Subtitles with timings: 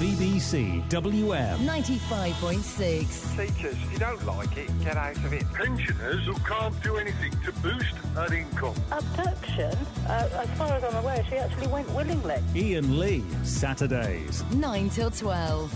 [0.00, 1.58] BBC WM.
[1.58, 3.36] 95.6.
[3.36, 5.44] Teachers, if you don't like it, get out of it.
[5.52, 8.74] Pensioners who can't do anything to boost her income.
[8.90, 9.76] Abduction?
[10.06, 12.36] Uh, as far as I'm aware, she actually went willingly.
[12.54, 14.42] Iain Lee, Saturdays.
[14.54, 15.70] 9 till 12.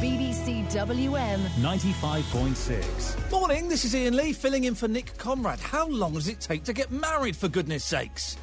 [0.00, 1.40] BBC WM.
[1.40, 3.30] 95.6.
[3.32, 5.58] Morning, this is Iain Lee filling in for Nick Conrad.
[5.58, 8.36] How long does it take to get married, for goodness sakes?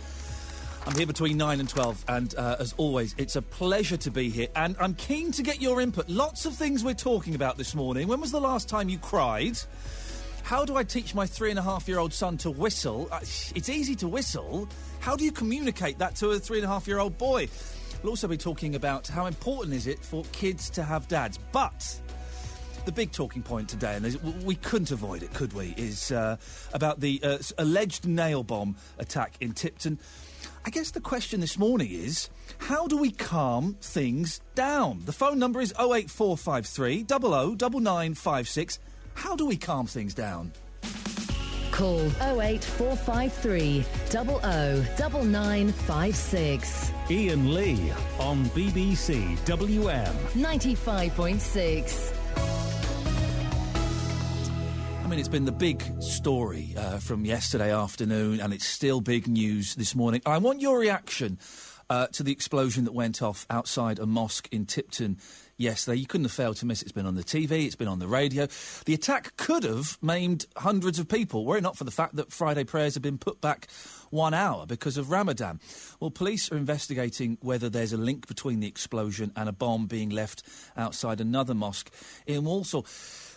[0.83, 4.29] I'm here between 9 and 12, and uh, as always, it's a pleasure to be
[4.29, 4.47] here.
[4.55, 6.09] And I'm keen to get your input.
[6.09, 8.07] Lots of things we're talking about this morning.
[8.07, 9.59] When was the last time you cried?
[10.41, 13.07] How do I teach my three and a half year old son to whistle?
[13.11, 14.67] Uh, it's easy to whistle.
[15.01, 17.47] How do you communicate that to a three and a half year old boy?
[18.01, 21.37] We'll also be talking about how important is it for kids to have dads.
[21.51, 22.01] But
[22.85, 26.37] the big talking point today, and we couldn't avoid it, could we, is uh,
[26.73, 29.99] about the uh, alleged nail bomb attack in Tipton.
[30.63, 32.29] I guess the question this morning is
[32.59, 35.01] how do we calm things down?
[35.05, 38.79] The phone number is 08453 00 9956.
[39.15, 40.51] How do we calm things down?
[41.71, 44.39] Call 08453 00
[45.23, 46.91] 9956.
[47.09, 50.13] Iain Lee on BBC WM.
[50.35, 52.20] 95.6.
[55.11, 59.27] I mean, it's been the big story uh, from yesterday afternoon, and it's still big
[59.27, 60.21] news this morning.
[60.25, 61.37] I want your reaction
[61.89, 65.17] uh, to the explosion that went off outside a mosque in Tipton
[65.57, 65.97] yesterday.
[65.97, 66.85] You couldn't have failed to miss it.
[66.85, 68.47] It's been on the TV, it's been on the radio.
[68.85, 72.31] The attack could have maimed hundreds of people, were it not for the fact that
[72.31, 73.67] Friday prayers have been put back
[74.11, 75.59] one hour because of Ramadan.
[75.99, 80.09] Well, police are investigating whether there's a link between the explosion and a bomb being
[80.09, 80.43] left
[80.77, 81.91] outside another mosque
[82.25, 82.85] in Walsall.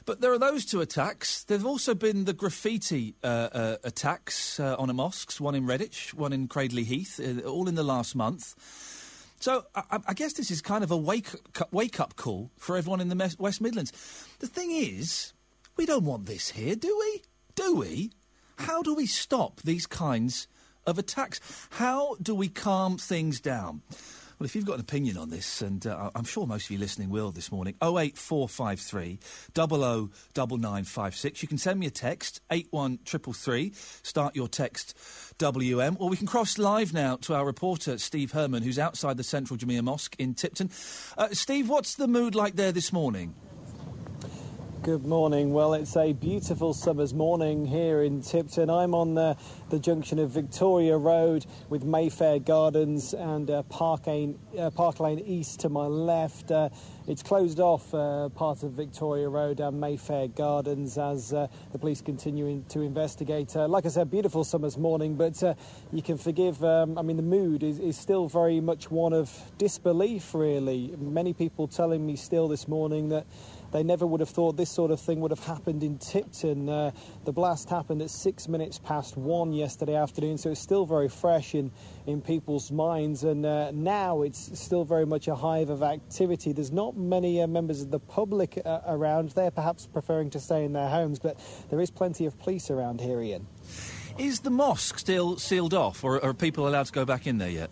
[0.06, 1.44] But there are those two attacks.
[1.44, 5.64] There have also been the graffiti uh, uh, attacks uh, on a mosques, one in
[5.64, 8.54] Redditch, one in Cradley Heath, uh, all in the last month.
[9.40, 11.28] So I, I- guess this is kind of a wake
[11.70, 13.92] wake up call for everyone in the West Midlands.
[14.40, 15.32] The thing is,
[15.76, 17.22] we don't want this here, do we?
[17.54, 18.10] Do we?
[18.58, 20.48] How do we stop these kinds
[20.86, 21.40] of attacks?
[21.70, 23.82] How do we calm things down?
[24.38, 26.78] Well, if you've got an opinion on this, and uh, I'm sure most of you
[26.78, 29.18] listening will this morning, 08453
[29.54, 31.42] 00 9956.
[31.42, 33.72] You can send me a text, 81333.
[34.02, 34.96] Start your text
[35.38, 35.96] WM.
[36.00, 39.56] Or we can cross live now to our reporter, Steve Herman, who's outside the Central
[39.56, 40.70] Jamia Mosque in Tipton.
[41.16, 43.34] Uh, Steve, what's the mood like there this morning?
[44.84, 45.54] Good morning.
[45.54, 48.68] Well, it's a beautiful summer's morning here in Tipton.
[48.68, 49.34] I'm on the,
[49.70, 55.20] the junction of Victoria Road with Mayfair Gardens and uh, Park, Lane, uh, Park Lane
[55.20, 56.50] East to my left.
[56.50, 56.68] Uh,
[57.06, 62.02] it's closed off uh, part of Victoria Road and Mayfair Gardens as uh, the police
[62.02, 63.56] continue to investigate.
[63.56, 65.42] Uh, like I said, beautiful summer's morning, but
[65.92, 66.62] you can forgive.
[66.62, 70.94] Um, I mean, the mood is, is still very much one of disbelief, really.
[70.98, 73.26] Many people telling me still this morning that
[73.74, 76.68] they never would have thought this sort of thing would have happened in Tipton.
[76.68, 76.92] Uh,
[77.24, 81.56] the blast happened at six minutes past one yesterday afternoon, so it's still very fresh
[81.56, 81.72] in,
[82.06, 83.24] in people's minds.
[83.24, 86.52] And uh, now it's still very much a hive of activity.
[86.52, 89.30] There's not many uh, members of the public uh, around.
[89.30, 91.36] They're perhaps preferring to stay in their homes, but
[91.68, 93.44] there is plenty of police around here, Iain.
[94.18, 97.50] Is the mosque still sealed off, or are people allowed to go back in there
[97.50, 97.70] yet?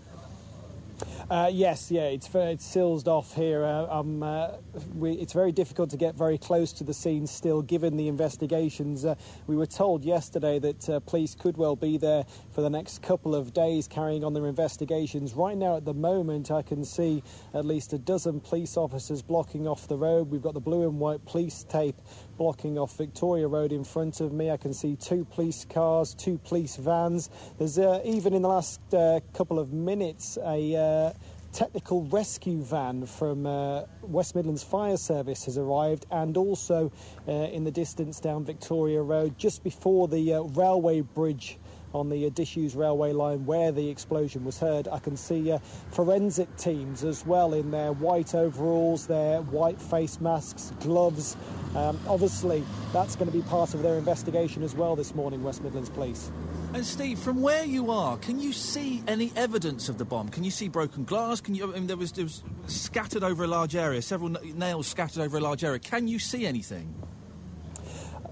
[1.31, 3.65] Uh, yes, yeah, it's it's sealed off here.
[3.65, 4.53] Uh, um, uh,
[4.95, 9.05] we, it's very difficult to get very close to the scene still, given the investigations.
[9.05, 9.15] Uh,
[9.47, 13.35] we were told yesterday that uh, police could well be there for the next couple
[13.35, 15.35] of days, carrying on their investigations.
[15.35, 17.23] Right now, at the moment, I can see
[17.55, 20.31] at least a dozen police officers blocking off the road.
[20.31, 21.97] We've got the blue and white police tape
[22.43, 24.51] blocking off Victoria Road in front of me.
[24.51, 27.31] I can see two police cars, two police vans.
[27.57, 31.13] There's uh, even in the last uh, couple of minutes a uh,
[31.53, 36.91] technical rescue van from uh, West Midlands Fire Service has arrived, and also
[37.29, 41.59] uh, in the distance down Victoria Road, just before the uh, railway bridge
[41.95, 44.89] on the Disused railway line where the explosion was heard.
[44.89, 45.59] I can see uh,
[45.91, 51.37] forensic teams as well in their white overalls, their white face masks, gloves.
[51.75, 55.63] Um, obviously, that's going to be part of their investigation as well this morning, West
[55.63, 56.31] Midlands Police.
[56.75, 60.31] And Steve, from where you are, can you see any evidence of the bomb?
[60.31, 61.41] Can you see broken glass?
[61.41, 61.71] Can you?
[61.71, 65.37] I mean, there was, there was scattered over a large area, several nails scattered over
[65.37, 65.79] a large area.
[65.79, 66.95] Can you see anything?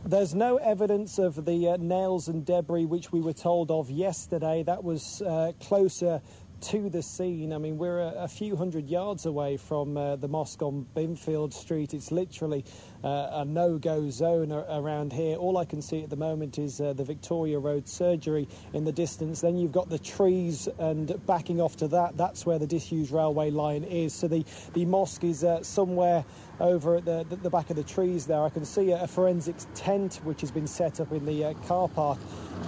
[0.06, 4.62] There's no evidence of the uh, nails and debris which we were told of yesterday.
[4.62, 6.23] That was uh, closer
[6.62, 7.52] to the scene.
[7.52, 11.52] I mean, we're a, a few hundred yards away from uh, the mosque on Binfield
[11.52, 11.93] Street.
[11.93, 12.64] It's literally
[13.02, 15.37] a no-go zone around here.
[15.37, 18.93] All I can see at the moment is uh, the Victoria Road surgery in the
[18.93, 19.41] distance.
[19.41, 23.50] Then you've got the trees, and backing off to that, that's where the disused railway
[23.50, 24.12] line is.
[24.12, 24.44] So the
[24.75, 26.25] the mosque is uh, somewhere
[26.61, 28.43] over at the, the, back of the trees there.
[28.43, 31.88] I can see a, forensics tent which has been set up in the uh, car
[31.88, 32.19] park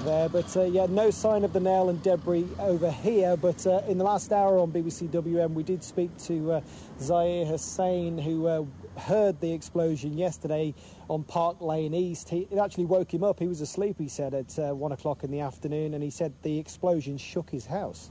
[0.05, 0.29] there.
[0.29, 3.37] But uh, yeah, no sign of the nail and debris over here.
[3.37, 6.61] But uh, in the last hour on BBC WM, we did speak to uh,
[7.01, 8.65] Zaire Hussein, who uh,
[8.97, 10.75] heard the explosion yesterday
[11.09, 12.29] on Park Lane East.
[12.29, 13.39] He, it actually woke him up.
[13.39, 16.33] He was asleep, he said, at uh, one o'clock in the afternoon, and he said
[16.43, 18.11] the explosion shook his house.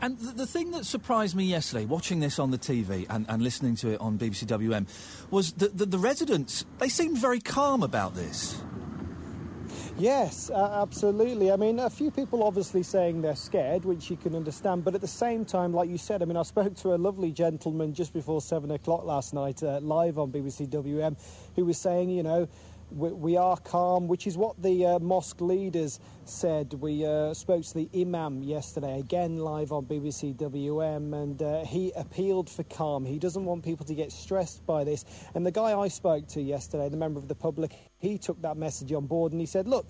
[0.00, 3.42] And the, the thing that surprised me yesterday, watching this on the TV and, and
[3.42, 4.86] listening to it on BBC WM,
[5.30, 8.60] was that the, the residents, they seemed very calm about this.
[9.96, 11.52] Yes, uh, absolutely.
[11.52, 14.84] I mean, a few people obviously saying they're scared, which you can understand.
[14.84, 17.30] But at the same time, like you said, I mean, I spoke to a lovely
[17.30, 21.16] gentleman just before seven o'clock last night, uh, live on BBC WM,
[21.54, 22.48] who was saying, you know,
[22.94, 26.72] we, we are calm, which is what the uh, mosque leaders said.
[26.74, 31.92] We uh, spoke to the imam yesterday, again live on BBC WM, and uh, he
[31.96, 33.04] appealed for calm.
[33.04, 35.04] He doesn't want people to get stressed by this.
[35.34, 38.56] And the guy I spoke to yesterday, the member of the public, he took that
[38.56, 39.86] message on board and he said, look,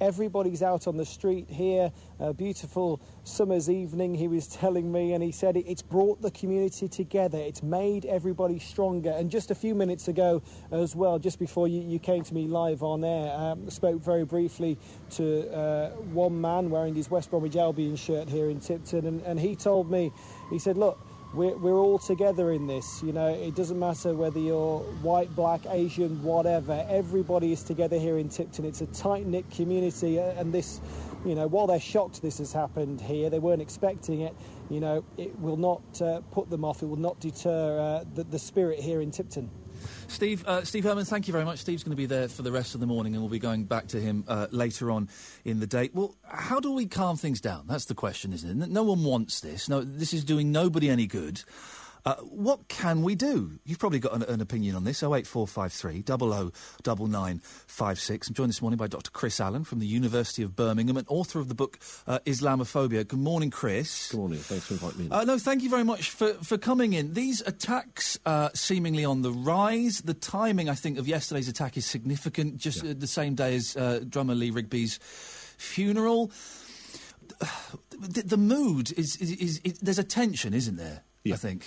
[0.00, 1.90] Everybody's out on the street here.
[2.20, 6.86] A beautiful summer's evening, he was telling me, and he said it's brought the community
[6.86, 7.38] together.
[7.38, 9.10] It's made everybody stronger.
[9.10, 10.40] And just a few minutes ago,
[10.70, 14.24] as well, just before you, you came to me live on air, um, spoke very
[14.24, 14.78] briefly
[15.12, 19.40] to uh, one man wearing his West Bromwich Albion shirt here in Tipton, and, and
[19.40, 20.12] he told me,
[20.50, 23.02] he said, look, we're, we're all together in this.
[23.02, 26.86] You know, it doesn't matter whether you're white, black, Asian, whatever.
[26.88, 28.64] Everybody is together here in Tipton.
[28.64, 30.80] It's a tight knit community, uh, and this,
[31.24, 34.34] you know, while they're shocked this has happened here, they weren't expecting it.
[34.70, 36.82] You know, it will not uh, put them off.
[36.82, 39.50] It will not deter uh, the, the spirit here in Tipton.
[40.08, 41.58] Steve, uh, Steve Herman, thank you very much.
[41.58, 43.64] Steve's going to be there for the rest of the morning, and we'll be going
[43.64, 45.08] back to him uh, later on
[45.44, 45.90] in the day.
[45.92, 47.64] Well, how do we calm things down?
[47.66, 48.70] That's the question, isn't it?
[48.70, 49.68] No one wants this.
[49.68, 51.42] No, this is doing nobody any good.
[52.08, 53.58] Uh, what can we do?
[53.66, 55.02] You've probably got an, an opinion on this.
[55.02, 58.28] 08453 009956.
[58.28, 59.10] I'm joined this morning by Dr.
[59.10, 63.06] Chris Allen from the University of Birmingham and author of the book uh, Islamophobia.
[63.06, 64.10] Good morning, Chris.
[64.10, 64.38] Good morning.
[64.38, 65.08] Thanks for inviting me.
[65.10, 67.12] Uh, no, thank you very much for, for coming in.
[67.12, 70.00] These attacks uh, seemingly on the rise.
[70.00, 73.76] The timing, I think, of yesterday's attack is significant, just uh, the same day as
[73.76, 74.98] uh, drummer Lee Rigby's
[75.58, 76.32] funeral.
[78.00, 79.80] The, the mood is, is, is, is.
[79.80, 81.02] There's a tension, isn't there?
[81.26, 81.66] I think.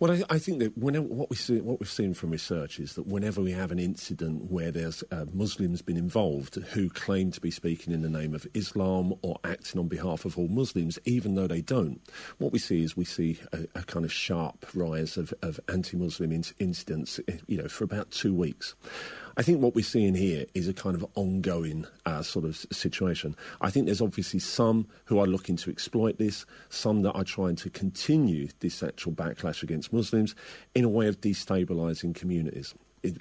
[0.00, 2.94] Well, I, I think that whenever, what, we see, what we've seen from research is
[2.94, 7.40] that whenever we have an incident where there's uh, Muslims been involved who claim to
[7.40, 11.34] be speaking in the name of Islam or acting on behalf of all Muslims, even
[11.34, 12.00] though they don't,
[12.38, 16.32] what we see is we see a, a kind of sharp rise of, of anti-Muslim
[16.32, 18.74] in- incidents, eh, you know, for about two weeks.
[19.38, 23.36] I think what we're seeing here is a kind of ongoing uh, sort of situation.
[23.60, 27.56] I think there's obviously some who are looking to exploit this, some that are trying
[27.56, 30.34] to continue this actual backlash against Muslims
[30.74, 32.74] in a way of destabilising communities.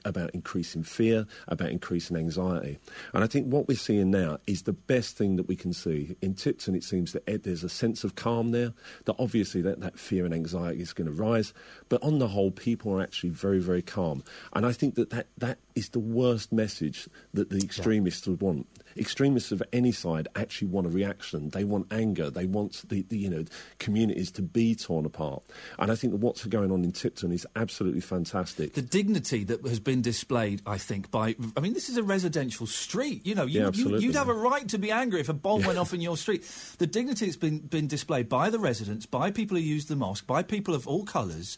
[0.04, 2.80] About increasing fear, about increasing anxiety.
[3.14, 6.16] And I think what we're seeing now is the best thing that we can see.
[6.22, 8.74] In Tipton, it seems that there's a sense of calm there,
[9.06, 11.54] that obviously that, that fear and anxiety is going to rise.
[11.90, 14.24] But on the whole, people are actually very, very calm.
[14.54, 18.68] And I think that that, that is the worst message that the extremists would want.
[18.98, 21.50] Extremists of any side actually want a reaction.
[21.50, 22.30] They want anger.
[22.30, 23.46] They want the, the you know
[23.80, 25.44] communities to be torn apart.
[25.80, 28.74] And I think that what's going on in Tipton is absolutely fantastic.
[28.74, 31.36] The dignity that has been displayed, I think, by.
[31.58, 33.26] I mean, this is a residential street.
[33.26, 35.64] You know, you, yeah, you, you'd have a right to be angry if a bomb
[35.64, 36.44] went off in your street.
[36.78, 40.26] The dignity that's been, been displayed by the residents, by people who use the mosque,
[40.26, 41.58] by people of all colours.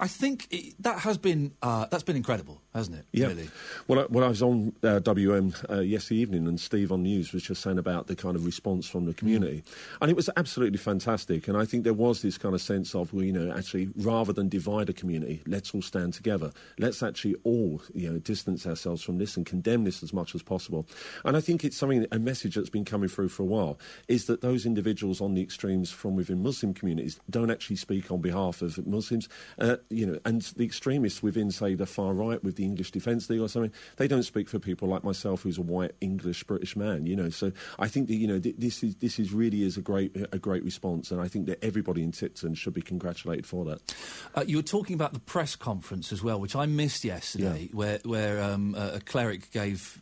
[0.00, 3.04] I think it, that has been uh, that's been incredible, hasn't it?
[3.12, 3.28] Yeah.
[3.28, 3.50] Really.
[3.88, 7.32] Well, I, well, I was on uh, WM uh, yesterday evening, and Steve on News
[7.32, 9.62] was just saying about the kind of response from the community,
[10.00, 11.48] and it was absolutely fantastic.
[11.48, 14.32] And I think there was this kind of sense of, well, you know, actually, rather
[14.32, 16.52] than divide a community, let's all stand together.
[16.78, 20.42] Let's actually all, you know, distance ourselves from this and condemn this as much as
[20.42, 20.86] possible.
[21.24, 24.26] And I think it's something, a message that's been coming through for a while, is
[24.26, 28.62] that those individuals on the extremes from within Muslim communities don't actually speak on behalf
[28.62, 29.28] of Muslims.
[29.58, 33.28] Uh, you know, and the extremists within, say, the far right with the English Defence
[33.30, 36.76] League or something, they don't speak for people like myself, who's a white English British
[36.76, 37.06] man.
[37.06, 39.76] You know, so I think that you know th- this is this is really is
[39.76, 43.46] a great a great response, and I think that everybody in Tipton should be congratulated
[43.46, 43.94] for that.
[44.34, 48.00] Uh, you were talking about the press conference as well, which I missed yesterday, where
[48.04, 50.00] where um, a, cleric gave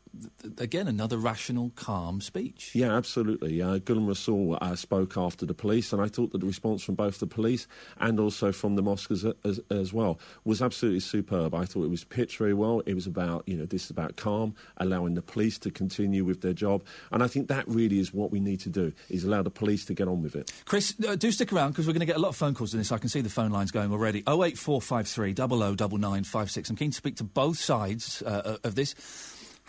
[0.59, 2.71] again, another rational, calm speech.
[2.75, 3.62] Yeah, absolutely.
[3.62, 6.95] Uh, Ghulam Rasul uh, spoke after the police, and I thought that the response from
[6.95, 7.67] both the police
[7.99, 11.55] and also from the mosque as, as, as well was absolutely superb.
[11.55, 12.81] I thought it was pitched very well.
[12.87, 16.40] It was about, you know, this is about calm, allowing the police to continue with
[16.40, 19.43] their job, and I think that really is what we need to do: is allow
[19.43, 20.52] the police to get on with it.
[20.64, 22.75] Chris, uh, do stick around because we're going to get a lot of phone calls
[22.75, 22.93] in this.
[22.93, 24.21] I can see the phone lines going already.
[24.21, 26.71] 08453 009956.
[26.71, 28.95] I'm keen to speak to both sides uh, of this.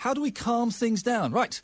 [0.01, 1.31] How do we calm things down?
[1.31, 1.61] Right.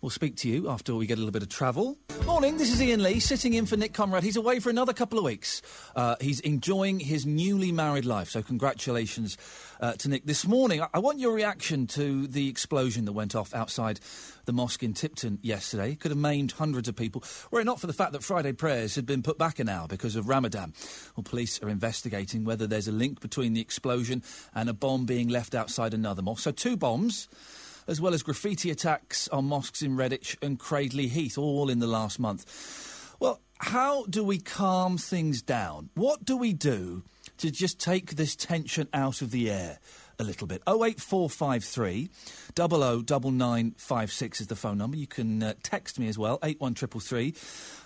[0.00, 1.98] We'll speak to you after we get a little bit of travel.
[2.24, 4.22] Morning, this is Iain Lee sitting in for Nick Conrad.
[4.22, 5.60] He's away for another couple of weeks.
[5.94, 9.36] Uh, he's enjoying his newly married life, so congratulations
[9.82, 10.24] uh, to Nick.
[10.24, 14.00] This morning, I-, I want your reaction to the explosion that went off outside
[14.46, 15.94] the mosque in Tipton yesterday.
[15.94, 18.94] Could have maimed hundreds of people, were it not for the fact that Friday prayers
[18.94, 20.72] had been put back an hour because of Ramadan.
[21.16, 24.22] Well, police are investigating whether there's a link between the explosion
[24.54, 26.44] and a bomb being left outside another mosque.
[26.44, 27.28] So, two bombs
[27.86, 31.86] as well as graffiti attacks on mosques in Redditch and Cradley Heath, all in the
[31.86, 33.16] last month.
[33.20, 35.90] Well, how do we calm things down?
[35.94, 37.02] What do we do
[37.38, 39.78] to just take this tension out of the air?
[40.18, 40.62] A little bit.
[40.68, 42.08] 08453
[42.56, 44.96] 009956 is the phone number.
[44.96, 47.34] You can uh, text me as well, 81333.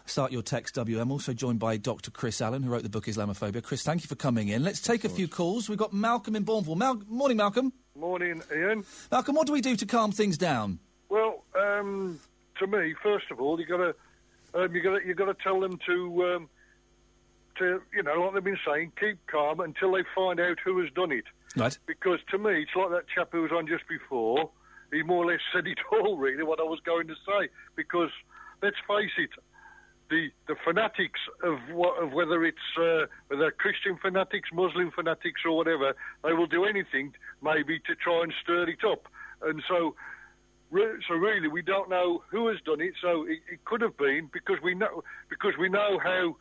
[0.08, 1.10] Start your text WM.
[1.12, 2.10] Also joined by Dr.
[2.10, 3.62] Chris Allen, who wrote the book Islamophobia.
[3.62, 4.64] Chris, thank you for coming in.
[4.64, 5.68] Let's take a few calls.
[5.68, 6.76] We've got Malcolm in Bournville.
[6.76, 7.72] Mal- morning, Malcolm.
[7.94, 8.84] Morning, Iain.
[9.10, 10.78] Malcolm, what do we do to calm things down?
[11.10, 12.18] Well, um,
[12.58, 13.94] to me, first of all, you got to
[14.54, 16.48] um, you got to you got to tell them to um,
[17.58, 20.90] to you know like they've been saying, keep calm until they find out who has
[20.94, 21.24] done it.
[21.56, 21.78] Right.
[21.86, 24.50] Because to me, it's like that chap who was on just before.
[24.90, 27.48] He more or less said it all, really, what I was going to say.
[27.76, 28.10] Because
[28.62, 29.30] let's face it,
[30.10, 35.56] the the fanatics of what, of whether it's uh, whether Christian fanatics, Muslim fanatics, or
[35.56, 37.12] whatever, they will do anything
[37.42, 39.06] maybe to try and stir it up.
[39.42, 39.94] And so,
[40.70, 42.94] re- so really, we don't know who has done it.
[43.00, 46.36] So it, it could have been because we know because we know how.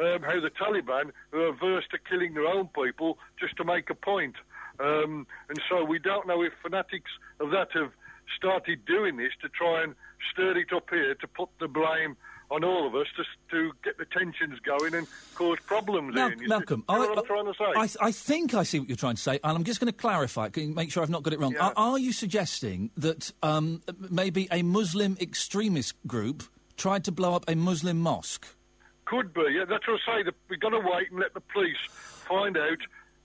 [0.00, 3.96] Um, how the Taliban are averse to killing their own people just to make a
[3.96, 4.36] point.
[4.78, 7.10] Um, and so we don't know if fanatics
[7.40, 7.90] of that have
[8.36, 9.96] started doing this to try and
[10.30, 12.16] stir it up here to put the blame
[12.50, 16.14] on all of us to, to get the tensions going and cause problems.
[16.14, 16.48] Mal- Iain.
[16.48, 17.64] Malcolm, I, I'm trying to say?
[17.76, 19.96] I, I think I see what you're trying to say, and I'm just going to
[19.98, 21.52] clarify, it, can you make sure I've not got it wrong.
[21.52, 21.68] Yeah.
[21.68, 26.42] Are, are you suggesting that um, maybe a Muslim extremist group
[26.76, 28.46] tried to blow up a Muslim mosque?
[29.04, 29.42] Could be.
[29.52, 30.30] Yeah, that's what I say.
[30.48, 32.78] We've got to wait and let the police find out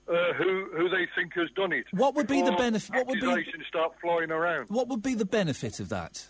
[0.08, 1.84] uh, who who they think has done it.
[1.92, 4.68] What would be the before benef- what would be- start flying around?
[4.68, 6.26] What would be the benefit of that?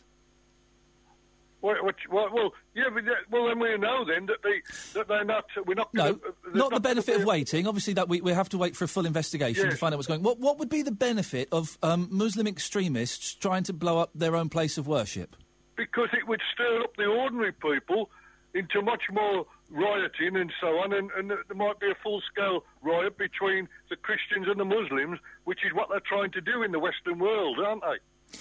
[1.65, 4.61] What, what, what, well, yeah, but well, then we know then that they
[4.93, 5.47] that they're not.
[5.67, 5.95] We're not.
[5.95, 7.67] No, gonna, uh, not the benefit of waiting.
[7.67, 10.09] Obviously, that we, we have to wait for a full investigation to find out what's
[10.09, 10.23] going.
[10.23, 14.37] What what would be the benefit of um, Muslim extremists trying to blow up their
[14.37, 15.37] own place of worship?
[15.77, 18.11] because it would stir up the ordinary people
[18.55, 23.19] into much more rioting and so on, and, and there might be a full-scale riot
[23.19, 26.79] between the Christians and the Muslims, which is what they're trying to do in the
[26.79, 28.39] Western world, aren't they?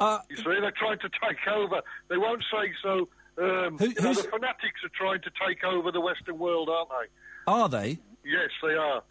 [0.00, 1.82] Uh, You see, they're trying to take over.
[2.08, 3.08] They won't say so.
[3.38, 6.88] Um, Who- you know, the fanatics are trying to take over the Western world, aren't
[6.90, 7.06] they?
[7.46, 7.98] are they?
[8.24, 9.02] Yes, they are.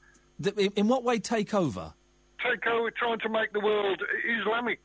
[0.42, 1.94] Th- in- In what way take over?
[2.44, 4.02] Take over, trying to make the world
[4.40, 4.80] Islamic.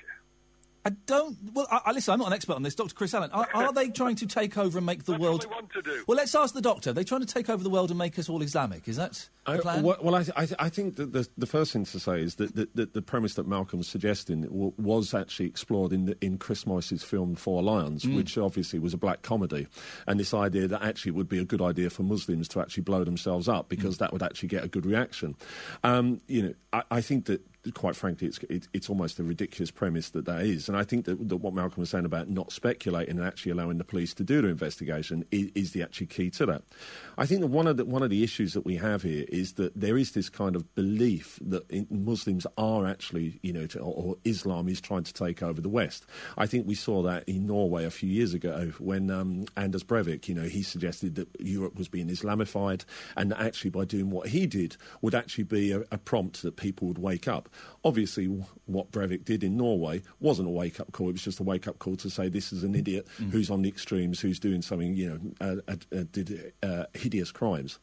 [0.87, 1.37] I don't.
[1.55, 2.75] Well, I, I, listen, I'm not an expert on this.
[2.75, 2.95] Dr.
[2.95, 5.45] Chris Allen, are, are they trying to take over and make the That's world?
[5.47, 6.05] what they want to do.
[6.07, 6.91] Well, let's ask the doctor.
[6.91, 8.87] Are they trying to take over the world and make us all Islamic?
[8.87, 9.83] Is that the I, plan?
[9.83, 12.55] well, well, I, I, I think that the, the first thing to say is that
[12.55, 16.67] the, the, the premise that Malcolm's suggesting w- was actually explored in, the, in Chris
[16.67, 19.67] Morris's film Four Lions, which obviously was a black comedy.
[20.07, 22.83] And this idea that actually it would be a good idea for Muslims to actually
[22.83, 25.35] blow themselves up because that would actually get a good reaction.
[25.83, 27.41] Um, you know, I, I think that
[27.73, 30.69] quite frankly, it's, it, it's almost a ridiculous premise that that is.
[30.69, 33.79] And I think that, that what Malcolm was saying about not speculating and actually allowing
[33.79, 36.63] the police to do the investigation is, is the actually key to that.
[37.17, 39.55] I think that one of the one of the issues that we have here is
[39.55, 44.17] that there is this kind of belief that Muslims are actually, you know, to, or,
[44.25, 46.07] Islam is trying to take over the West.
[46.37, 50.29] I think we saw that in Norway a few years ago when um, Anders Breivik,
[50.29, 52.85] you know, he suggested that Europe was being Islamified,
[53.17, 56.57] and that actually by doing what he did would actually be a, a prompt that
[56.57, 57.49] people would wake up.
[57.85, 58.27] Obviously,
[58.67, 61.69] what Breivik did in Norway wasn't a wake up call; it was just a wake
[61.69, 64.95] up call to say this is an idiot who's on the extremes, who's doing something,
[64.95, 67.79] you know, uh, uh, uh, did uh, hideous crimes.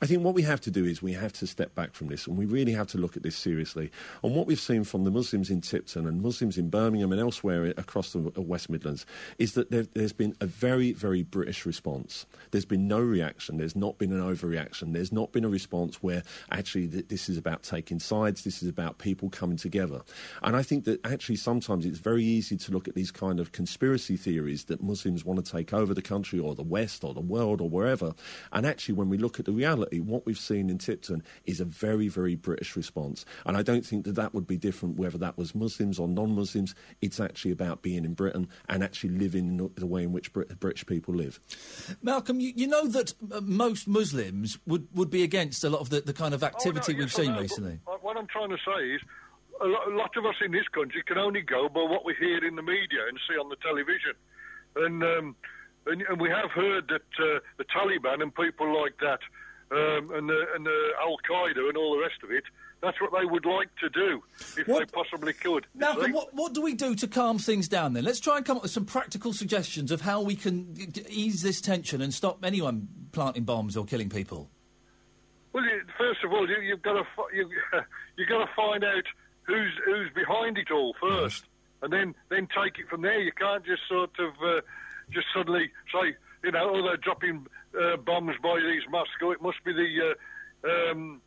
[0.00, 2.26] I think what we have to do is we have to step back from this,
[2.26, 3.90] and we really have to look at this seriously.
[4.22, 7.72] And what we've seen from the Muslims in Tipton and Muslims in Birmingham and elsewhere
[7.76, 9.06] across the uh, West Midlands
[9.38, 12.26] is that there, there's been a very, very British response.
[12.50, 13.56] There's been no reaction.
[13.56, 14.92] There's not been an overreaction.
[14.92, 18.44] There's not been a response where actually th- this is about taking sides.
[18.44, 20.02] This is about people coming together.
[20.42, 23.52] And I think that actually sometimes it's very easy to look at these kind of
[23.52, 27.20] conspiracy theories that Muslims want to take over the country or the West or the
[27.20, 28.14] world or wherever.
[28.52, 31.64] And actually, when we look at the reality, what we've seen in Tipton is a
[31.64, 33.24] very, very British response.
[33.46, 36.34] And I don't think that that would be different whether that was Muslims or non
[36.34, 36.74] Muslims.
[37.00, 40.32] It's actually about being in Britain and actually living in the- the way in which
[40.32, 41.40] Brit- British people live.
[42.02, 45.90] Malcolm, you, you know that uh, most Muslims would, would be against a lot of
[45.90, 47.80] the, the kind of activity Oh, no, we've yes, seen know, recently.
[47.84, 48.97] What what I'm trying to say is,
[49.60, 52.14] a lot, a lot of us in this country can only go by what we
[52.18, 54.14] hear in the media and see on the television,
[54.76, 55.36] and um,
[55.86, 59.20] and, and we have heard that uh, the Taliban and people like that,
[59.70, 62.44] um, and the, and the Al Qaeda and all the rest of it.
[62.80, 64.22] That's what they would like to do
[64.56, 65.66] if they possibly could.
[65.74, 68.04] Now, what, what do we do to calm things down then?
[68.04, 70.76] Let's try and come up with some practical suggestions of how we can
[71.08, 74.48] ease this tension and stop anyone planting bombs or killing people.
[75.52, 77.50] Well, you, first of all, you, you've got to you,
[78.16, 79.02] you've got to find out
[79.48, 81.44] who's who's behind it all first,
[81.82, 83.20] and then then take it from there.
[83.20, 84.60] You can't just sort of uh,
[85.10, 86.14] just suddenly say,
[86.44, 89.10] you know, oh, they're dropping uh, bombs by these mosques.
[89.22, 91.20] Oh, It must be the uh, um,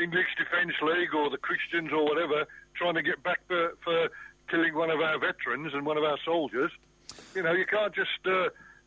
[0.00, 4.08] English Defence League or the Christians or whatever trying to get back for, for
[4.50, 6.70] killing one of our veterans and one of our soldiers.
[7.34, 8.24] You know, you can't just.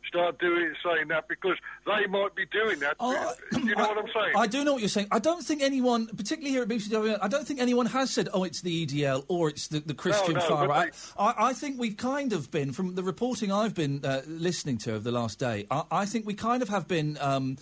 [0.08, 2.96] Start doing saying that because they might be doing that.
[2.98, 4.32] do you know what I'm saying?
[4.34, 5.08] Oh, I do know what you're saying.
[5.10, 8.44] I don't think anyone, particularly here at BBC I don't think anyone has said, oh,
[8.44, 10.94] it's the EDL or it's the, the Christian no, far but right.
[11.18, 14.92] I, I think we've kind of been, from the reporting I've been uh, listening to
[14.92, 17.56] over the last day, I, I think we kind of have been um,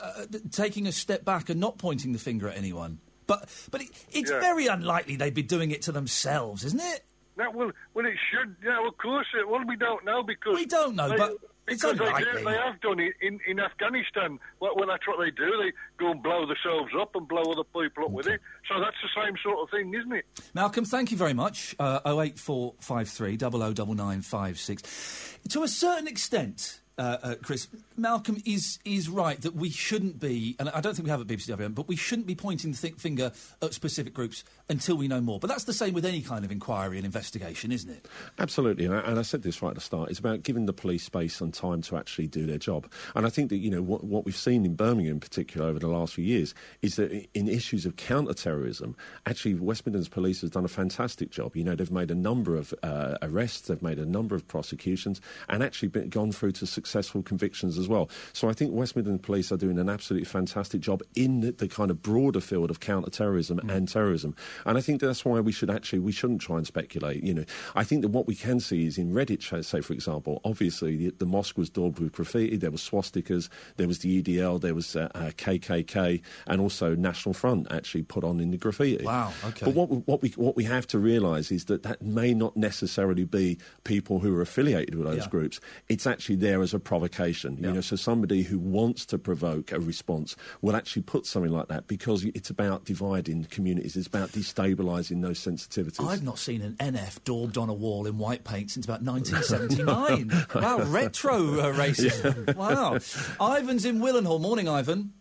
[0.00, 2.98] uh, taking a step back and not pointing the finger at anyone.
[3.26, 4.40] But, but it, it's Yeah.
[4.40, 7.04] very unlikely they'd be doing it to themselves, isn't it?
[7.36, 8.56] No, well, well, it should.
[8.64, 9.26] Yeah, of course.
[9.38, 11.32] It, well, we don't know because We don't know, they- but
[11.68, 14.38] because they, do, they have done it in, in Afghanistan.
[14.60, 15.50] Well, well, that's what they do.
[15.62, 18.40] They go and blow themselves up and blow other people up with it.
[18.68, 20.24] So that's the same sort of thing, isn't it?
[20.54, 21.74] Malcolm, thank you very much.
[21.78, 25.38] Uh, 08453 009956.
[25.50, 30.56] To a certain extent, uh, uh, Chris, Malcolm is is right that we shouldn't be,
[30.58, 32.78] and I don't think we have at BBC WM, but we shouldn't be pointing the
[32.78, 35.38] th- finger at specific groups until we know more.
[35.38, 38.08] But that's the same with any kind of inquiry and investigation, isn't it?
[38.38, 40.10] Absolutely, and I, and I said this right at the start.
[40.10, 42.90] It's about giving the police space and time to actually do their job.
[43.14, 45.78] And I think that you know what, what we've seen in Birmingham, in particular, over
[45.78, 50.50] the last few years, is that in issues of counter-terrorism, actually West Midlands Police has
[50.50, 51.56] done a fantastic job.
[51.56, 55.20] You know, they've made a number of uh, arrests, they've made a number of prosecutions,
[55.48, 58.08] and actually been, gone through to successful convictions as well.
[58.32, 61.68] So I think West Midlands Police are doing an absolutely fantastic job in the, the
[61.68, 64.34] kind of broader field of counter-terrorism and terrorism.
[64.64, 67.22] And I think that's why we should actually we shouldn't try and speculate.
[67.22, 70.40] You know, I think that what we can see is in Redditch, say for example,
[70.44, 72.56] obviously the, the mosque was daubed with graffiti.
[72.56, 77.34] There was swastikas, there was the EDL, there was uh, uh, KKK, and also National
[77.34, 79.04] Front actually put on in the graffiti.
[79.04, 79.66] Wow, okay.
[79.66, 82.56] But what we, what we what we have to realise is that that may not
[82.56, 85.28] necessarily be people who are affiliated with those Yeah.
[85.28, 85.60] groups.
[85.88, 87.56] It's actually there as a provocation.
[87.60, 91.68] You know, so somebody who wants to provoke a response will actually put something like
[91.68, 93.96] that because it's about dividing communities.
[93.96, 96.06] It's about destabilising those sensitivities.
[96.06, 100.46] I've not seen an NF daubed on a wall in white paint since about 1979.
[100.54, 102.54] wow, retro uh, racism.
[102.54, 102.94] Wow.
[103.40, 104.40] Ivan's in Willenhall.
[104.40, 105.12] Morning, Ivan.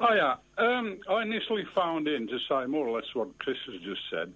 [0.00, 0.34] Oh yeah.
[0.58, 4.32] Um, I initially found in to say more or less what Chris has just said.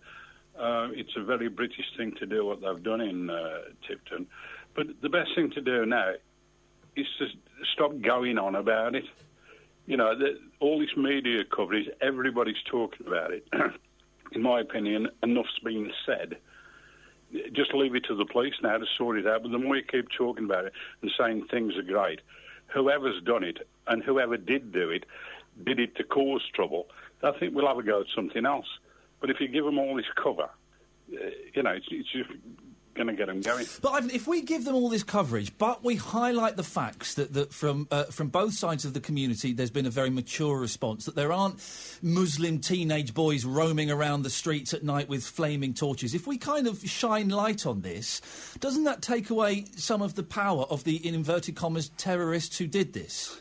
[0.59, 4.27] Uh, it's a very British thing to do what they've done in uh, Tipton,
[4.75, 6.13] but the best thing to do now
[6.97, 7.27] is to
[7.73, 9.05] stop going on about it.
[9.87, 13.47] You know, the, all this media coverage, everybody's talking about it.
[14.33, 16.37] in my opinion, enough's been said.
[17.53, 19.43] Just leave it to the police now to sort it out.
[19.43, 20.73] But the more you keep talking about it
[21.03, 22.21] and saying things are great,
[22.67, 25.05] whoever's done it and whoever did do it
[25.65, 26.87] did it to cause trouble.
[27.23, 28.67] I think we'll have a go at something else.
[29.21, 30.49] But if you give them all this cover,
[31.13, 32.31] uh, you know, it's, it's just
[33.01, 33.67] going to get them going.
[33.83, 37.33] But Ivan, if we give them all this coverage, but we highlight the facts that,
[37.35, 41.07] that from uh, from both sides of the community, there's been a very mature response.
[41.07, 41.57] That there aren't
[42.03, 46.15] Muslim teenage boys roaming around the streets at night with flaming torches.
[46.15, 48.21] If we kind of shine light on this,
[48.61, 52.67] doesn't that take away some of the power of the in inverted commas terrorists who
[52.67, 53.41] did this?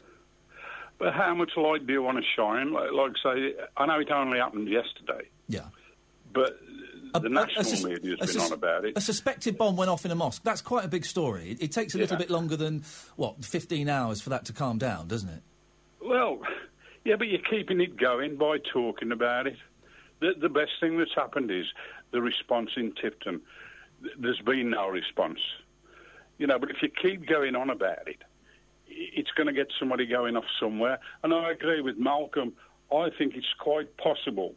[0.98, 2.74] But how much light do you want to shine?
[2.74, 5.68] Like, like say, I know it only happened yesterday, Yeah.
[6.34, 6.60] but
[7.14, 8.98] the national sus- media's a been on about it.
[8.98, 10.44] A suspected bomb went off in a mosque.
[10.44, 11.52] That's quite a big story.
[11.52, 12.84] It, it takes a little bit longer than
[13.16, 15.42] what 15 hours for that to calm down, doesn't it?
[16.02, 16.40] Well,
[17.06, 19.58] yeah, but you're keeping it going by talking about it.
[20.20, 21.66] The, the best thing that's happened is
[22.12, 23.42] the response in Tipton.
[24.18, 25.40] There's been no response.
[26.38, 28.24] You know, but if you keep going on about it,
[28.88, 31.00] it's going to get somebody going off somewhere.
[31.24, 32.54] And I agree with Malcolm.
[32.92, 34.56] I think it's quite possible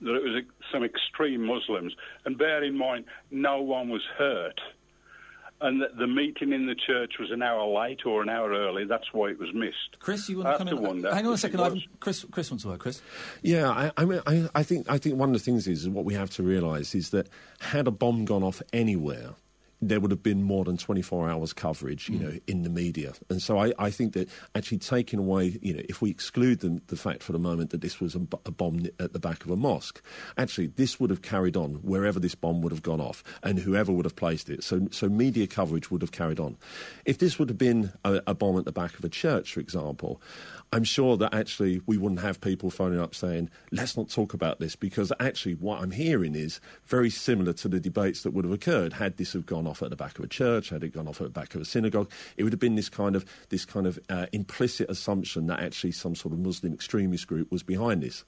[0.00, 1.94] that it was some extreme Muslims.
[2.24, 4.60] And bear in mind, no one was hurt.
[5.62, 8.86] And that the meeting in the church was an hour late or an hour early.
[8.86, 9.98] That's why it was missed.
[9.98, 10.82] Chris, you want I to have come in?
[10.82, 11.60] wonder Hang on a second.
[11.60, 11.82] Ivan.
[12.00, 12.80] Chris, Chris wants to work.
[12.80, 13.02] Chris,
[13.42, 16.06] Yeah, I, I mean, I, I think I think one of the things is what
[16.06, 17.28] we have to realise is that
[17.60, 19.34] had a bomb gone off anywhere,
[19.82, 22.24] there would have been more than 24 hours coverage, you hmm.
[22.24, 23.12] know, in the media.
[23.28, 26.80] And so I, I think that actually taking away, you know, if we exclude the,
[26.88, 29.56] the fact for the moment that this was a bomb at the back of a
[29.56, 30.02] mosque,
[30.36, 33.92] actually this would have carried on wherever this bomb would have gone off and whoever
[33.92, 34.62] would have placed it.
[34.62, 36.56] So, so media coverage would have carried on.
[37.04, 39.60] If this would have been a, a bomb at the back of a church, for
[39.60, 40.20] example,
[40.72, 44.60] I'm sure that actually we wouldn't have people phoning up saying, let's not talk about
[44.60, 48.54] this, because actually what I'm hearing is very similar to the debates that would have
[48.54, 51.08] occurred had this have gone off at the back of a church, had it gone
[51.08, 52.10] off at the back of a synagogue.
[52.36, 55.92] It would have been this kind of, this kind of uh, implicit assumption that actually
[55.92, 58.24] some sort of Muslim extremist group was behind this.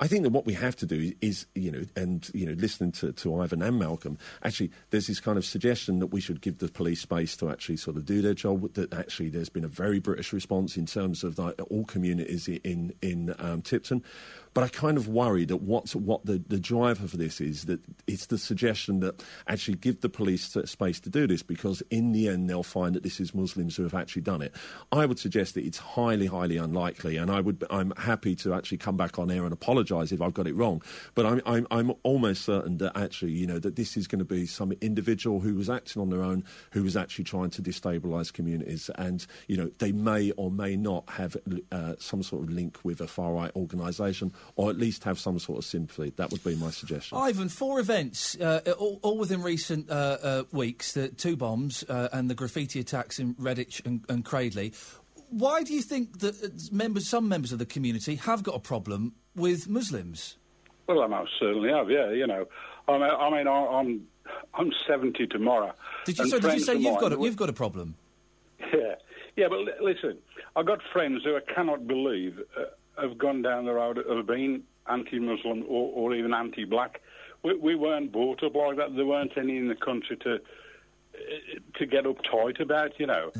[0.00, 2.92] I think that what we have to do is, you know, and, you know, listening
[2.92, 6.58] to, to Ivan and Malcolm, actually there's this kind of suggestion that we should give
[6.58, 9.68] the police space to actually sort of do their job, that actually there's been a
[9.68, 14.02] very British response in terms of all communities in, in um, Tipton.
[14.52, 17.80] But I kind of worry that what's, what the, the driver for this is that
[18.06, 22.28] it's the suggestion that actually give the police space to do this because in the
[22.28, 24.54] end they'll find that this is Muslims who have actually done it.
[24.90, 28.78] I would suggest that it's highly, highly unlikely, and I would, I'm happy to actually
[28.78, 30.82] come back on air and apologise if I've got it wrong.
[31.14, 34.24] But I'm, I'm, I'm almost certain that actually, you know, that this is going to
[34.24, 38.32] be some individual who was acting on their own, who was actually trying to destabilise
[38.32, 41.36] communities, and you know, they may or may not have
[41.70, 45.38] uh, some sort of link with a far right organisation, or at least have some
[45.38, 46.12] sort of sympathy.
[46.16, 47.16] That would be my suggestion.
[47.18, 52.08] Ivan, four events, uh, all, all within recent uh, uh, weeks, the two bombs uh,
[52.12, 54.72] and the graffiti attacks in Redditch and, and Cradley.
[55.30, 58.60] Why do you think that uh, members, some members of the community have got a
[58.60, 60.36] problem with Muslims?
[60.86, 61.88] Well, I most certainly have.
[61.90, 62.46] Yeah, you know,
[62.88, 64.06] I mean, I mean, I- I'm
[64.54, 65.72] I'm 70 tomorrow.
[66.04, 67.94] Did you, so did you say you've got, a, you've got a problem?
[68.60, 68.94] Yeah,
[69.36, 70.18] yeah, but li- listen,
[70.54, 72.64] I've got friends who I cannot believe uh,
[72.98, 77.00] have gone down the road of being anti-Muslim or, or even anti-black.
[77.42, 78.94] We, we weren't brought up like that.
[78.96, 80.38] There weren't any in the country to
[81.78, 83.30] to get uptight about, you know.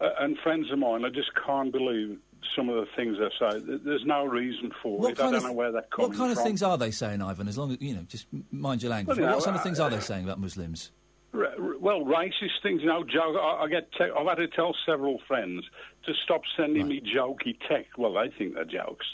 [0.00, 2.18] Uh, and friends of mine, I just can't believe
[2.56, 3.60] some of the things they say.
[3.84, 5.20] There's no reason for it.
[5.20, 6.38] I don't know where that comes what kind from.
[6.38, 7.48] of things are they saying, Ivan?
[7.48, 9.18] As long as you know, just mind your language.
[9.18, 10.90] Well, you what know, kind of uh, things are they saying about Muslims?
[11.32, 13.04] Well, racist things, you know.
[13.04, 13.36] Joke.
[13.38, 13.92] I, I get.
[13.92, 15.64] Te- I've had to tell several friends
[16.06, 17.98] to stop sending me jokey text.
[17.98, 19.06] Well, they think they're jokes.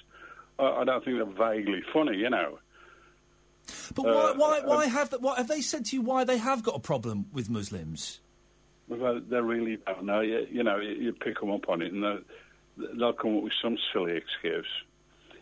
[0.58, 2.58] Uh, I don't think they're vaguely funny, you know.
[3.94, 6.02] But Uh, why, why, uh, why have the, what, have they said to you?
[6.02, 8.20] Why they have got a problem with Muslims?
[8.86, 10.20] Well, they really don't know.
[10.20, 12.20] You, you know, you, you pick them up on it, and they'll,
[12.96, 14.68] they'll come up with some silly excuse.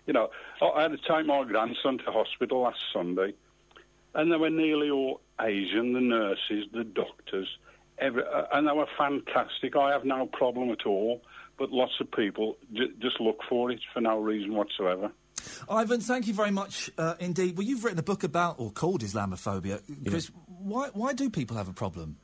[0.07, 0.31] You know,
[0.61, 3.35] I I had to take my grandson to hospital last Sunday,
[4.15, 5.93] and they were nearly all Asian.
[5.93, 7.49] The nurses, the doctors,
[7.99, 9.77] every, uh, and they were fantastic.
[9.77, 11.23] I have no problem at all.
[11.59, 15.13] But lots of people j- just look for it for no reason whatsoever.
[15.69, 17.57] Ivan, thank you very much uh, indeed.
[17.57, 19.81] Well, you've written a book about or called Islamophobia.
[20.09, 22.17] Chris, why, why do people have a problem?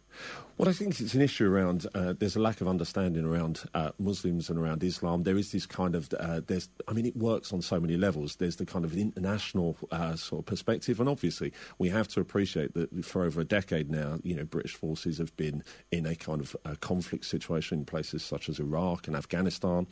[0.59, 1.87] Well, I think it's an issue around.
[1.95, 5.23] Uh, there's a lack of understanding around uh, Muslims and around Islam.
[5.23, 6.13] There is this kind of.
[6.19, 6.69] Uh, there's.
[6.89, 8.35] I mean, it works on so many levels.
[8.35, 12.75] There's the kind of international uh, sort of perspective, and obviously we have to appreciate
[12.75, 16.41] that for over a decade now, you know, British forces have been in a kind
[16.41, 19.87] of uh, conflict situation in places such as Iraq and Afghanistan,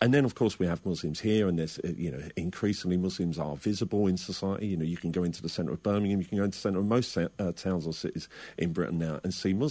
[0.00, 3.38] and then of course we have Muslims here, and there's uh, you know increasingly Muslims
[3.38, 4.68] are visible in society.
[4.68, 6.62] You know, you can go into the centre of Birmingham, you can go into the
[6.62, 7.18] centre of most
[7.56, 9.65] towns or cities in Britain now and see Muslims.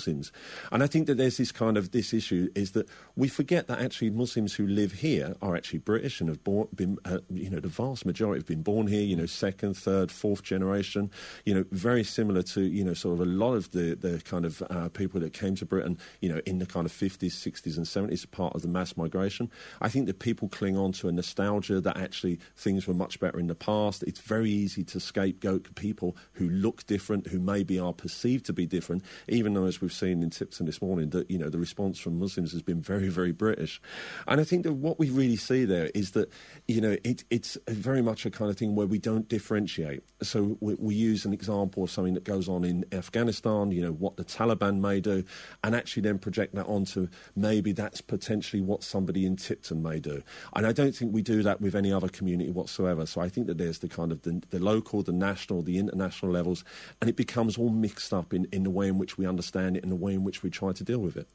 [0.71, 3.79] And I think that there's this kind of this issue is that we forget that
[3.79, 7.59] actually Muslims who live here are actually British and have born, been, uh, you know,
[7.59, 9.01] the vast majority have been born here.
[9.01, 11.11] You know, second, third, fourth generation.
[11.45, 14.45] You know, very similar to you know sort of a lot of the the kind
[14.45, 15.97] of uh, people that came to Britain.
[16.21, 19.49] You know, in the kind of 50s, 60s, and 70s, part of the mass migration.
[19.81, 23.39] I think that people cling on to a nostalgia that actually things were much better
[23.39, 24.03] in the past.
[24.03, 28.65] It's very easy to scapegoat people who look different, who maybe are perceived to be
[28.65, 31.99] different, even though, as we've seen in Tipton this morning, that you know the response
[31.99, 33.81] from Muslims has been very, very British.
[34.27, 36.29] And I think that what we really see there is that
[36.67, 40.03] you know it, it's very much a kind of thing where we don't differentiate.
[40.21, 43.91] So we, we use an example of something that goes on in Afghanistan, you know,
[43.91, 45.23] what the Taliban may do,
[45.63, 50.21] and actually then project that onto maybe that's potentially what somebody in Tipton may do.
[50.55, 53.05] And I don't think we do that with any other community whatsoever.
[53.05, 56.31] So I think that there's the kind of the, the local, the national, the international
[56.31, 56.63] levels,
[57.01, 59.83] and it becomes all mixed up in, in the way in which we understand it
[59.83, 61.27] and the way in which we try to deal with it.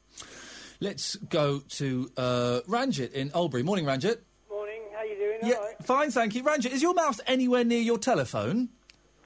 [0.79, 3.63] Let's go to uh, Ranjit in Oldbury.
[3.63, 4.23] Morning, Ranjit.
[4.49, 5.39] Morning, how you doing?
[5.43, 5.75] Yeah, All right.
[5.83, 6.43] fine, thank you.
[6.43, 8.69] Ranjit, is your mouth anywhere near your telephone?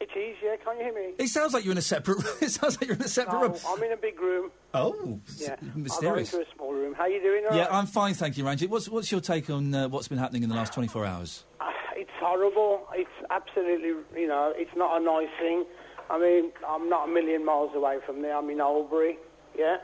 [0.02, 0.56] It is, yeah.
[0.64, 1.14] Can you hear me?
[1.18, 2.18] It sounds like you're in a separate.
[2.18, 2.34] room.
[2.42, 3.56] It sounds like you're in a separate No, room.
[3.68, 4.52] I'm in a big room.
[4.74, 5.56] Oh, Yeah.
[5.62, 5.62] Mysterious.
[5.64, 6.34] I go mysterious.
[6.34, 6.94] into a small room.
[6.94, 7.46] How you doing?
[7.50, 7.74] all Yeah, right?
[7.74, 8.70] I'm fine, thank you, Ranjit.
[8.70, 11.46] What's what's your take on uh, what's been happening in the last 24 hours?
[11.62, 12.86] Ah, It's horrible.
[12.94, 15.64] It's absolutely, you know, it's not a nice thing.
[16.10, 18.36] I mean, I'm not a million miles away from there.
[18.38, 19.16] I'm in Oldbury,
[19.58, 19.78] yeah.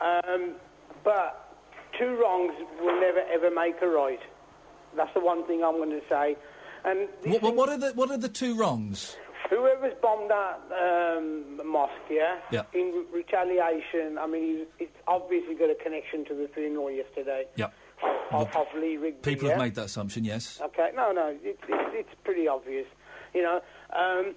[0.00, 0.54] Um,
[1.02, 1.56] but
[1.98, 4.20] two wrongs will never ever make a right.
[4.96, 6.36] That's the one thing I'm going to say.
[6.84, 9.16] And What, what, thing- what are the what are the two wrongs?
[9.50, 12.62] Whoever's bombed that um, mosque, yeah, Yeah.
[12.72, 17.66] in retaliation, I mean, it's obviously got a connection to the funeral yesterday Yeah.
[18.32, 19.20] of, of Lee Rigby.
[19.20, 19.54] People yeah?
[19.54, 20.24] have made that assumption.
[20.24, 20.60] Yes.
[20.64, 22.86] Okay, no, no, it's it's, it's pretty obvious.
[23.34, 23.60] You know,
[23.94, 24.34] um,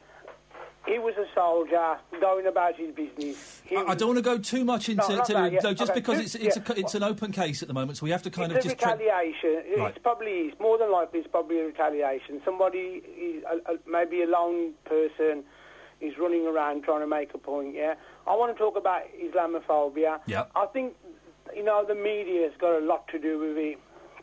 [0.87, 3.61] he was a soldier going about his business.
[3.71, 5.63] I, I don't want to go too much into No, to, that yet.
[5.63, 6.63] no, just Okay, because it's it's, yeah.
[6.69, 8.71] a, it's an open case at the moment, so we have to kind it's of
[8.71, 8.81] just.
[8.83, 9.63] retaliation.
[9.77, 9.89] Right.
[9.89, 12.41] It's probably is more than likely it's probably a retaliation.
[12.45, 13.43] Somebody, is,
[13.85, 15.43] maybe a lone person,
[15.99, 17.75] is running around trying to make a point.
[17.75, 17.95] Yeah,
[18.25, 20.19] I want to talk about Islamophobia.
[20.27, 20.45] Yeah.
[20.55, 20.95] I think
[21.55, 23.79] you know the media's got a lot to do with it.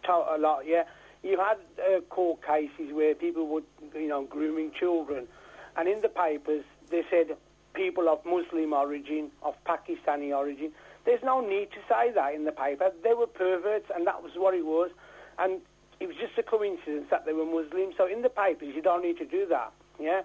[0.06, 0.84] A lot, yeah.
[1.22, 3.62] You had uh, court cases where people were,
[3.94, 5.26] you know, grooming children,
[5.76, 7.36] and in the papers they said
[7.74, 10.72] people of Muslim origin, of Pakistani origin.
[11.04, 12.92] There's no need to say that in the paper.
[13.02, 14.90] They were perverts, and that was what it was.
[15.38, 15.60] And
[16.00, 17.92] it was just a coincidence that they were Muslim.
[17.96, 19.72] So in the papers, you don't need to do that.
[20.00, 20.22] Yeah.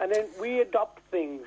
[0.00, 1.42] And then we adopt things,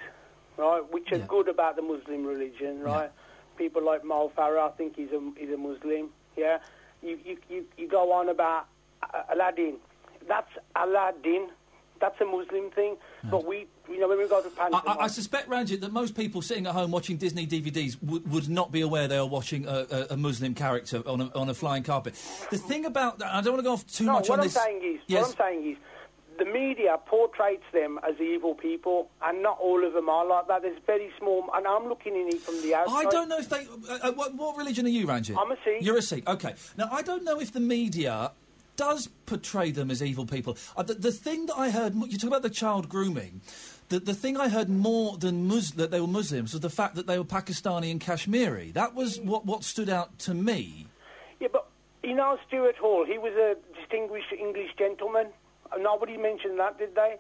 [0.58, 3.12] right, which are good about the Muslim religion, right?
[3.58, 6.10] People like Mo Farah, I think he's a he's a Muslim.
[6.36, 6.60] Yeah.
[7.02, 8.68] You you you, you go on about
[9.32, 9.78] Aladdin.
[10.28, 11.50] That's Aladdin.
[12.00, 12.98] That's a Muslim thing.
[13.24, 14.98] But we, you know, when we go to I, pantomime.
[15.00, 18.50] I, I suspect, Ranjit, that most people sitting at home watching Disney DVDs would, would
[18.50, 21.54] not be aware they are watching a, a, a Muslim character on a, on a
[21.54, 22.14] flying carpet.
[22.52, 24.46] The thing about I don't want to go off too no, much what on I'm
[24.46, 24.54] this.
[24.54, 25.78] saying is, yes, what I'm saying is,
[26.38, 30.62] the media portrays them as evil people, and not all of them are like that.
[30.64, 33.08] There's very small, and I'm looking in it from the outside.
[33.08, 33.66] I don't know if they.
[33.90, 35.38] Uh, uh, what, what religion are you, Ranjit?
[35.38, 35.82] I'm a Sikh.
[35.82, 36.28] You're a Sikh.
[36.28, 36.54] Okay.
[36.78, 38.32] Now I don't know if the media
[38.76, 40.58] does portray them as evil people.
[40.76, 43.42] Uh, the, the thing that I heard, you talk about the child grooming.
[43.90, 46.96] The, the thing I heard more than Mus- that they were Muslims was the fact
[46.96, 48.72] that they were Pakistani and Kashmiri.
[48.72, 50.88] That was what, what stood out to me.
[51.40, 51.68] Yeah, but
[52.04, 55.28] you know Stuart Hall, he was a distinguished English gentleman.
[55.72, 57.18] Uh, Nobody mentioned that, did they?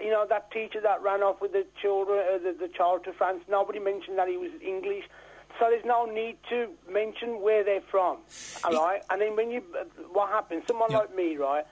[0.00, 3.12] You know that teacher that ran off with the children, uh, the, the child to
[3.12, 3.42] France.
[3.48, 5.04] Nobody mentioned that he was English.
[5.58, 8.18] So there's no need to mention where they're from,
[8.64, 9.02] all right?
[9.10, 10.62] And then when you, uh, what happens?
[10.68, 11.64] Someone like me, right,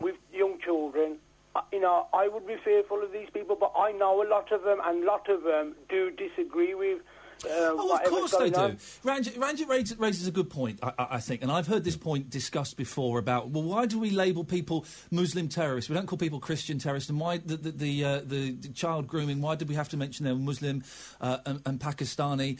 [0.00, 1.18] with young children,
[1.54, 4.50] uh, you know, I would be fearful of these people, but I know a lot
[4.50, 7.00] of them, and a lot of them do disagree with.
[7.44, 8.58] Uh, Oh, of course they going do.
[8.60, 8.78] on.
[9.02, 11.96] Ranjit, Ranjit raises, raises a good point, I, I I think, and I've heard this
[11.96, 15.90] point discussed before about well, why do we label people Muslim terrorists?
[15.90, 19.08] We don't call people Christian terrorists, and why the the, the, uh, the, the child
[19.08, 19.42] grooming?
[19.42, 20.84] Why did we have to mention they're Muslim
[21.20, 22.58] uh, and, and Pakistani?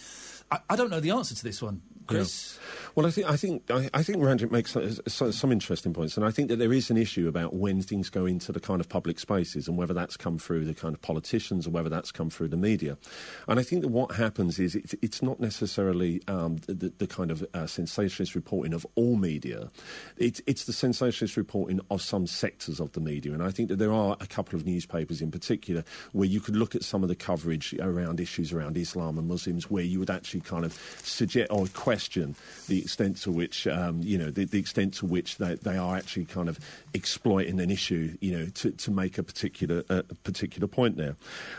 [0.50, 2.58] I, I don't know the answer to this one, Chris.
[2.94, 4.76] Well, I think I think I, I think Ranjit makes
[5.08, 8.08] some, some, interesting points, and I think that there is an issue about when things
[8.08, 11.02] go into the kind of public spaces and whether that's come through the kind of
[11.02, 12.96] politicians or whether that's come through the media.
[13.48, 17.32] And I think that what happens is it's, it's not necessarily um, the, the kind
[17.32, 19.70] of uh, sensationalist reporting of all media.
[20.16, 23.76] It's, it's the sensationalist reporting of some sectors of the media, and I think that
[23.80, 27.08] there are a couple of newspapers in particular where you could look at some of
[27.08, 31.50] the coverage around issues around Islam and Muslims, where you would actually kind of suggest
[31.50, 31.93] or question
[32.68, 35.96] the extent to which um, you know the, the extent to which they, they are
[35.96, 36.58] actually kind of
[36.94, 41.16] exploiting an issue, you know, to, to make a particular uh, a particular point there.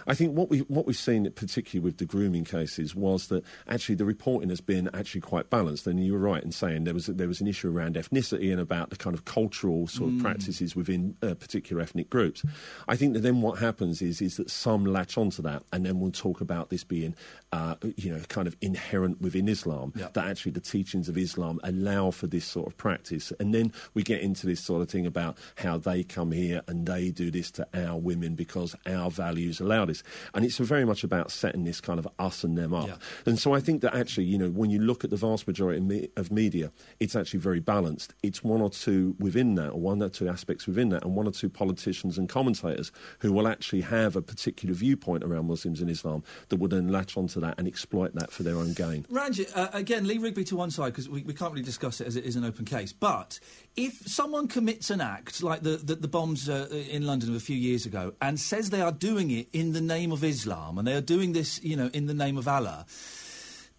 [0.07, 3.95] I think what we what we've seen, particularly with the grooming cases, was that actually
[3.95, 5.85] the reporting has been actually quite balanced.
[5.87, 8.59] And you were right in saying there was there was an issue around ethnicity and
[8.59, 10.21] about the kind of cultural sort of Mm.
[10.21, 12.43] practices within uh, particular ethnic groups.
[12.87, 15.99] I think that then what happens is is that some latch onto that, and then
[15.99, 17.15] we'll talk about this being,
[17.51, 19.91] uh, you know, kind of inherent within Islam.
[20.13, 24.03] That actually the teachings of Islam allow for this sort of practice, and then we
[24.03, 27.51] get into this sort of thing about how they come here and they do this
[27.51, 31.81] to our women because our values allow this, and it's very much about setting this
[31.81, 32.87] kind of us and them up.
[33.25, 35.79] And so I think that actually, you know, when you look at the vast majority
[35.79, 38.13] of, me- of media, it's actually very balanced.
[38.23, 41.27] It's one or two within that, or one or two aspects within that, and one
[41.27, 45.89] or two politicians and commentators who will actually have a particular viewpoint around Muslims and
[45.89, 49.05] Islam that will then latch onto that and exploit that for their own gain.
[49.09, 52.07] Ranjit, uh, again, Lee Rigby to one side because we, we can't really discuss it
[52.07, 52.93] as it is an open case.
[52.93, 53.39] But
[53.75, 57.39] if someone commits an act like the, the, the bombs uh, in London of a
[57.39, 60.87] few years ago and says they are doing it in the name of Islam and
[60.87, 62.85] they are doing this, you know, in the name of Allah,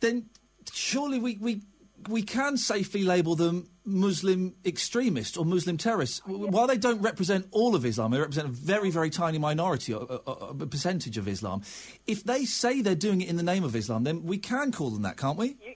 [0.01, 0.27] then
[0.73, 1.63] surely we, we
[2.09, 6.21] we can safely label them Muslim extremists or Muslim terrorists.
[6.27, 9.99] While they don't represent all of Islam, they represent a very, very tiny minority, a,
[9.99, 11.63] a, a percentage of Islam.
[12.07, 14.91] If they say they're doing it in the name of Islam, then we can call
[14.91, 15.57] them that, can't we?
[15.61, 15.73] Yeah,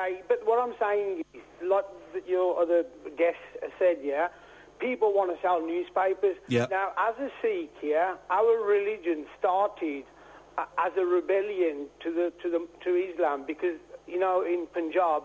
[0.00, 1.84] okay, but what I'm saying is, like
[2.26, 2.84] your other
[3.16, 3.38] guest
[3.78, 4.28] said, yeah,
[4.78, 6.36] people want to sell newspapers.
[6.48, 6.66] Yeah.
[6.70, 10.04] Now, as a Sikh, yeah, our religion started
[10.58, 15.22] uh, as a rebellion to the to the to Islam because you know in Punjab.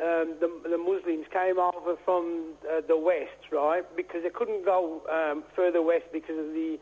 [0.00, 3.82] Um, the, the Muslims came over from uh, the west, right?
[3.96, 6.78] Because they couldn't go um, further west because of the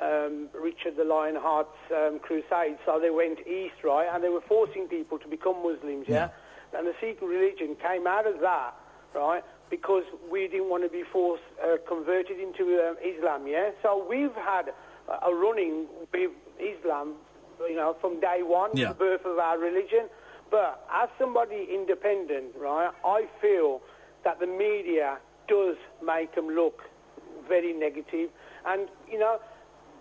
[0.00, 2.78] um, Richard the Lionheart's um, crusade.
[2.86, 4.08] So they went east, right?
[4.12, 6.28] And they were forcing people to become Muslims, yeah?
[6.76, 8.74] And the Sikh religion came out of that,
[9.14, 9.42] right?
[9.70, 13.70] Because we didn't want to be forced, uh, converted into um, Islam, yeah?
[13.82, 14.72] So we've had
[15.08, 17.14] a running with Islam,
[17.68, 18.88] you know, from day one, Yeah.
[18.88, 20.08] the birth of our religion.
[20.50, 23.80] But as somebody independent, right, I feel
[24.24, 26.82] that the media does make them look
[27.48, 28.30] very negative.
[28.66, 29.40] And, you know,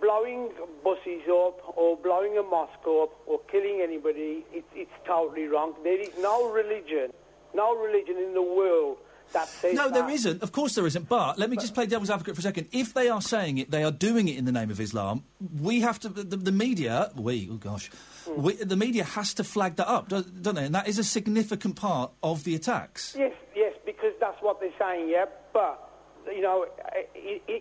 [0.01, 0.49] blowing
[0.83, 5.73] buses up or blowing a mosque up or killing anybody, it, it's totally wrong.
[5.83, 7.11] There is no religion,
[7.53, 8.97] no religion in the world
[9.33, 10.41] that says No, there isn't.
[10.41, 11.07] Of course there isn't.
[11.07, 12.67] But let me just play devil's advocate for a second.
[12.71, 15.23] If they are saying it, they are doing it in the name of Islam.
[15.61, 16.09] We have to.
[16.09, 17.91] The, the media, we, oh gosh,
[18.25, 18.41] Hmm.
[18.41, 20.65] we, the media has to flag that up, do- don't they?
[20.65, 23.15] And that is a significant part of the attacks.
[23.17, 25.25] Yes, yes, because that's what they're saying, yeah.
[25.53, 25.79] But,
[26.27, 26.65] you know,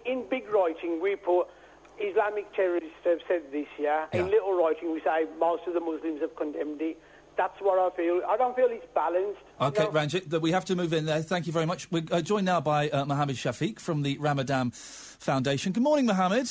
[0.06, 1.46] in big writing, we put
[2.00, 4.06] Islamic terrorists have said this, yeah.
[4.12, 6.98] In little writing, we say most of the Muslims have condemned it.
[7.36, 8.20] That's what I feel.
[8.28, 9.40] I don't feel it's balanced.
[9.60, 11.22] Okay, Ranjit, we have to move in there.
[11.22, 11.90] Thank you very much.
[11.90, 15.72] We're uh, joined now by uh, Mohammed Shafiq from the Ramadan Foundation.
[15.72, 16.50] Good morning, Mohammed.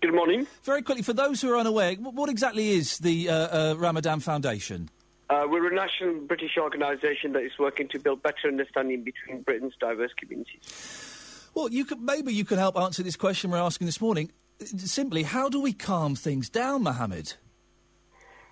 [0.00, 0.46] Good morning.
[0.62, 4.88] Very quickly, for those who are unaware, what exactly is the uh, uh, Ramadan Foundation?
[5.28, 9.74] Uh, we're a national British organisation that is working to build better understanding between Britain's
[9.78, 11.50] diverse communities.
[11.54, 14.30] Well, you could, maybe you could help answer this question we're asking this morning.
[14.62, 17.34] Simply, how do we calm things down, Mohammed?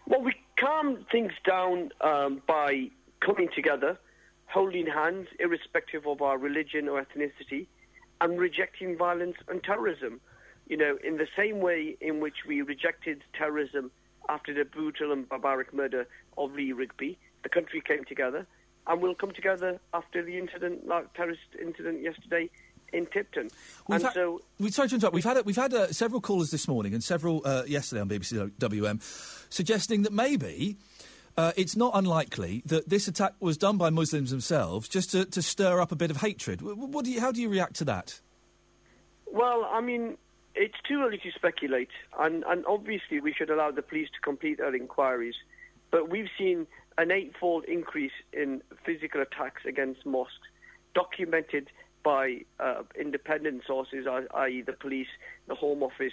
[0.06, 2.90] Well, we calm things down um, by
[3.20, 3.98] coming together,
[4.46, 7.66] holding hands, irrespective of our religion or ethnicity,
[8.22, 10.20] and rejecting violence and terrorism.
[10.66, 13.90] You know, in the same way in which we rejected terrorism
[14.30, 16.06] after the brutal and barbaric murder
[16.38, 18.46] of Lee Rigby, the country came together,
[18.86, 22.48] and we'll come together after the incident, like terrorist incident yesterday
[22.92, 23.50] in Tipton.
[23.88, 25.14] We've and had- so we sorry to interrupt.
[25.14, 28.50] We've had we've had uh, several callers this morning and several uh, yesterday on BBC
[28.58, 29.00] WM,
[29.50, 30.76] suggesting that maybe
[31.38, 35.40] uh, it's not unlikely that this attack was done by Muslims themselves just to, to
[35.40, 36.60] stir up a bit of hatred.
[36.62, 38.20] What do you, how do you react to that?
[39.30, 40.16] Well, I mean,
[40.56, 44.58] it's too early to speculate, and, and obviously we should allow the police to complete
[44.58, 45.36] their inquiries.
[45.92, 46.66] But we've seen
[46.98, 50.34] an eightfold increase in physical attacks against mosques,
[50.92, 51.70] documented
[52.02, 55.08] by uh, independent sources, i.e., the police,
[55.46, 56.12] the Home Office,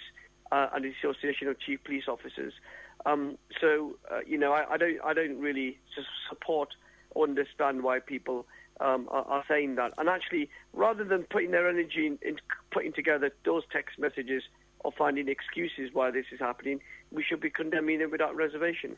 [0.52, 2.52] uh, and the Association of Chief Police Officers.
[3.04, 5.78] Um, so, uh, you know, I, I don't, I don't really
[6.28, 6.70] support
[7.10, 8.46] or understand why people
[8.80, 9.92] um, are, are saying that.
[9.98, 12.36] And actually, rather than putting their energy in, in
[12.70, 14.42] putting together those text messages
[14.80, 18.96] or finding excuses why this is happening, we should be condemning it without reservation.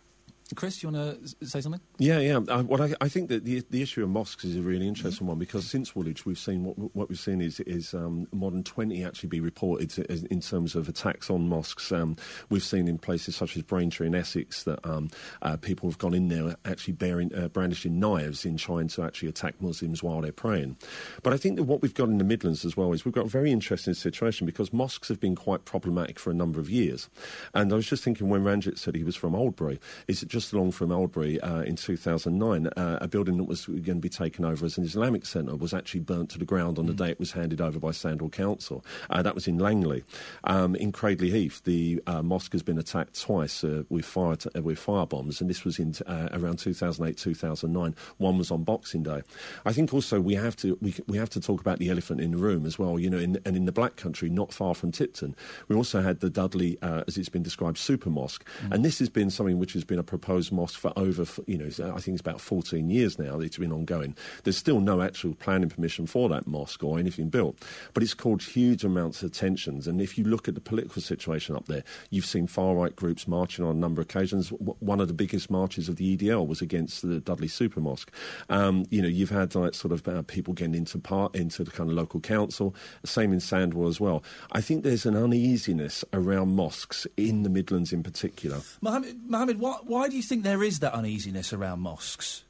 [0.55, 1.81] Chris, you want to say something?
[1.99, 2.41] Yeah, yeah.
[2.49, 5.27] I, what I, I think that the the issue of mosques is a really interesting
[5.27, 8.65] one because since Woolwich, we've seen what what we've seen is is um, more than
[8.65, 11.93] twenty actually be reported to, in terms of attacks on mosques.
[11.93, 12.17] Um,
[12.49, 15.11] we've seen in places such as Braintree in Essex that um,
[15.43, 19.29] uh, people have gone in there actually bearing uh, brandishing knives in trying to actually
[19.29, 20.77] attack Muslims while they're praying.
[21.23, 23.27] But I think that what we've got in the Midlands as well is we've got
[23.27, 27.11] a very interesting situation because mosques have been quite problematic for a number of years.
[27.55, 30.38] And I was just thinking when Ranjit said he was from Oldbury, is it just
[30.39, 34.45] along from Oldbury uh, in 2009, uh, a building that was going to be taken
[34.45, 37.19] over as an Islamic centre was actually burnt to the ground on the day it
[37.19, 38.85] was handed over by Sandwell Council.
[39.11, 40.05] Uh, that was in Langley.
[40.45, 44.51] Um, in Cradley Heath, the uh, mosque has been attacked twice uh, with fire t-
[44.57, 47.95] uh, with fire bombs, and this was in uh, around 2008, 2009.
[48.19, 49.23] One was on Boxing Day.
[49.67, 52.33] I think also we have to we, we have to talk about the elephant in
[52.33, 52.99] the room as well.
[52.99, 55.35] You know, in, and in the Black Country, not far from Tipton,
[55.69, 59.09] we also had the Dudley, uh, as it's been described, super mosque, and this has
[59.09, 62.21] been something which has been a proposed mosque for over, you know, I think it's
[62.21, 63.41] about 14 years now.
[63.41, 64.15] It's been ongoing.
[64.45, 67.65] There's still no actual planning permission for that mosque or anything built,
[67.95, 69.87] but it's caused huge amounts of tensions.
[69.87, 73.27] And if you look at the political situation up there, you've seen far right groups
[73.27, 74.51] marching on a number of occasions.
[74.51, 78.13] One of the biggest marches of the EDL was against the Dudley Super Mosque.
[78.51, 81.71] Um, you know, you've had like sort of uh, people getting into part into the
[81.71, 82.75] kind of local council.
[83.03, 84.23] Same in Sandwell as well.
[84.53, 88.61] I think there's an uneasiness around mosques in the Midlands in particular.
[88.83, 92.45] Mohammed, Mohammed why, why do you think there is that uneasiness around mosques?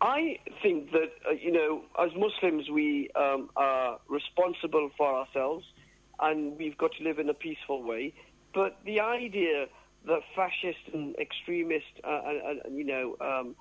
[0.00, 5.64] I think that, uh, you know, as Muslims, we um, are responsible for ourselves
[6.20, 8.14] and we've got to live in a peaceful way.
[8.54, 9.66] But the idea
[10.06, 13.56] that fascist and extremist, uh, and, and, you know, um,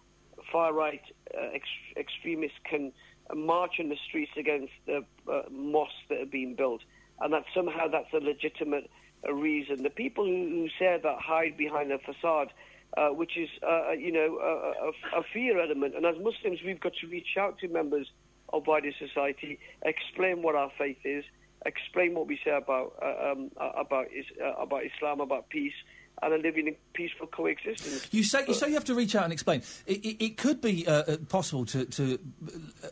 [0.51, 1.01] far right
[1.35, 2.91] uh, ex- extremists can
[3.33, 6.81] march in the streets against the uh, mosques that are being built,
[7.19, 8.89] and that somehow that's a legitimate
[9.27, 9.83] uh, reason.
[9.83, 12.51] The people who, who say that hide behind a facade.
[12.97, 15.95] Uh, which is, uh, you know, a, a, a fear element.
[15.97, 18.07] And as Muslims, we've got to reach out to members
[18.53, 21.25] of wider society, explain what our faith is,
[21.65, 25.73] explain what we say about uh, um, uh, about is, uh, about Islam, about peace,
[26.21, 28.07] and a living in peaceful coexistence.
[28.13, 29.61] You say you say you have to reach out and explain.
[29.85, 32.19] It, it, it could be uh, uh, possible to, to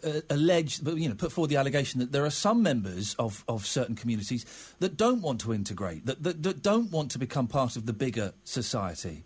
[0.04, 3.66] uh, allege, you know, put forward the allegation that there are some members of, of
[3.66, 4.45] certain communities
[4.80, 7.93] that don't want to integrate, that, that, that don't want to become part of the
[7.93, 9.24] bigger society.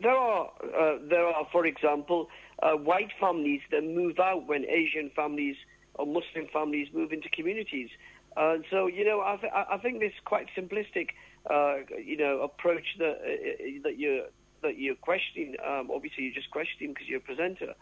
[0.00, 2.28] There are, uh, there are, for example,
[2.62, 5.56] uh, white families that move out when Asian families
[5.94, 7.90] or Muslim families move into communities.
[8.36, 11.08] Uh, so, you know, I, th- I think this quite simplistic,
[11.50, 14.26] uh, you know, approach that uh, that you're
[14.62, 15.56] that you're questioning.
[15.66, 17.74] Um, obviously, you're just questioning because you're a presenter.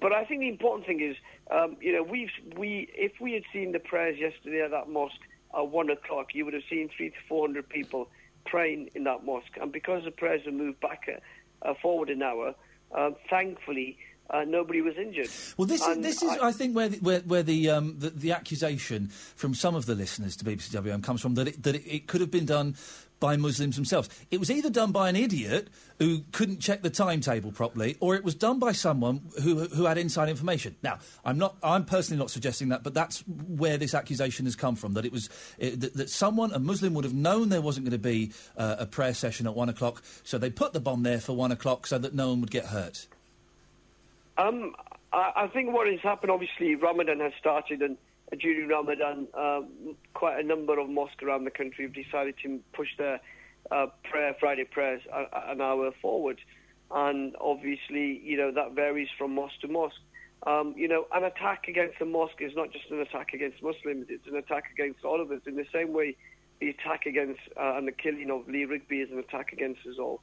[0.00, 1.16] But I think the important thing is,
[1.50, 5.20] um, you know, we've we if we had seen the prayers yesterday at that mosque
[5.56, 8.08] at one o'clock, you would have seen three to four hundred people
[8.46, 9.56] praying in that mosque.
[9.60, 11.08] And because the prayers have moved back
[11.62, 12.54] uh, forward an hour,
[12.96, 13.98] uh, thankfully
[14.30, 15.28] uh, nobody was injured.
[15.56, 18.10] Well, this And is this is, I, think, where the, where, where the, um, the
[18.10, 21.74] the accusation from some of the listeners to BBC WM comes from that it, that
[21.74, 22.76] it, it could have been done
[23.20, 24.08] by Muslims themselves.
[24.30, 25.68] It was either done by an idiot
[25.98, 29.98] who couldn't check the timetable properly, or it was done by someone who who had
[29.98, 30.74] inside information.
[30.82, 34.74] Now, I'm not, I'm personally not suggesting that, but that's where this accusation has come
[34.74, 34.94] from.
[34.94, 37.92] That it was it, that, that someone, a Muslim, would have known there wasn't going
[37.92, 41.20] to be uh, a prayer session at one o'clock, so they put the bomb there
[41.20, 43.06] for one o'clock so that no one would get hurt.
[44.38, 44.74] Um,
[45.12, 47.98] I, I think what has happened, obviously, Ramadan has started, and
[48.38, 52.88] during Ramadan, um, quite a number of mosques around the country have decided to push
[52.96, 53.20] their
[53.70, 55.02] uh, prayer Friday prayers
[55.48, 56.40] an hour forward,
[56.90, 59.96] and obviously, you know that varies from mosque to mosque.
[60.46, 64.06] Um, you know, an attack against a mosque is not just an attack against Muslims;
[64.08, 65.40] it's an attack against all of us.
[65.46, 66.16] In the same way,
[66.60, 69.96] the attack against uh, and the killing of Lee Rigby is an attack against us
[69.98, 70.20] all.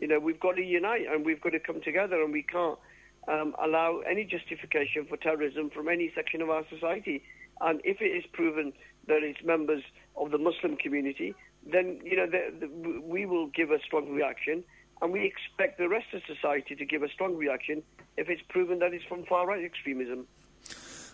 [0.00, 2.78] You know, we've got to unite and we've got to come together, and we can't
[3.26, 7.22] um, allow any justification for terrorism from any section of our society.
[7.60, 8.72] And if it is proven
[9.06, 9.82] that it's members
[10.16, 11.34] of the Muslim community,
[11.70, 14.64] then you know the, the, we will give a strong reaction,
[15.02, 17.82] and we expect the rest of society to give a strong reaction
[18.16, 20.26] if it's proven that it's from far right extremism.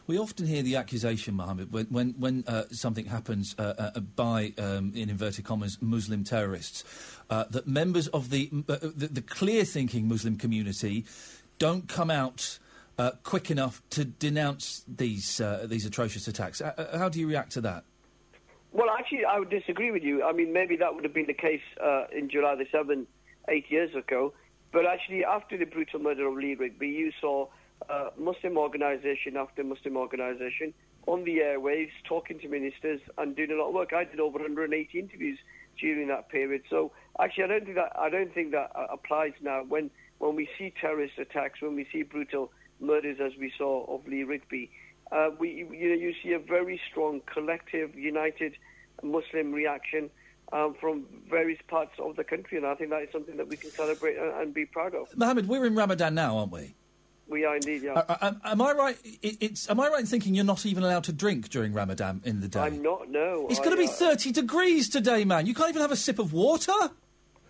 [0.07, 4.53] We often hear the accusation, Mohammed, when when, when uh, something happens uh, uh, by,
[4.59, 6.85] um, in inverted commas, Muslim terrorists,
[7.31, 11.07] uh, that members of the, uh, the the clear-thinking Muslim community
[11.59, 12.59] don't come out.
[12.97, 16.61] Uh, quick enough to denounce these uh, these atrocious attacks.
[16.61, 17.85] Uh, uh, how do you react to that?
[18.73, 20.23] Well, actually, I would disagree with you.
[20.23, 23.07] I mean, maybe that would have been the case uh, in July the 7th,
[23.49, 24.33] eight years ago.
[24.73, 27.47] But actually, after the brutal murder of Lee Rigby, you saw
[27.89, 30.75] uh, Muslim organisation after Muslim organisation
[31.07, 33.93] on the airwaves talking to ministers and doing a lot of work.
[33.93, 35.39] I did over 180 interviews
[35.81, 36.63] during that period.
[36.71, 39.63] So actually, I don't think that I don't think that applies now.
[39.69, 44.07] When when we see terrorist attacks, when we see brutal murders as we saw of
[44.07, 44.70] Lee Rigby,
[45.12, 48.55] uh, we you know you see a very strong collective, united
[49.03, 50.11] Muslim reaction.
[50.53, 53.57] Um, from various parts of the country, and I think that is something that we
[53.57, 55.09] can celebrate and, and be proud of.
[55.16, 56.75] Mohammed, we're in Ramadan now, aren't we?
[57.27, 57.95] We are indeed, yeah.
[57.95, 58.97] Uh, uh, am I right?
[59.22, 62.41] It's am I right in thinking you're not even allowed to drink during Ramadan in
[62.41, 62.61] the day?
[62.61, 63.09] I'm not.
[63.11, 65.47] No, It's going to be uh, 30 degrees today, man.
[65.47, 66.72] You can't even have a sip of water.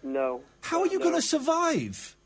[0.04, 0.42] No.
[0.62, 1.04] How are you No.
[1.04, 2.16] going to survive?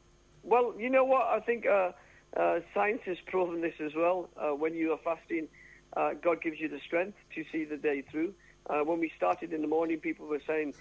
[0.42, 1.22] Well, you know what?
[1.22, 1.92] I think uh,
[2.36, 4.28] uh, science has proven this as well.
[4.36, 5.48] Uh, when you are fasting,
[5.96, 8.34] uh, God gives you the strength to see the day through.
[8.68, 10.74] Uh, when we started in the morning, people were saying,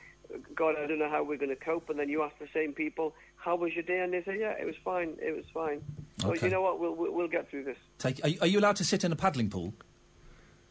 [0.54, 1.90] God, I don't know how we're going to cope.
[1.90, 4.02] And then you ask the same people, how was your day?
[4.02, 5.16] And they say, yeah, it was fine.
[5.22, 5.82] It was fine.
[6.20, 6.48] So Okay.
[6.48, 6.80] you know what?
[6.82, 7.78] We'll, we'll, we'll get through this.
[7.98, 9.74] Take, are, you- are you allowed to sit in a paddling pool?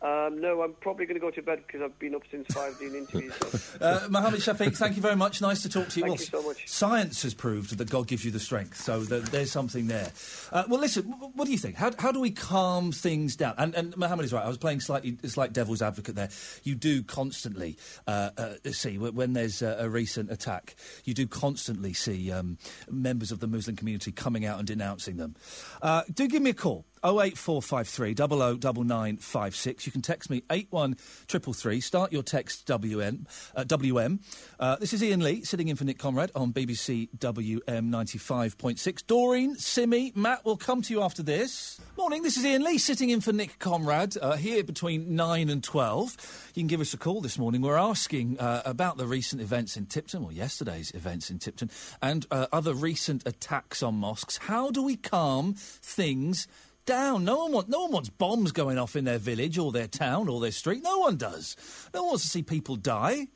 [0.03, 2.78] Um, no, I'm probably going to go to bed because I've been up since five
[2.78, 3.32] doing interviews.
[3.40, 3.59] So.
[3.86, 5.42] Uh, Mohammed Shafiq, thank you very much.
[5.42, 6.07] Nice to talk to you.
[6.07, 6.66] Thank Well, you so much.
[6.68, 10.11] Science has proved that God gives you the strength, so th- there's something there.
[10.51, 11.76] Uh, well, listen, w- what do you think?
[11.76, 13.55] How, how do we calm things down?
[13.59, 14.44] And, and Mohammed is right.
[14.44, 16.30] I was playing slightly slight devil's advocate there.
[16.62, 17.76] You do constantly
[18.07, 20.74] uh, uh, see when, when there's a, a recent attack,
[21.05, 22.57] you do constantly see um,
[22.90, 25.36] members of the Muslim community coming out and denouncing them.
[25.82, 26.86] Uh, do give me a call.
[27.07, 29.86] 08453 009956.
[29.86, 31.80] You can text me 81333.
[31.80, 34.20] Start your text WN, uh, WM.
[34.59, 39.07] Uh, this is Iain Lee sitting in for Nick Conrad on BBC WM 95.6.
[39.07, 41.80] Doreen, Simi, Matt will come to you after this.
[41.96, 45.62] Morning, this is Iain Lee sitting in for Nick Conrad uh, here between 9 and
[45.62, 46.50] 12.
[46.54, 47.61] You can give us a call this morning.
[47.61, 51.70] We're asking uh, about the recent events in Tipton, or yesterday's events in Tipton,
[52.02, 54.38] and uh, other recent attacks on mosques.
[54.38, 56.48] How do we calm things
[56.87, 57.24] down?
[57.24, 60.28] No one, want, no one wants bombs going off in their village or their town
[60.28, 60.82] or their street.
[60.82, 61.57] No one does.
[61.93, 63.26] No one wants to see people die.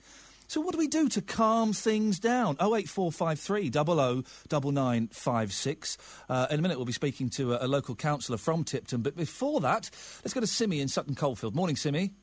[0.48, 2.56] So what do we do to calm things down?
[2.60, 5.98] 08453 009956.
[6.28, 9.02] Uh, in a minute, we'll be speaking to a, a local councillor from Tipton.
[9.02, 9.90] But before that,
[10.24, 11.54] let's go to Simi in Sutton Coldfield.
[11.54, 12.14] Morning, Simi.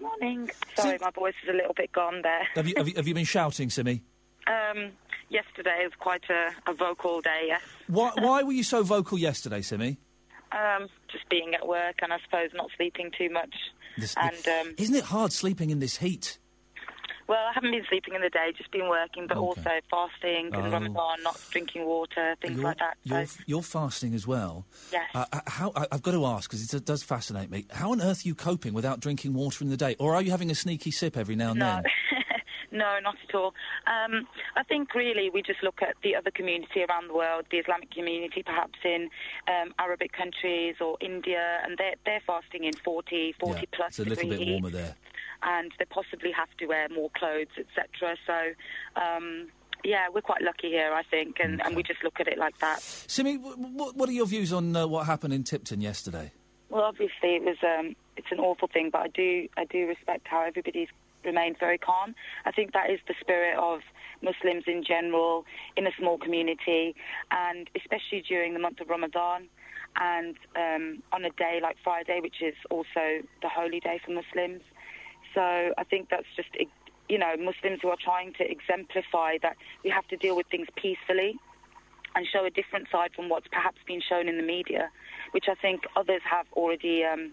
[0.00, 0.48] Morning.
[0.76, 2.46] Sorry, my voice is a little bit gone there.
[2.54, 4.02] Have you, have you, have you been shouting, Simi?
[4.46, 4.90] um,
[5.28, 7.62] yesterday was quite a, a vocal day, yes.
[7.86, 9.98] Why, why were you so vocal yesterday, Simi?
[10.52, 13.54] Um, just being at work and I suppose not sleeping too much.
[13.96, 16.38] This- and, um, Isn't it hard sleeping in this heat?
[17.28, 20.58] well, I haven't been sleeping in the day, just been working, but also fasting Oh.
[20.60, 22.98] and Ramadan, not drinking water, things you're, like that.
[23.08, 24.66] So, You're, you're fasting as well.
[24.92, 25.08] Yes.
[25.14, 27.64] Uh, uh, how, I, I've got to ask, because it does fascinate me.
[27.70, 29.96] How on earth are you coping without drinking water in the day?
[29.98, 31.66] Or are you having a sneaky sip every now and no.
[31.66, 31.84] then?
[32.72, 33.54] no, not at all.
[33.86, 37.58] Um, I think really we just look at the other community around the world, the
[37.58, 39.10] Islamic community, perhaps in
[39.46, 43.98] um, Arabic countries or India, and they're, they're fasting in 40, 40 Yeah, plus it's
[44.00, 44.50] a little bit heat.
[44.50, 44.94] warmer there.
[45.42, 48.16] and they possibly have to wear more clothes, etc.
[48.26, 49.48] So, um,
[49.84, 52.56] yeah, we're quite lucky here, I think, and, and we just look at it like
[52.58, 52.80] that.
[52.80, 56.32] Simi, w- w- what are your views on uh, what happened in Tipton yesterday?
[56.70, 60.26] Well, obviously, it was um, it's an awful thing, but I do I do respect
[60.28, 60.88] how everybody's
[61.24, 62.14] remained very calm.
[62.44, 63.80] I think that is the spirit of
[64.22, 65.44] Muslims in general
[65.76, 66.94] in a small community,
[67.30, 69.48] and especially during the month of Ramadan.
[69.96, 74.62] And um, on a day like Friday, which is also the holy day for Muslims.
[75.34, 75.42] So
[75.76, 76.48] I think that's just,
[77.08, 80.68] you know, Muslims who are trying to exemplify that we have to deal with things
[80.76, 81.36] peacefully
[82.14, 84.90] and show a different side from what's perhaps been shown in the media,
[85.32, 87.32] which I think others have already um,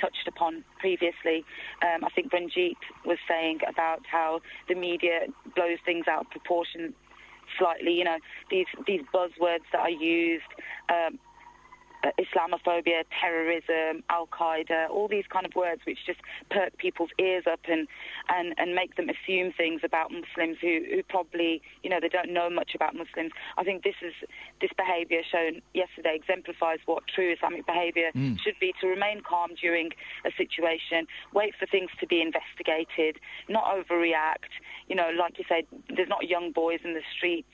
[0.00, 1.44] touched upon previously.
[1.82, 6.94] Um, I think Ranjit was saying about how the media blows things out of proportion
[7.58, 7.92] slightly.
[7.92, 8.18] You know,
[8.50, 10.50] these these buzzwords that are used.
[10.88, 11.18] Um,
[12.18, 17.60] Islamophobia, terrorism, Al Qaeda, all these kind of words which just perk people's ears up
[17.68, 17.88] and,
[18.28, 22.32] and, and make them assume things about Muslims who, who probably, you know, they don't
[22.32, 23.32] know much about Muslims.
[23.56, 24.14] I think this is
[24.60, 28.38] this behaviour shown yesterday exemplifies what true Islamic behaviour Mm.
[28.40, 29.90] should be to remain calm during
[30.24, 34.50] a situation, wait for things to be investigated, not overreact.
[34.88, 37.48] You know, like you said, there's not young boys in the streets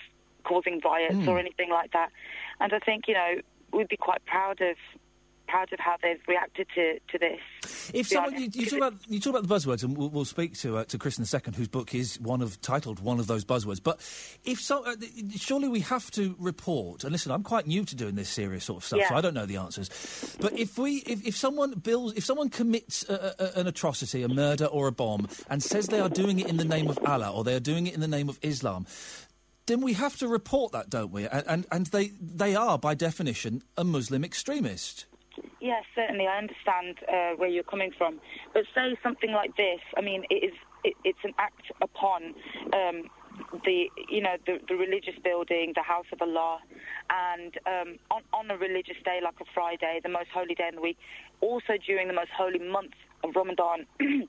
[0.45, 1.29] causing riots Mm.
[1.29, 2.11] or anything like that.
[2.61, 3.37] And I think, you know,
[3.73, 4.77] we'd be quite proud of
[5.53, 7.91] proud of how they've reacted to, to this.
[7.93, 10.25] If to someone, you, you, talk about, you talk about the buzzwords, and we'll, we'll
[10.25, 13.21] speak to uh, to Chris in a second, whose book is one of titled one
[13.21, 13.83] of those buzzwords.
[13.83, 13.99] But
[14.45, 14.95] if so, uh,
[15.37, 17.05] surely we have to report.
[17.05, 19.35] And listen, I'm quite new to doing this serious sort of stuff, so I don't
[19.35, 19.91] know the answers.
[20.41, 24.29] But if we, if, if someone builds, if someone commits a, a, an atrocity, a
[24.29, 27.31] murder or a bomb, and says they are doing it in the name of Allah
[27.31, 28.87] or they are doing it in the name of Islam.
[29.67, 31.27] Then we have to report that, don't we?
[31.27, 35.07] And, and, and they, they are, by definition, a Muslim extremist.
[35.61, 36.27] Yes, certainly.
[36.27, 38.21] I understand uh, where you're coming from.
[38.53, 39.81] But say something like this.
[39.97, 40.53] I mean, it is.
[40.85, 42.35] It, it's an act upon
[42.75, 43.09] um,
[43.65, 46.59] the, you know, the, the religious building, the house of Allah,
[47.09, 50.75] and um, on, on a religious day like a Friday, the most holy day in
[50.75, 50.99] the week,
[51.41, 53.87] also during the most holy month of Ramadan.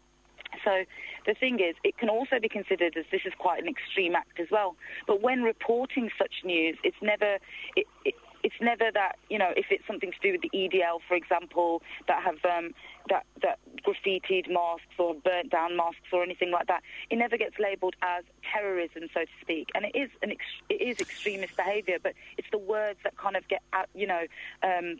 [0.64, 0.84] So
[1.26, 4.40] the thing is, it can also be considered as this is quite an extreme act
[4.40, 4.76] as well.
[5.08, 7.38] But when reporting such news, it's never
[7.76, 11.00] it, it, it's never that you know if it's something to do with the EDL,
[11.08, 12.74] for example, that have um,
[13.10, 16.84] that that graffitied mosques or burnt down masks or anything like that.
[17.10, 18.24] It never gets labelled as
[18.54, 19.70] terrorism, so to speak.
[19.76, 23.36] And it is an ex- it is extremist behaviour, but it's the words that kind
[23.36, 24.26] of get out, you know.
[24.62, 24.98] Um,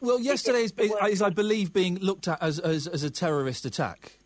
[0.00, 3.64] Well, yesterday is, is, is, I believe, being looked at as, as, as a terrorist
[3.64, 4.19] attack.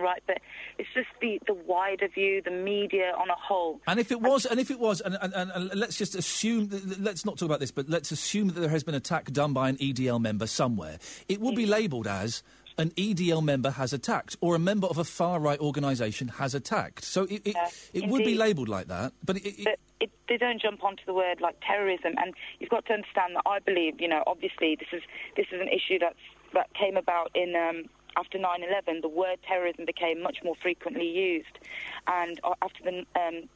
[0.00, 0.38] Right, but
[0.78, 3.80] it's just the, the wider view, the media on a whole.
[3.86, 7.24] And if it was, and if it was, and, and, and, let's just assume, let's
[7.26, 9.76] not talk about this, but let's assume that there has been attack done by an
[9.76, 10.98] EDL member somewhere.
[11.28, 12.42] It would be labelled as
[12.78, 17.04] an EDL member has attacked, or a member of a far right organisation has attacked.
[17.04, 17.56] So it, it,
[17.92, 19.12] it would be labelled like that.
[19.24, 22.14] But it, but it, they don't jump onto the word like terrorism.
[22.16, 25.02] And you've got to understand that I believe, you know, obviously this is
[25.36, 26.16] this is an issue that's
[26.54, 27.84] that came about in um,
[28.16, 29.02] after 9/11.
[29.02, 31.58] The word terrorism became much more frequently used,
[32.06, 33.48] and uh, after the um,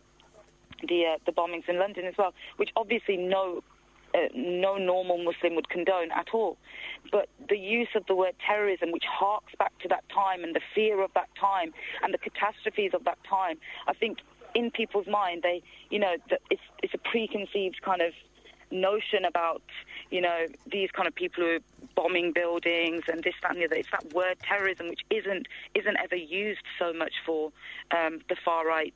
[0.88, 3.62] the uh, the bombings in London as well, which obviously no
[4.14, 6.56] uh, no normal Muslim would condone at all.
[7.10, 10.60] But the use of the word terrorism, which harks back to that time and the
[10.74, 14.18] fear of that time and the catastrophes of that time, I think
[14.54, 16.14] in people's mind, they, you know,
[16.50, 18.12] it's, it's a preconceived kind of
[18.70, 19.62] notion about,
[20.10, 21.58] you know, these kind of people who are
[21.94, 23.74] bombing buildings and this, that, and the other.
[23.76, 27.50] It's that word terrorism, which isn't isn't ever used so much for
[27.90, 28.94] um, the far right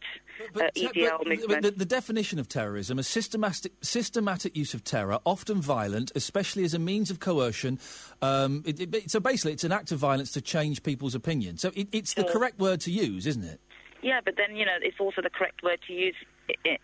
[0.54, 1.48] uh, Te- EDL but- movement.
[1.48, 6.64] but the, the definition of terrorism is systematic, systematic use of terror, often violent, especially
[6.64, 7.78] as a means of coercion.
[8.22, 11.56] Um, it, it- so basically, it's an act of violence to change people's opinion.
[11.58, 13.60] So it, it's the correct word to use, isn't it?
[14.02, 16.14] Yeah, but then you know it's also the correct word to use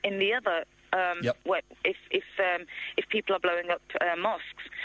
[0.05, 0.65] in the other.
[0.93, 1.37] Um, Yep.
[1.45, 2.67] where- if if um,
[2.97, 4.43] if people are blowing up uh, mosques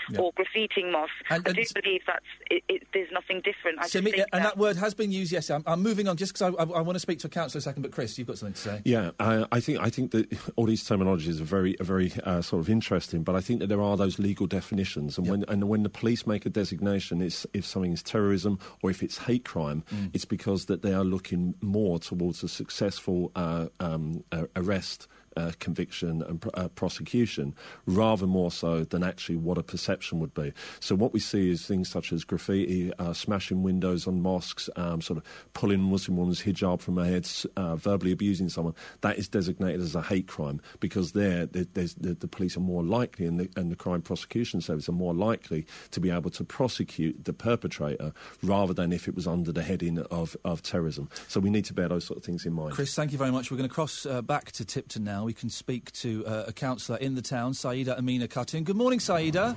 [0.09, 0.19] Yep.
[0.19, 3.79] or graffitiing mosques, And- I do believe that it, it, there's nothing different.
[3.79, 5.31] I just Simi- think and that, that word has been used.
[5.31, 7.29] Yes, I'm, I'm moving on just because I, I, I want to speak to a
[7.29, 7.81] councillor a second.
[7.83, 8.81] But Chris, you've got something to say.
[8.85, 12.41] Yeah, I, I think I think that all these terminologies are very are very uh,
[12.41, 15.63] sort of interesting, but I think that there are those legal definitions, and when and
[15.69, 19.45] when the police make a designation, it's if something is terrorism or if it's hate
[19.45, 20.09] crime, Mm.
[20.13, 25.07] it's because that they are looking more towards a successful uh, um, uh, arrest.
[25.37, 27.55] Uh, conviction and pr- uh, prosecution,
[27.85, 30.51] rather more so than actually what a perception would be.
[30.81, 34.99] So what we see is things such as graffiti, uh, smashing windows on mosques, um,
[34.99, 35.23] sort of
[35.53, 38.75] pulling Muslim women's hijab from their heads, uh, verbally abusing someone.
[38.99, 41.65] That is designated as a hate crime because there, the,
[41.97, 45.65] the police are more likely and the, and the crime prosecution service are more likely
[45.91, 48.11] to be able to prosecute the perpetrator
[48.43, 51.09] rather than if it was under the heading of, of terrorism.
[51.29, 52.73] So we need to bear those sort of things in mind.
[52.73, 53.49] Chris, thank you very much.
[53.49, 55.20] We're going to cross uh, back to Tipton now.
[55.23, 58.63] We can speak to uh, a councillor in the town, Saida Amina Khatun.
[58.63, 59.55] Good morning, Saida.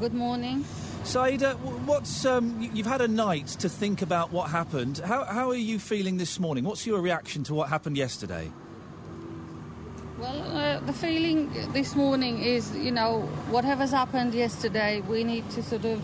[0.00, 0.64] Good morning.
[1.04, 1.52] Saida,
[1.86, 4.98] what's um, you've had a night to think about what happened.
[4.98, 6.64] How, how are you feeling this morning?
[6.64, 8.50] What's your reaction to what happened yesterday?
[10.18, 15.62] Well, uh, the feeling this morning is, you know, whatever's happened yesterday, we need to
[15.62, 16.02] sort of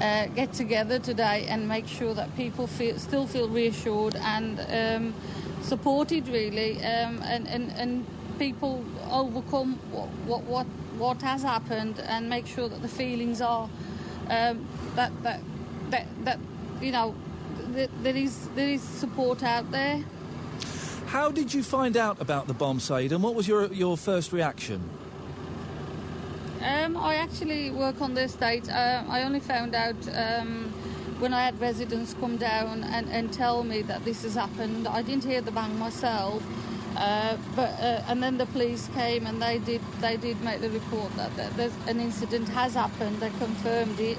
[0.00, 5.14] uh, get together today and make sure that people feel, still feel reassured and um,
[5.62, 8.06] supported, really, um, and, and, and
[8.38, 13.68] people overcome what, what, what, what has happened and make sure that the feelings are
[14.28, 15.40] um, that, that,
[15.90, 16.38] that, that,
[16.80, 17.14] you know,
[17.74, 20.04] th- there, is, there is support out there.
[21.06, 24.32] How did you find out about the bomb, Saida, and what was your, your first
[24.32, 24.88] reaction?
[26.62, 28.68] Um, I actually work on the estate.
[28.68, 30.72] Uh, I only found out um,
[31.20, 34.88] when I had residents come down and, and tell me that this has happened.
[34.88, 36.42] I didn't hear the bang myself,
[36.96, 40.70] uh, but uh, and then the police came and they did they did make the
[40.70, 43.20] report that, that an incident has happened.
[43.20, 44.18] They confirmed it,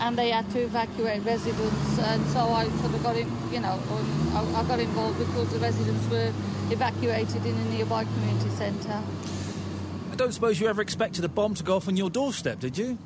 [0.00, 1.98] and they had to evacuate residents.
[2.00, 5.52] And so I sort of got in, you know, um, I, I got involved because
[5.52, 6.32] the residents were
[6.70, 9.02] evacuated in a nearby community centre.
[10.10, 12.76] I don't suppose you ever expected a bomb to go off on your doorstep, did
[12.76, 12.98] you?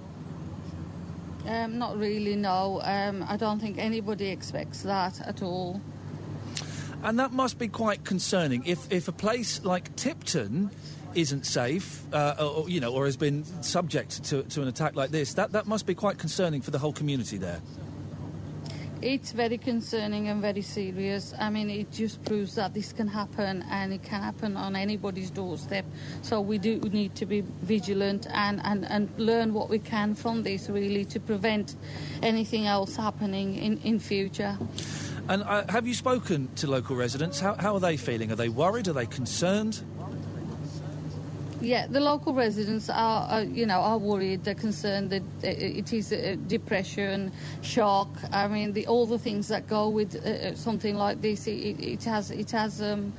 [1.47, 2.80] Um, not really, no.
[2.82, 5.80] Um, I don't think anybody expects that at all.
[7.03, 8.64] And that must be quite concerning.
[8.64, 10.70] If if a place like Tipton
[11.14, 15.11] isn't safe, uh, or, you know, or has been subject to, to an attack like
[15.11, 17.61] this, that, that must be quite concerning for the whole community there.
[19.05, 21.35] It's very concerning and very serious.
[21.39, 25.31] I mean, it just proves that this can happen and it can happen on anybody's
[25.31, 25.85] doorstep.
[26.23, 30.43] So we do need to be vigilant and, and, and learn what we can from
[30.43, 31.77] this, really, to prevent
[32.23, 34.57] anything else happening in, in future.
[35.29, 37.39] And uh, have you spoken to local residents?
[37.39, 38.33] How, how are they feeling?
[38.33, 38.89] Are they worried?
[38.89, 39.83] Are they concerned?
[41.65, 44.45] Yeah, the local residents are, are you know, are worried.
[44.45, 48.11] They're concerned that uh, it is uh, depression, shock.
[48.33, 51.49] I mean, the, all the things that go with uh, something like this.
[51.49, 53.15] It, it has, it has, um,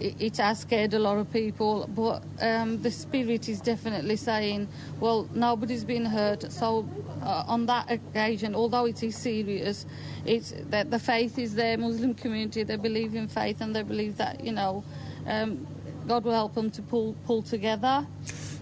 [0.00, 1.88] it has scared a lot of people.
[1.88, 4.68] But um, the spirit is definitely saying,
[5.00, 6.52] well, nobody's been hurt.
[6.52, 6.86] So
[7.22, 9.86] uh, on that occasion, although it is serious,
[10.26, 11.78] it's that the faith is there.
[11.78, 14.84] Muslim community, they believe in faith, and they believe that you know.
[15.26, 15.66] Um,
[16.08, 18.06] God will help them to pull pull together.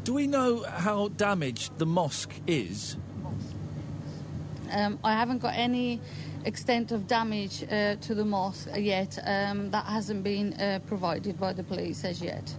[0.03, 2.97] Do we know how damaged the mosque is?
[4.73, 6.01] Um, I haven't got any
[6.45, 9.19] extent of damage uh, to the mosque yet.
[9.25, 12.53] Um, that hasn't been uh, provided by the police as yet.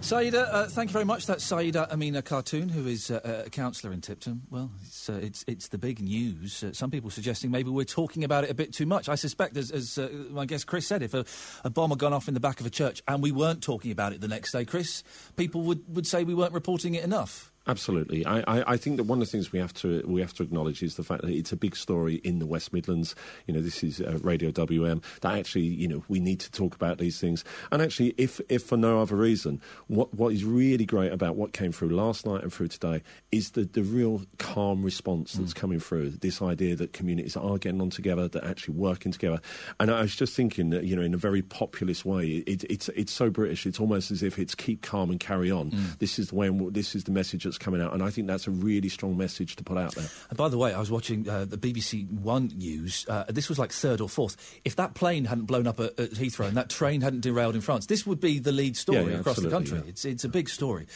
[0.00, 1.26] Saida, uh, thank you very much.
[1.26, 4.42] That's Saida Amina Khatun, who is uh, a councillor in Tipton.
[4.50, 6.62] Well, it's, uh, it's, it's the big news.
[6.62, 9.08] Uh, some people suggesting maybe we're talking about it a bit too much.
[9.08, 11.24] I suspect, as, as uh, my guest Chris said, if a,
[11.64, 13.90] a bomb had gone off in the back of a church and we weren't talking
[13.90, 15.02] about it the next day, Chris,
[15.34, 17.52] people would, would say we weren't reporting it enough.
[17.68, 20.32] Absolutely, I, I, I think that one of the things we have to we have
[20.34, 23.16] to acknowledge is the fact that it's a big story in the West Midlands.
[23.46, 25.02] You know, this is uh, Radio WM.
[25.22, 27.44] That actually, you know, we need to talk about these things.
[27.72, 31.52] And actually, if if for no other reason, what what is really great about what
[31.52, 33.02] came through last night and through today
[33.32, 36.10] is the the real calm response that's coming through.
[36.10, 39.40] This idea that communities are getting on together, that actually working together.
[39.80, 42.88] And I was just thinking that you know, in a very populist way, it, it's
[42.90, 43.66] it's so British.
[43.66, 45.70] It's almost as if it's keep calm and carry on.
[45.98, 46.48] This is the way.
[46.70, 49.56] This is the message that's coming out, and I think that's a really strong message
[49.56, 50.06] to put out there.
[50.30, 53.06] And by the way, I was watching uh, the BBC One news.
[53.08, 54.36] Uh, this was like third or fourth.
[54.64, 57.60] If that plane hadn't blown up at, at Heathrow and that train hadn't derailed in
[57.60, 59.78] France, this would be the lead story Yeah, yeah, across the country.
[59.78, 59.88] yeah.
[59.90, 60.86] It's it's a big story.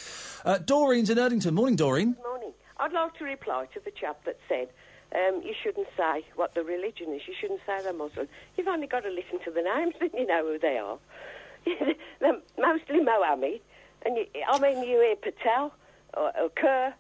[0.45, 1.53] Uh, Doreen's in Erdington.
[1.53, 2.17] Morning, Doreen.
[2.23, 2.53] Morning.
[2.79, 4.69] I'd like to reply to the chap that said
[5.15, 7.23] um, you shouldn't say what the religion is.
[7.27, 8.29] You shouldn't say they're Muslim.
[8.57, 10.99] You've only got to listen to the names, and you know who they are.
[12.21, 13.61] they're mostly Mohammed,
[14.07, 15.73] and you, I mean you hear Patel
[16.17, 16.51] or, or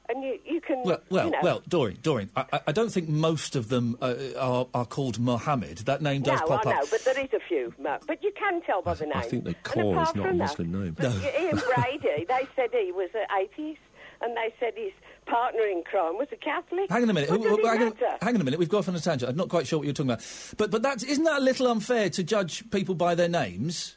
[0.09, 1.39] and you you can Well, well, you know.
[1.43, 2.31] well, Doreen, Doreen.
[2.37, 5.79] I, I- I don't think most of them uh, are, are called Mohammed.
[5.79, 6.91] That name does no, pop I know, up.
[6.91, 7.73] but there is a few.
[7.79, 9.13] Mo- But you can tell by the name.
[9.17, 10.97] I think the And core is not a from that- Muslim name.
[10.99, 13.81] But Ian Brady, they said he was an atheist,
[14.21, 14.93] and they said his
[15.27, 16.91] partner in crime was a Catholic.
[16.91, 17.31] Hang on a minute.
[17.31, 18.59] What Who- does hang, on, hang on a minute.
[18.61, 19.31] We've got off on a tangent.
[19.31, 20.25] I'm not quite sure what you're talking about.
[20.57, 23.97] But but that's isn't that a little unfair to judge people by their names?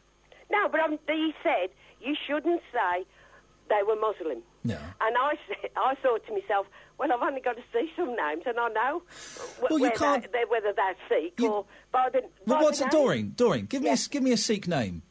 [0.51, 1.69] No, but um, he said
[2.01, 3.05] you shouldn't say
[3.69, 4.43] they were Muslim.
[4.63, 4.77] No.
[5.01, 5.33] And I,
[5.75, 9.03] I thought to myself, well, I've only got to see some names, and I know
[9.61, 12.21] Well, you can't- they, whether they're Sikh or by the.
[12.45, 12.91] Well, what's the it.
[12.91, 13.33] Doreen?
[13.35, 15.01] Doreen, give me a, give me a Sikh name.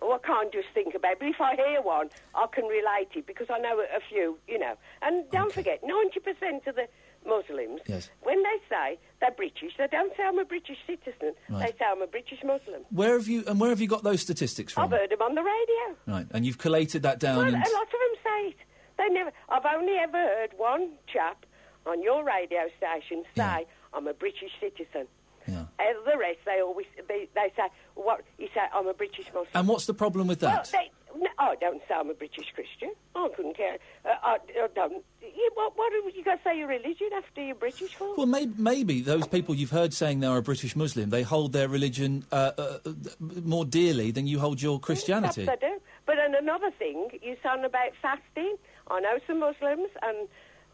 [0.00, 1.18] Well, I can't just think about it.
[1.18, 4.38] But if I hear one, I can relate it because I know a, a few,
[4.48, 4.74] you know.
[5.02, 6.86] And don't forget, 90% of the
[7.26, 8.10] Muslims, Yes.
[8.22, 11.34] when they say they're British, they don't say I'm a British citizen.
[11.48, 11.66] Right.
[11.66, 12.82] They say I'm a British Muslim.
[12.90, 14.84] Where have you and where have you got those statistics from?
[14.84, 15.96] I've heard them on the radio.
[16.06, 17.36] Right, and you've collated that down.
[17.38, 18.56] Well, a lot of them say it.
[18.98, 19.32] They never.
[19.48, 21.46] I've only ever heard one chap
[21.86, 25.06] on your radio station say, "I'm a British citizen."
[25.48, 25.62] Yeah.
[25.78, 29.46] Uh, the rest, they always they, they say, "What?" He say, "I'm a British Muslim."
[29.54, 30.70] And what's the problem with Well, that?
[30.70, 30.90] they, no,
[31.38, 32.92] I don't say I'm a British Christian.
[33.14, 33.78] I couldn't care.
[34.04, 35.04] Uh, I, I don't.
[35.22, 35.76] You, what?
[35.76, 38.14] What have you got to say your religion after you're British for?
[38.16, 41.68] Well, may- maybe those people you've heard saying they're a British Muslim, they hold their
[41.68, 42.78] religion uh, uh,
[43.20, 45.44] more dearly than you hold your Christianity.
[45.44, 45.80] Perhaps I do.
[46.06, 48.56] But then another thing, you sound about fasting.
[48.90, 50.28] I know some Muslims, and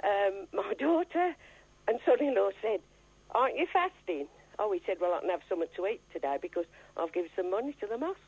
[0.04, 1.34] um, my daughter
[1.88, 2.80] and son-in-law said,
[3.34, 4.26] "Aren't you fasting?"
[4.58, 6.64] Oh, he said, "Well, I can have something to eat today because
[6.96, 8.18] I've given some money to the mosque."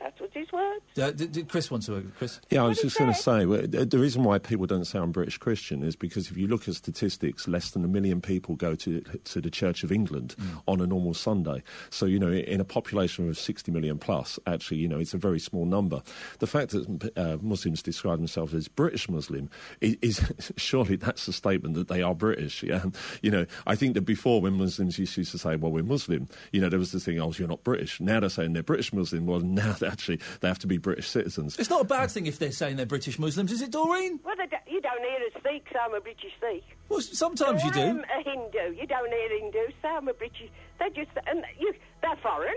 [0.00, 0.84] That's what his words.
[0.98, 2.10] Uh, d- d- Chris wants to.
[2.18, 2.40] Chris.
[2.50, 5.12] Yeah, I was just going to say the the reason why people don't say I'm
[5.12, 8.74] British Christian is because if you look at statistics, less than a million people go
[8.76, 10.36] to to the Church of England
[10.66, 11.62] on a normal Sunday.
[11.90, 15.18] So you know, in a population of 60 million plus, actually, you know, it's a
[15.18, 16.02] very small number.
[16.38, 21.32] The fact that uh, Muslims describe themselves as British Muslim is, is surely that's a
[21.32, 22.62] statement that they are British.
[22.62, 22.84] Yeah,
[23.22, 26.60] you know, I think that before when Muslims used to say, "Well, we're Muslim," you
[26.60, 29.26] know, there was this thing, "Oh, you're not British." Now they're saying they're British Muslim.
[29.26, 31.58] Well, now they actually they have to be British citizens.
[31.58, 34.20] It's not a bad thing if they're saying they're British Muslims, is it, Doreen?
[34.24, 36.64] Well, they, don't- you don't hear a Sikh say I'm a British Sikh.
[36.88, 37.80] Well, sometimes you Or, do.
[37.82, 38.80] Um, a Hindu.
[38.80, 40.50] You don't hear Hindu say I'm a British.
[40.78, 41.72] They just and you
[42.02, 42.54] they're foreign,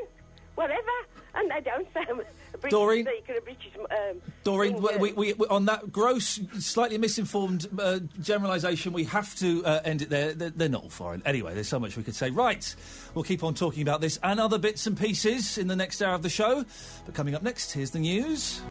[0.60, 0.92] whatever,
[1.36, 3.08] and they don't say a British Doreen?
[3.08, 3.70] Or a British.
[3.78, 9.66] Um, Doreen, we, we, we, on that gross, slightly misinformed uh, generalisation, we have to
[9.66, 10.34] uh, end it there.
[10.34, 11.24] They're, they're not all foreign.
[11.26, 12.30] Anyway, there's so much we could say.
[12.30, 12.76] Right,
[13.16, 16.14] we'll keep on talking about this and other bits and pieces in the next hour
[16.14, 16.66] of the show.
[17.06, 18.62] But coming up next, here's the news.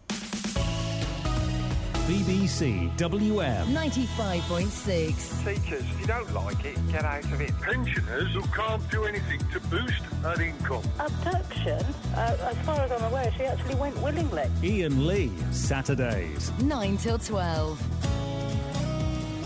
[2.09, 3.66] BBC WM.
[3.66, 5.44] 95.6.
[5.44, 7.52] Teachers, if you don't like it, get out of it.
[7.61, 10.82] Pensioners who can't do anything to boost her income.
[10.98, 11.84] Abduction,
[12.14, 14.44] uh, as far as I'm aware, she actually went willingly.
[14.62, 16.50] Iain Lee, Saturdays.
[16.62, 17.78] 9 till 12.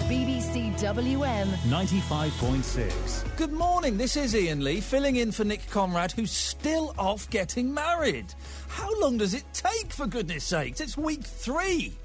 [0.08, 1.48] BBC WM.
[1.48, 3.36] 95.6.
[3.36, 7.74] Good morning, this is Iain Lee, filling in for Nick Conrad, who's still off getting
[7.74, 8.32] married.
[8.68, 10.80] How long does it take, for goodness sakes?
[10.80, 11.96] It's week three.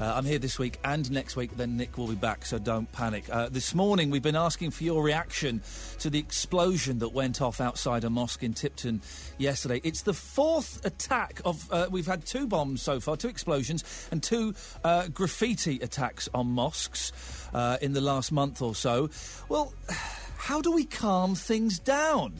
[0.00, 2.90] Uh, I'm here this week and next week, then Nick will be back, so don't
[2.92, 3.24] panic.
[3.28, 5.60] Uh, this morning, we've been asking for your reaction
[5.98, 9.02] to the explosion that went off outside a mosque in Tipton
[9.38, 9.80] yesterday.
[9.82, 11.68] It's the fourth attack of.
[11.72, 13.82] Uh, we've had two bombs so far, two explosions,
[14.12, 17.12] and two uh, graffiti attacks on mosques
[17.52, 19.10] uh, in the last month or so.
[19.48, 19.74] Well,
[20.36, 22.34] how do we calm things down?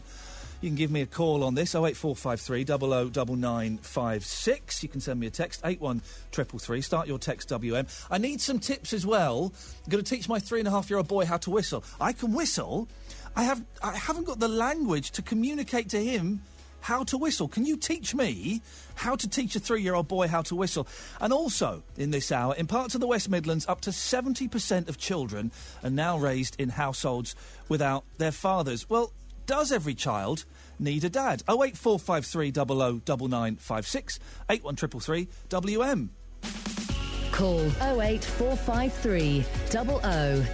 [0.60, 4.82] You can give me a call on this, 08453 009956.
[4.82, 6.82] You can send me a text, 81333.
[6.82, 7.86] Start your text WM.
[8.10, 9.52] I need some tips as well.
[9.84, 11.84] I'm going to teach my three and a half year old boy how to whistle.
[12.00, 12.88] I can whistle.
[13.36, 16.42] I, have, I haven't got the language to communicate to him
[16.80, 17.46] how to whistle.
[17.46, 18.60] Can you teach me
[18.96, 20.88] how to teach a three year old boy how to whistle?
[21.20, 24.98] And also, in this hour, in parts of the West Midlands, up to 70% of
[24.98, 25.52] children
[25.84, 27.36] are now raised in households
[27.68, 28.90] without their fathers.
[28.90, 29.12] Well,
[29.48, 30.44] does every child
[30.78, 31.42] need a dad?
[31.48, 36.10] 08453 00 9956 81333 WM.
[37.32, 40.00] Call 08453 00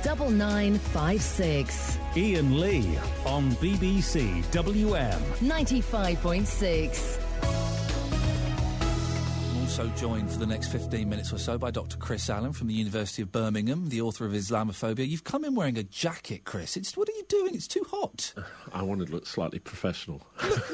[0.04, 1.98] 9956.
[2.16, 5.20] Iain Lee on BBC WM.
[5.40, 7.23] 95.6.
[9.76, 11.96] I'm also joined for the next 15 minutes or so by Dr.
[11.96, 15.06] Chris Allen from the University of Birmingham, the author of Islamophobia.
[15.08, 16.76] You've come in wearing a jacket, Chris.
[16.76, 17.56] It's, what are you doing?
[17.56, 18.34] It's too hot.
[18.72, 20.22] I wanted to look slightly professional.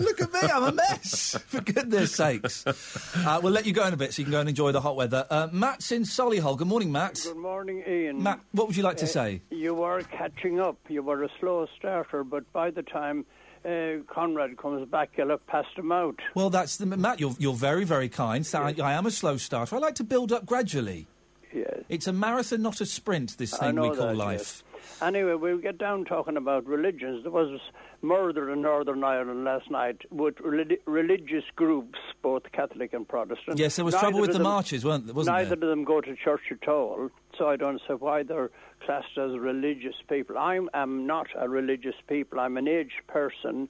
[0.01, 1.39] Look at me, I'm a mess.
[1.47, 2.67] For goodness sakes.
[2.67, 4.83] Uh, we'll let you go in a bit so you can go and enjoy the
[4.83, 5.27] hot weather.
[5.31, 6.59] Uh, Matt's in Solihull.
[6.59, 7.21] Good morning, Matt.
[7.25, 8.23] Good morning, Iain.
[8.23, 9.43] Matt, what would you like to Uh, say?
[9.51, 10.77] You were catching up.
[10.91, 13.25] You were a slow starter, but by the time
[13.65, 16.19] uh, Conrad comes back, you'll have passed him out.
[16.35, 17.21] Well, that's the Matt.
[17.21, 18.47] You're you're very very kind.
[18.47, 19.77] So I, I am a slow starter.
[19.77, 21.07] I like to build up gradually.
[21.53, 21.81] Yes.
[21.89, 23.37] It's a marathon, not a sprint.
[23.37, 24.39] This thing we call that, life.
[24.39, 24.63] yes.
[25.03, 27.23] Anyway, we'll get down talking about religions.
[27.25, 27.59] There was
[28.03, 33.59] murder in Northern Ireland last night with relig- religious groups, both Catholic and Protestant.
[33.59, 35.15] Yes, there was Neither trouble with the them- marches, weren't there?
[35.15, 35.71] Wasn't neither there?
[35.71, 37.11] of them go to church at all,
[37.41, 38.51] so I don't see why they're
[38.85, 40.37] classed as religious people.
[40.37, 42.39] I am not a religious people.
[42.39, 43.67] I'm an aged person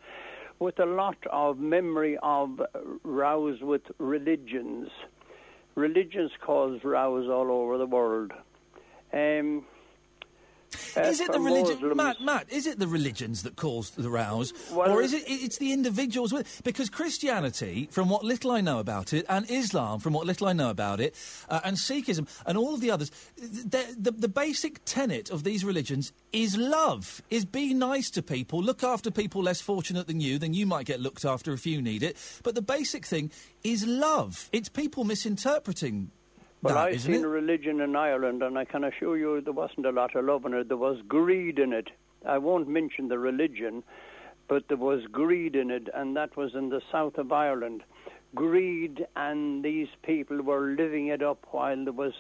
[0.59, 2.61] with a lot of memory of
[3.05, 4.89] rows with religions.
[5.77, 8.33] Religions cause rows all over the world.
[9.13, 9.65] Um,
[10.97, 12.21] Is it the religion, Matt?
[12.21, 15.25] Matt, is it the religions that cause the rows, Well- or is it?
[15.27, 20.01] It's the individuals with because Christianity, from what little I know about it, and Islam,
[20.01, 21.15] from what little I know about it,
[21.49, 25.65] uh, and Sikhism, and all of the others, the, the, the basic tenet of these
[25.65, 27.23] religions is love.
[27.31, 30.39] Is be nice to people, look after people less fortunate than you.
[30.39, 32.17] Then you might get looked after if you need it.
[32.43, 33.31] But the basic thing
[33.65, 34.49] is love.
[34.53, 36.11] It's people misinterpreting.
[36.63, 37.27] Well, that, I've seen it?
[37.27, 40.53] religion in Ireland, and I can assure you there wasn't a lot of love in
[40.53, 40.69] it.
[40.69, 41.89] There was greed in it.
[42.27, 43.83] I won't mention the religion,
[44.47, 47.83] but there was greed in it, and that was in the south of Ireland.
[48.35, 52.13] Greed, and these people were living it up while there was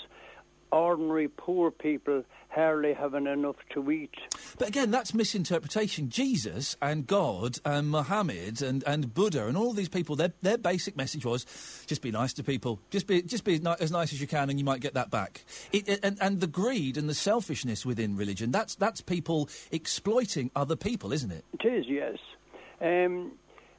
[0.72, 4.14] ordinary poor people hardly having enough to eat.
[4.58, 6.08] But again, that's misinterpretation.
[6.08, 10.96] Jesus and God and Muhammad and, and Buddha and all these people, their, their basic
[10.96, 11.46] message was
[11.86, 12.80] just be nice to people.
[12.90, 15.10] Just be, just be ni- as nice as you can and you might get that
[15.10, 15.44] back.
[15.72, 20.50] It, it- and, and the greed and the selfishness within religion, that's, that's people exploiting
[20.56, 21.44] other people, isn't it?
[21.60, 22.16] It is, yes.
[22.80, 23.32] Um,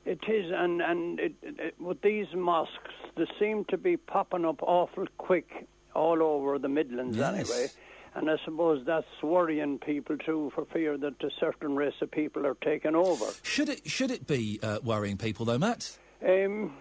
[0.06, 2.72] it is, and, and it, it, with these mosques,
[3.18, 7.34] they seem to be popping up awful quick all over the Midlands Yes.
[7.34, 7.68] anyway.
[8.14, 12.46] And I suppose that's worrying people too, for fear that a certain race of people
[12.46, 13.26] are taken over.
[13.42, 15.98] Should it, should it be uh, worrying people, though, Matt?
[16.26, 16.74] Um,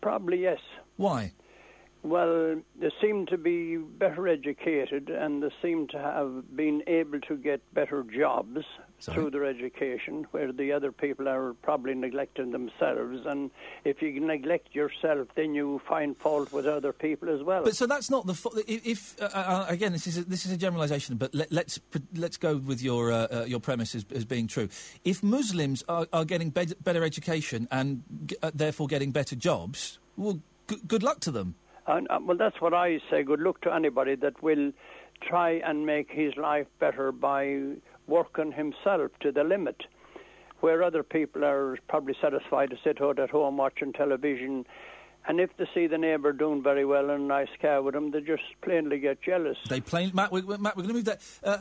[0.00, 0.60] probably yes.
[0.96, 1.32] Why?
[2.02, 7.36] Well, they seem to be better educated and they seem to have been able to
[7.36, 8.64] get better jobs
[9.02, 13.26] through their education, where the other people are probably neglecting themselves.
[13.26, 13.50] And
[13.84, 17.64] if you neglect yourself, then you find fault with other people as well.
[17.64, 20.46] But so that's not the fo- if, if uh, uh, again this is a, this
[20.46, 21.80] is a generalisation, but let, let's
[22.14, 24.68] let's go with your uh, uh, your premise as, as being true.
[25.04, 30.40] If Muslims are, are getting better education and g- uh, therefore getting better jobs, well,
[30.68, 31.54] g- good luck to them.
[31.86, 33.24] And, uh, well, that's what I say.
[33.24, 34.72] Good luck to anybody that will
[35.20, 37.74] try and make his life better by
[38.12, 39.76] working himself to the limit.
[40.60, 44.64] Where other people are probably satisfied to sit out at home watching television,
[45.26, 48.10] and if they see the neighbour doing very well in a nice car with him,
[48.12, 49.56] they just plainly get jealous.
[49.68, 50.30] They plain Matt.
[50.30, 51.20] We- Matt, we're going to move that.
[51.42, 51.58] Uh,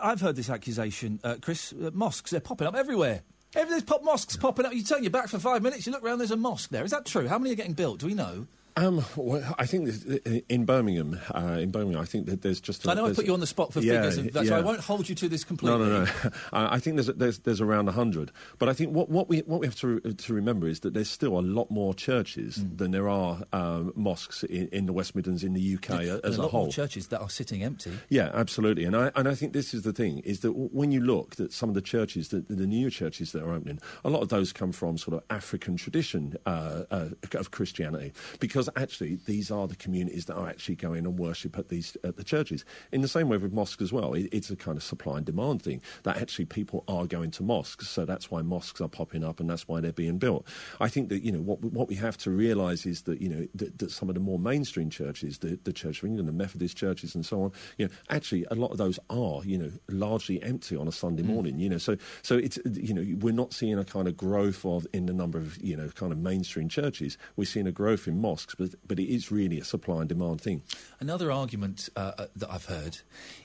[0.00, 1.72] I've heard this accusation, uh, Chris.
[1.72, 3.22] Uh, mosques they're popping up everywhere.
[3.56, 4.72] Every, there's pop mosques popping up.
[4.74, 6.84] You turn your back for five minutes, you look around, there's a mosque there.
[6.84, 7.26] Is that true?
[7.28, 8.00] How many are getting built?
[8.00, 8.46] Do we know?
[8.76, 12.84] Um, well, I think that in Birmingham, uh, in Birmingham, I think that there's just.
[12.84, 14.46] A, I know I there's- put you on the spot for Yeah, figures, of that,
[14.46, 14.58] so yeah.
[14.58, 15.78] I won't hold you to this completely.
[15.78, 16.10] No, no, no.
[16.52, 19.60] I I think there's, there's there's around hundred, but I think what, what we what
[19.60, 22.76] we have to to remember is that there's still a lot more churches Hmm.
[22.76, 26.36] than there are um, mosques in, in the West Midlands in the UK And as
[26.36, 26.62] a a lot whole.
[26.64, 27.92] more churches that are sitting empty.
[28.08, 31.00] Yeah, absolutely, and I and I think this is the thing is that when you
[31.00, 34.22] look at some of the churches, the, the new churches that are opening, a lot
[34.22, 39.16] of those come from sort of African tradition uh, uh, of Christianity, because because actually
[39.26, 42.64] these are the communities that are actually going and worship at these at the churches.
[42.92, 45.26] In the same way with mosques as well, it, it's a kind of supply and
[45.26, 49.24] demand thing that actually people are going to mosques, so that's why mosques are popping
[49.24, 50.46] up and that's why they're being built.
[50.80, 53.46] I think that you know what what we have to realise is that you know
[53.54, 56.76] that, that some of the more mainstream churches, the, the Church of England, the Methodist
[56.76, 60.42] churches, and so on, you know, actually a lot of those are you know largely
[60.42, 61.32] empty on a Sunday hmm.
[61.32, 61.58] morning.
[61.58, 64.86] You know, so so it's you know we're not seeing a kind of growth of
[64.92, 67.18] in the number of you know kind of mainstream churches.
[67.36, 70.40] We're seeing a growth in mosques, but but it is really a supply and demand
[70.40, 70.62] thing.
[71.00, 72.98] Another argument uh, uh, that I've heard: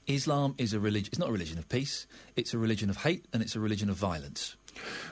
[0.08, 1.10] Islam is a religion.
[1.12, 2.08] It's not a religion of peace.
[2.36, 4.56] It's a religion of hate, and it's a religion of violence.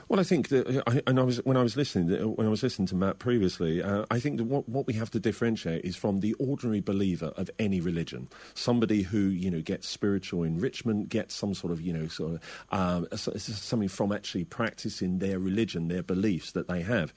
[0.08, 2.62] Well, I think that, I, and I was when I was listening when I was
[2.62, 5.96] listening to Matt previously, uh, I think that what, what we have to differentiate is
[5.96, 11.34] from the ordinary believer of any religion, somebody who you know gets spiritual enrichment, gets
[11.34, 12.40] some sort of you know sort of
[12.70, 17.12] um, something from actually practicing their religion, their beliefs that they have,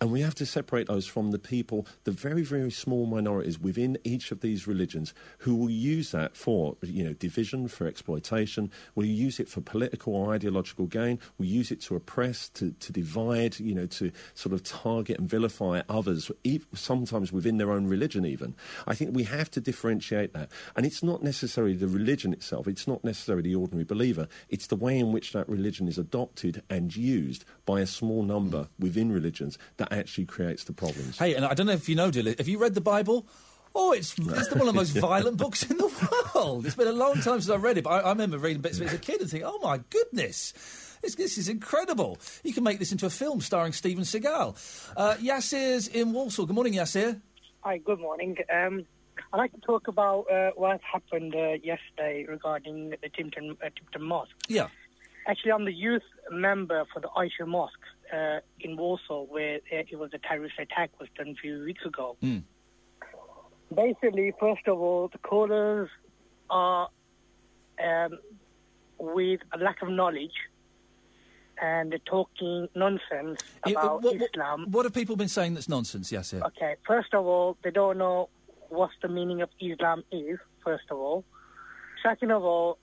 [0.00, 3.96] and we have to separate those from the people, the very very small minorities within
[4.04, 9.04] each of these religions who will use that for you know division, for exploitation, will
[9.04, 13.58] use it for political or ideological gain, will use it to oppress, to, to divide,
[13.58, 16.30] you know, to sort of target and vilify others,
[16.74, 18.54] sometimes within their own religion, even.
[18.86, 20.50] I think we have to differentiate that.
[20.76, 24.76] And it's not necessarily the religion itself, it's not necessarily the ordinary believer, it's the
[24.76, 29.58] way in which that religion is adopted and used by a small number within religions
[29.76, 31.18] that actually creates the problems.
[31.18, 33.26] Hey, and I don't know if you know, Dilly, have you read the Bible?
[33.74, 35.90] Oh, it's, it's one of the most violent books in the
[36.34, 36.64] world.
[36.64, 38.76] It's been a long time since I read it, but I, I remember reading bits
[38.76, 40.52] of it as a kid and thinking, oh my goodness,
[41.04, 42.18] this, this is incredible.
[42.42, 44.56] You can make this into a film starring Steven Seagal.
[44.96, 46.46] Uh, Yassir's in Walsall.
[46.46, 47.20] Good morning, Yassir.
[47.60, 48.36] Hi, good morning.
[48.52, 48.86] Um,
[49.32, 54.02] I'd like to talk about uh, what happened uh, yesterday regarding the Timpton, uh, Timpton
[54.02, 54.34] Mosque.
[54.48, 54.68] Yeah.
[55.26, 57.72] Actually, I'm the youth member for the Aisha Mosque
[58.12, 61.84] uh, in Walsall, where uh, it was a terrorist attack was done a few weeks
[61.84, 62.16] ago.
[62.22, 62.42] Mm.
[63.74, 65.88] Basically, first of all, the callers
[66.50, 66.88] are
[67.82, 68.18] um,
[68.98, 70.34] with a lack of knowledge
[71.60, 74.66] and they're talking nonsense uh, about what, what- Islam.
[74.70, 76.42] what have people been saying that's nonsense, Yassir?
[76.48, 78.28] Okay, first of all, they don't know
[78.68, 81.24] what the meaning of Islam is, first of all.
[82.02, 82.78] Second of all,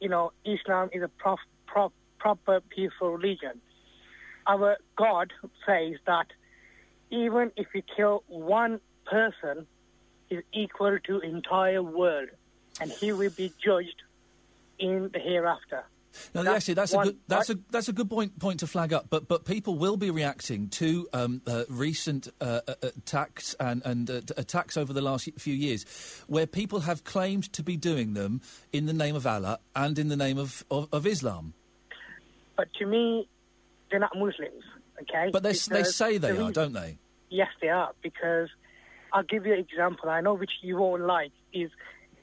[0.00, 3.60] you know, Islam is a prof, prof, proper peaceful religion.
[4.46, 5.32] Our God
[5.66, 6.26] says that
[7.10, 9.66] even if you kill one person,
[10.30, 12.28] is equal to entire world,
[12.80, 14.02] and he will be judged
[14.78, 15.84] in the hereafter.
[16.34, 18.92] No, That's actually, that's a good that's a that's a good point point to flag
[18.92, 19.06] up.
[19.10, 24.10] But but people will be reacting to um, uh, recent uh, uh, attacks and and
[24.10, 25.84] uh, attacks over the last few years,
[26.26, 28.40] where people have claimed to be doing them
[28.72, 31.54] in the name of Allah and in the name of of, of Islam.
[32.56, 33.28] But to me,
[33.90, 34.64] they're not Muslims,
[35.02, 35.30] okay?
[35.32, 36.98] But they they say they the are, don't they?
[37.28, 38.48] Yes, they are, because
[39.12, 40.08] I'll give you an example.
[40.08, 41.70] I know which you won't like is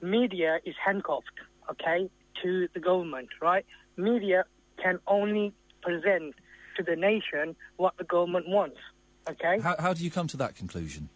[0.01, 1.39] media is handcuffed,
[1.71, 2.09] okay,
[2.41, 3.65] to the government, right?
[3.97, 4.45] Media
[4.81, 6.35] can only present
[6.77, 8.77] to the nation what the government wants,
[9.29, 9.59] okay?
[9.59, 11.09] How how do you come to that conclusion?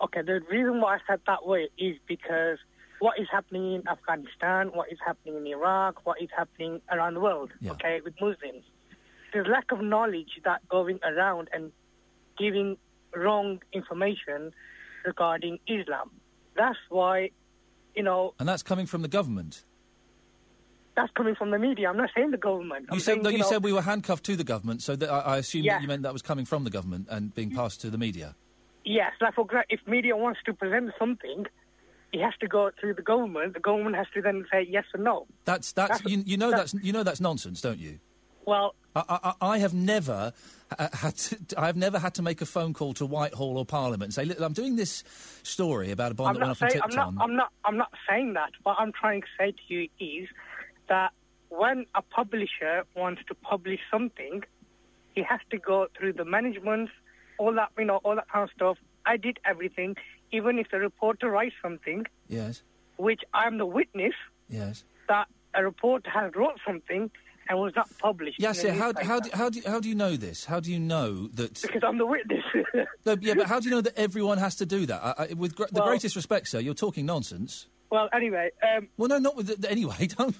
[0.00, 2.58] Okay, the reason why I said that way is because
[2.98, 7.20] what is happening in Afghanistan, what is happening in Iraq, what is happening around the
[7.20, 8.64] world, okay, with Muslims.
[9.32, 11.72] There's lack of knowledge that going around and
[12.38, 12.76] giving
[13.14, 14.52] wrong information
[15.04, 16.10] regarding Islam.
[16.56, 17.30] That's why,
[17.94, 19.64] you know, And that's coming from the government.
[20.94, 21.88] That's coming from the media.
[21.88, 22.86] I'm not saying the government.
[22.90, 24.94] I'm You said saying, no, you know, said we were handcuffed to the government, so
[24.96, 25.74] that I, I assume Yeah.
[25.74, 28.34] that you meant that was coming from the government and being passed to the media.
[28.84, 31.46] Yes, like for if media wants to present something,
[32.12, 33.54] it has to go through the government.
[33.54, 35.26] The government has to then say yes or no.
[35.44, 38.00] That's that's, That's- you, you know that's, you know that's nonsense, don't you?
[38.44, 40.32] Well, I, I, I have never
[40.76, 43.64] uh, had to, I have never had to make a phone call to Whitehall or
[43.64, 45.04] Parliament and say, "Look, I'm doing this
[45.44, 47.52] story about a bomb I'm that went off in saying I'm not, Tipton." I'm not
[47.64, 48.50] I'm not saying that.
[48.64, 50.28] What I'm trying to say to you is
[50.88, 51.12] that
[51.48, 54.42] when a publisher wants to publish something,
[55.14, 56.88] he has to go through the management,
[57.38, 58.78] all that you know, all that kind of stuff.
[59.04, 59.96] I did everything,
[60.32, 62.62] even if the reporter writes something, Yes,
[62.96, 64.14] which I'm the witness
[64.48, 64.84] yes.
[65.08, 67.10] that a reporter has wrote something
[67.48, 68.38] and was not published.
[68.38, 68.72] Yes, yeah.
[68.72, 70.44] How, how, do, how, do, how do you know this?
[70.44, 71.60] How do you know that?
[71.60, 72.44] Because I'm the witness.
[73.04, 75.02] No, yeah, but how do you know that everyone has to do that?
[75.02, 77.66] I, I, with gr- the greatest respect, sir, you're talking nonsense.
[77.92, 78.50] Well, anyway.
[78.62, 80.06] Um, Well, no, not with the, anyway.
[80.16, 80.34] Don't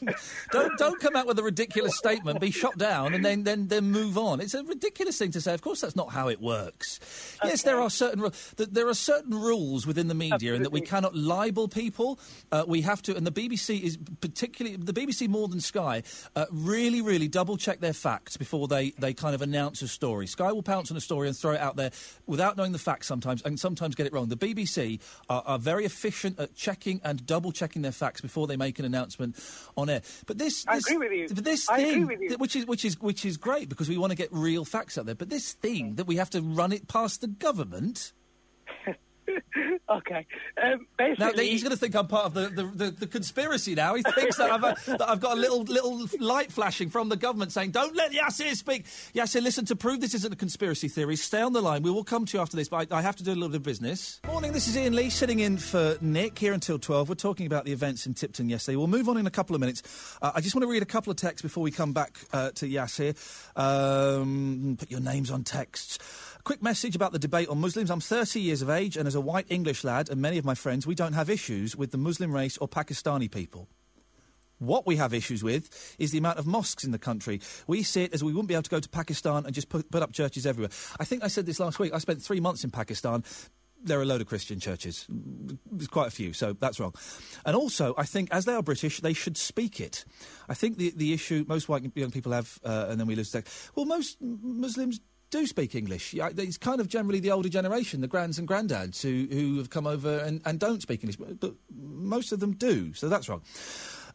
[0.51, 3.91] don't don't come out with a ridiculous statement, be shot down, and then then then
[3.91, 4.41] move on.
[4.41, 5.53] It's a ridiculous thing to say.
[5.53, 6.99] Of course, that's not how it works.
[7.45, 11.15] Yes, there are certain there are certain rules within the media, in that we cannot
[11.15, 12.19] libel people.
[12.51, 16.03] Uh, we have to, and the BBC is particularly the BBC more than Sky.
[16.35, 20.27] Uh, really, really double check their facts before they they kind of announce a story.
[20.27, 21.91] Sky will pounce on a story and throw it out there
[22.27, 24.29] without knowing the facts sometimes, and sometimes get it wrong.
[24.29, 28.57] The BBC are, are very efficient at checking and double checking their facts before they
[28.57, 29.37] make an announcement
[29.77, 30.03] on air.
[30.27, 31.29] But this, I this agree with you.
[31.35, 32.29] this I thing, agree with you.
[32.29, 34.97] th- which is which is which is great because we want to get real facts
[34.99, 35.15] out there.
[35.17, 38.13] But this thing that we have to run it past the government.
[39.91, 40.27] okay.
[40.63, 43.75] Um, basically, Now he's going to think I'm part of the, the, the, the conspiracy.
[43.75, 47.09] Now he thinks that I've, uh, that I've got a little little light flashing from
[47.09, 49.65] the government saying, "Don't let Yassir speak." Yassir, listen.
[49.67, 51.83] To prove this isn't a conspiracy theory, stay on the line.
[51.83, 53.51] We will come to you after this, but I, I have to do a little
[53.51, 54.21] bit of business.
[54.27, 54.53] Morning.
[54.53, 57.09] This is Iain Lee sitting in for Nick here until twelve.
[57.09, 58.77] We're talking about the events in Tipton yesterday.
[58.77, 59.83] We'll move on in a couple of minutes.
[60.21, 62.51] Uh, I just want to read a couple of texts before we come back uh,
[62.53, 63.17] to Yassir.
[63.57, 65.99] Um, put your names on texts.
[66.45, 67.89] Quick message about the debate on Muslims.
[67.89, 70.57] I'm 30 years of age, and as a white English lad, and many of my
[70.57, 73.69] friends, we don't have issues with the Muslim race or Pakistani people.
[74.59, 77.41] What we have issues with is the amount of mosques in the country.
[77.69, 79.89] We see it as we wouldn't be able to go to Pakistan and just put,
[79.93, 80.71] put up churches everywhere.
[80.99, 81.95] I think I said this last week.
[81.95, 83.23] I spent three months in Pakistan.
[83.81, 85.07] There are a load of Christian churches.
[85.09, 86.95] There's quite a few, so that's wrong.
[87.47, 90.05] And also, I think as they are British, they should speak it.
[90.49, 93.33] I think the, the issue most white young people have, uh, and then we lose.
[93.77, 95.01] Well, most Muslims
[95.33, 96.15] do speak English.
[96.15, 99.87] It's kind of generally the older generation, the grands and granddads who, who have come
[99.89, 103.43] over and, and don't speak English, but, but most of them do, so that's wrong.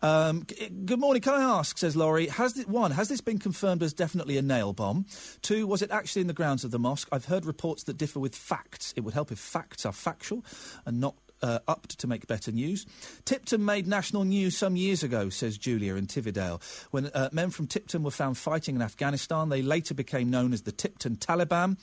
[0.02, 0.46] Um,
[0.86, 1.24] good morning.
[1.24, 4.44] Can I ask, says Laurie, has this, one, has this been confirmed as definitely a
[4.44, 5.08] nail bomb?
[5.42, 7.08] Two, was it actually in the grounds of the mosque?
[7.12, 8.94] I've heard reports that differ with facts.
[8.96, 10.46] It would help if facts are factual
[10.86, 12.86] and not uh, upped to make better news.
[13.26, 16.62] Tipton made national news some years ago, says Julia in Tividale.
[16.92, 20.64] When uh, men from Tipton were found fighting in Afghanistan, they later became known as
[20.64, 21.78] the Tipton Taliban.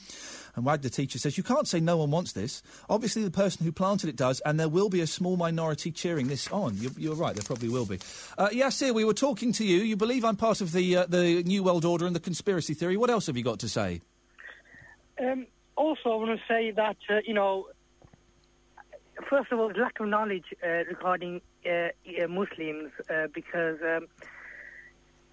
[0.55, 2.63] And Wag the teacher says, You can't say no one wants this.
[2.89, 6.27] Obviously, the person who planted it does, and there will be a small minority cheering
[6.27, 6.75] this on.
[6.77, 7.99] You're, you're right, there probably will be.
[8.37, 9.79] Uh, Yassir, we were talking to you.
[9.79, 12.97] You believe I'm part of the, uh, the New World Order and the conspiracy theory.
[12.97, 14.01] What else have you got to say?
[15.19, 17.67] Um, also, I want to say that, uh, you know,
[19.29, 24.07] first of all, lack of knowledge uh, regarding uh, uh, Muslims uh, because um,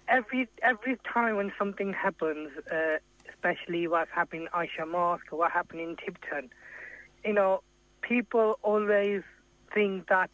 [0.07, 2.97] every every time when something happens, uh,
[3.29, 6.49] especially what's happening in Aisha Mosque or what happened in Tipton,
[7.25, 7.61] you know,
[8.01, 9.23] people always
[9.73, 10.31] think that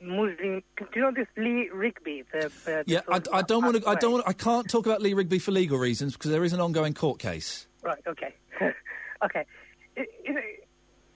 [0.00, 0.62] Muslim.
[0.76, 2.24] Do you know this Lee Rigby?
[2.32, 3.88] The, the, Yeah, I, I don't want to.
[3.88, 4.12] I don't.
[4.12, 6.94] Want, I can't talk about Lee Rigby for legal reasons because there is an ongoing
[6.94, 7.66] court case.
[7.82, 8.02] Right.
[8.06, 8.34] Okay.
[9.24, 9.44] okay.
[9.96, 10.66] It, it,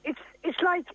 [0.04, 0.86] it's it's like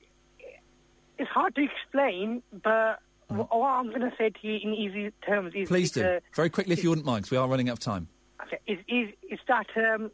[1.24, 3.00] it's hard to explain, but
[3.30, 6.20] wh- what I'm going to say to you in easy terms is Please do uh,
[6.36, 8.10] very quickly if you wouldn't mind, because we are running out of time.
[8.44, 10.12] okay, is is is that um,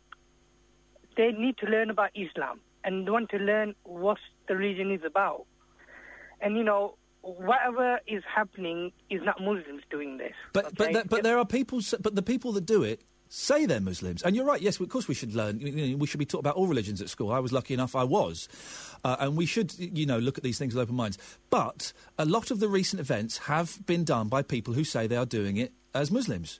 [1.18, 5.46] they need to learn about Islam and want to learn what the religion is about,
[6.42, 10.34] and you know whatever is happening is not Muslims doing this.
[10.54, 10.94] But but okay?
[10.94, 11.82] there, but there are people.
[12.00, 14.62] But the people that do it say they're Muslims, and you're right.
[14.62, 15.60] Yes, of course we should learn.
[16.00, 17.32] We should be taught about all religions at school.
[17.32, 18.50] I was lucky enough; I was,
[19.04, 21.18] uh, and we should, you know, look at these things with open minds.
[21.50, 25.16] But a lot of the recent events have been done by people who say they
[25.18, 26.60] are doing it as Muslims.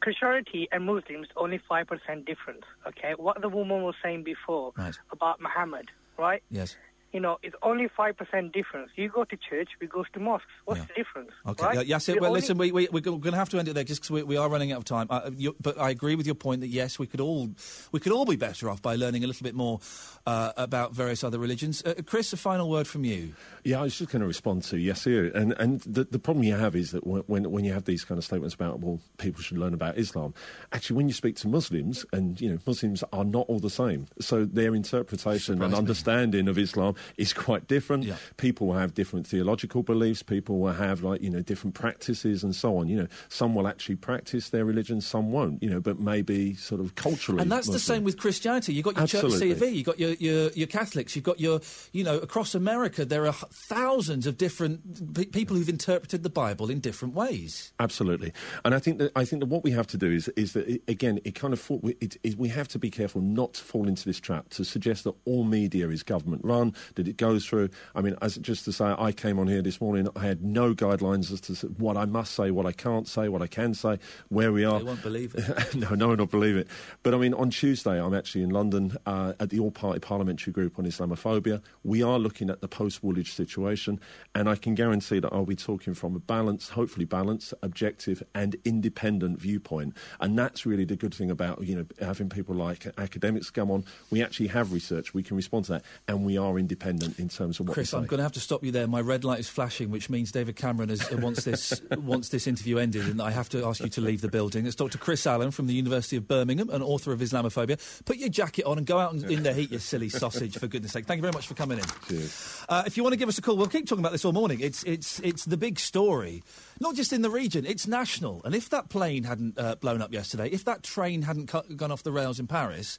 [0.00, 2.62] Christianity and Muslims only five percent difference.
[2.86, 4.94] Okay, what the woman was saying before Right.
[5.12, 6.42] about Muhammad, right?
[6.50, 6.76] Yes.
[7.12, 8.90] You know, it's only five percent difference.
[8.96, 10.46] You go to church, we go to mosques.
[10.66, 11.30] What's the difference?
[11.46, 11.64] Okay.
[11.64, 11.74] Right?
[11.76, 12.04] Yeah, yes.
[12.04, 14.02] The Well, only- listen, we, we, we're going to have to end it there just
[14.02, 15.06] because we, we are running out of time.
[15.08, 17.48] Uh, you, but I agree with your point that yes, we could all
[17.92, 19.80] we could all be better off by learning a little bit more
[20.26, 21.82] uh, about various other religions.
[21.82, 23.32] Uh, Chris, a final word from you.
[23.64, 26.56] Yeah, I was just going to respond to Yassir, and and the, the problem you
[26.56, 29.40] have is that when- when when you have these kind of statements about well, people
[29.40, 30.34] should learn about Islam.
[30.72, 34.06] Actually, when you speak to Muslims, and you know, Muslims are not all the same,
[34.20, 35.78] so their interpretation Surprised and me.
[35.78, 38.12] understanding of Islam is quite different.
[38.36, 40.22] People will have different theological beliefs.
[40.22, 42.88] People will have like you know different practices and so on.
[42.88, 45.62] You know, some will actually practice their religion, some won't.
[45.62, 47.42] You know, but maybe sort of culturally.
[47.42, 48.74] And that's the same with Christianity.
[48.74, 49.48] You've got your Church Absolutely.
[49.48, 51.60] C of E, you've got your, your, your Catholics, you've got your,
[51.92, 56.70] you know, across America, there are thousands of different pe- people who've interpreted the Bible
[56.70, 57.72] in different ways.
[57.80, 58.32] Absolutely,
[58.64, 60.68] and I think that I think that what we have to do is is that
[60.68, 61.70] it, again it kind of
[62.00, 65.04] it, it, we have to be careful not to fall into this trap to suggest
[65.04, 67.70] that all media is government run, Did it go through?
[67.94, 70.08] I mean, as just to say, I came on here this morning.
[70.16, 73.42] I had no guidelines as to what I must say, what I can't say, what
[73.42, 74.78] I can say, where we are.
[74.78, 75.74] They won't believe it.
[75.74, 76.68] no, no one will believe it.
[77.02, 80.52] But I mean, on Tuesday, I'm actually in London uh, at the All Party Parliamentary
[80.52, 81.62] Group on Islamophobia.
[81.84, 84.00] We are looking at the post Woolwich situation,
[84.34, 88.56] and I can guarantee that I'll be talking from a balanced, hopefully balanced, objective, and
[88.64, 89.94] independent viewpoint.
[90.20, 93.84] And that's really the good thing about you know having people like academics come on.
[94.10, 97.60] We actually have research, we can respond to that, and we are independent in terms
[97.60, 97.92] of what Chris.
[97.92, 98.86] I'm going to have to stop you there.
[98.86, 102.46] My red light is flashing, which means David Cameron has, uh, wants this wants this
[102.46, 104.66] interview ended, and I have to ask you to leave the building.
[104.66, 104.98] It's Dr.
[104.98, 107.78] Chris Allen from the University of Birmingham, an author of Islamophobia.
[108.04, 110.58] Put your jacket on and go out in the heat, you silly sausage.
[110.58, 111.84] For goodness' sake, thank you very much for coming in.
[112.08, 112.64] Cheers.
[112.68, 114.32] Uh, if you want to give us a call, we'll keep talking about this all
[114.32, 114.60] morning.
[114.60, 116.42] It's it's it's the big story,
[116.80, 117.66] not just in the region.
[117.66, 118.42] It's national.
[118.44, 121.92] And if that plane hadn't uh, blown up yesterday, if that train hadn't cut, gone
[121.92, 122.98] off the rails in Paris,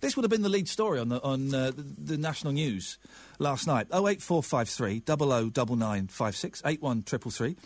[0.00, 2.98] this would have been the lead story on the on uh, the, the national news
[3.38, 3.86] last night.
[3.90, 7.56] Oh eight four five three double o double nine five six eight one triple three.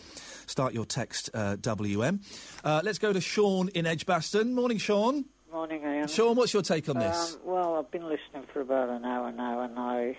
[0.46, 2.20] Start your text uh, WM.
[2.64, 4.54] Uh, let's go to Sean in Edgbaston.
[4.54, 5.24] Morning, Sean.
[5.52, 6.06] Morning, Ian.
[6.06, 7.34] Sean, what's your take on this?
[7.34, 10.16] Um, well, I've been listening for about an hour now, and I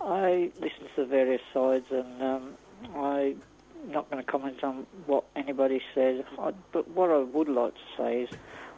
[0.00, 2.54] I listen to the various sides, and um,
[2.94, 3.40] I'm
[3.86, 6.24] not going to comment on what anybody says.
[6.38, 8.30] I, but what I would like to say is,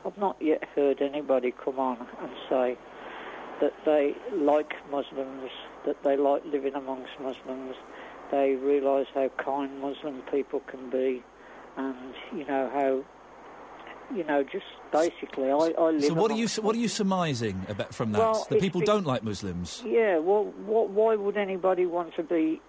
[0.06, 2.78] I've not yet heard anybody come on and say
[3.60, 5.50] that they like Muslims,
[5.84, 7.74] that they like living amongst Muslims,
[8.30, 11.22] they realise how kind Muslim people can be,
[11.76, 13.04] and you know how.
[14.14, 16.04] You know, just basically, I, I live.
[16.04, 18.18] So what are you what are you surmising about from that?
[18.20, 19.82] Well, that people be- don't like Muslims.
[19.84, 22.60] Yeah, well, what, why would anybody want to be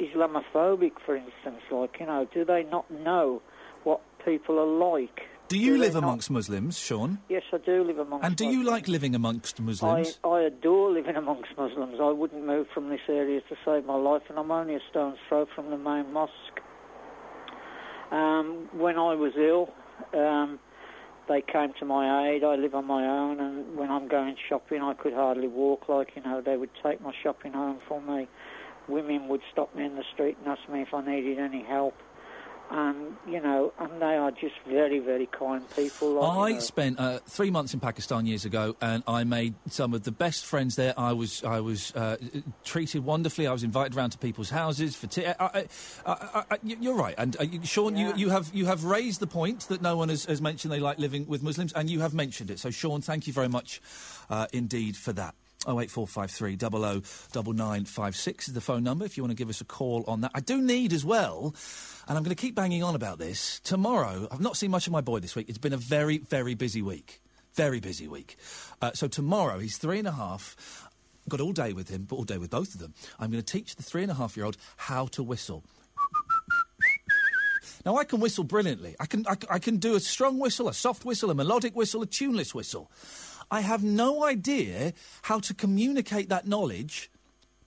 [0.00, 1.62] Islamophobic, for instance?
[1.70, 3.40] Like, you know, do they not know
[3.84, 5.20] what people are like?
[5.48, 7.18] Do you Do live not- amongst Muslims, Sean?
[7.28, 8.24] Yes, I do live amongst.
[8.26, 10.18] And do you like living amongst I, Muslims?
[10.24, 11.98] I adore living amongst Muslims.
[12.00, 15.18] I wouldn't move from this area to save my life, and I'm only a stone's
[15.28, 16.60] throw from the main mosque.
[18.10, 19.70] Um, when I was ill,
[20.18, 20.58] um,
[21.28, 22.44] they came to my aid.
[22.44, 25.88] I live on my own, and when I'm going shopping, I could hardly walk.
[25.88, 28.28] Like you know, they would take my shopping home for me.
[28.88, 31.94] Women would stop me in the street and ask me if I needed any help.
[32.70, 36.14] And you know, and they are just very, very kind people.
[36.14, 36.58] Like, you I know.
[36.60, 40.44] spent uh, three months in Pakistan years ago, and I made some of the best
[40.44, 40.92] friends there.
[40.98, 42.16] I was I was uh,
[42.64, 43.46] treated wonderfully.
[43.46, 45.26] I was invited around to people's houses for tea.
[45.26, 45.64] I, I,
[46.06, 49.20] I, I, you- you're right, and uh, you- Sean, you, you have you have raised
[49.20, 52.00] the point that no one has, has mentioned they like living with Muslims, and you
[52.00, 52.58] have mentioned it.
[52.58, 53.80] So, Sean, thank you very much
[54.30, 55.34] uh, indeed for that.
[55.66, 57.00] Oh eight four five three double o
[57.32, 59.64] double nine five six is the phone number if you want to give us a
[59.64, 60.30] call on that.
[60.34, 61.54] I do need as well,
[62.06, 63.60] and I'm going to keep banging on about this.
[63.60, 65.48] Tomorrow, I've not seen much of my boy this week.
[65.48, 67.20] It's been a very very busy week,
[67.54, 68.36] very busy week.
[68.82, 70.88] Uh, so tomorrow he's three and a half.
[71.28, 72.92] Got all day with him, but all day with both of them.
[73.18, 75.64] I'm going to teach the three and a half year old how to whistle.
[77.84, 78.96] Now I can whistle brilliantly.
[78.98, 82.02] I can, I, I can do a strong whistle, a soft whistle, a melodic whistle,
[82.02, 82.90] a tuneless whistle.
[83.50, 87.10] I have no idea how to communicate that knowledge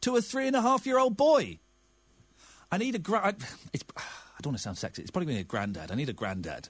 [0.02, 1.60] to a three and a half year old boy.
[2.72, 3.30] I need a gra- I,
[3.74, 3.84] it's,
[4.38, 5.02] I don't want to sound sexy.
[5.02, 5.92] It's probably going to be a granddad.
[5.92, 6.70] I need a granddad,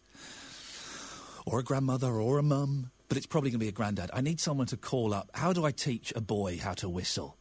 [1.45, 2.91] or a grandmother, or a mum.
[3.09, 4.09] But it's probably going to be a granddad.
[4.13, 5.29] I need someone to call up.
[5.33, 7.37] How do I teach a boy how to whistle?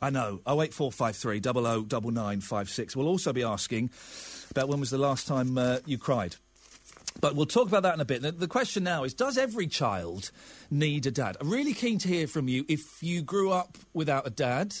[0.00, 0.40] I know.
[0.46, 2.96] 08453 009956.
[2.96, 3.90] We'll also be asking
[4.50, 6.36] about when was the last time uh, you cried.
[7.20, 8.22] But we'll talk about that in a bit.
[8.22, 10.30] The, the question now is Does every child
[10.70, 11.36] need a dad?
[11.40, 14.74] I'm really keen to hear from you if you grew up without a dad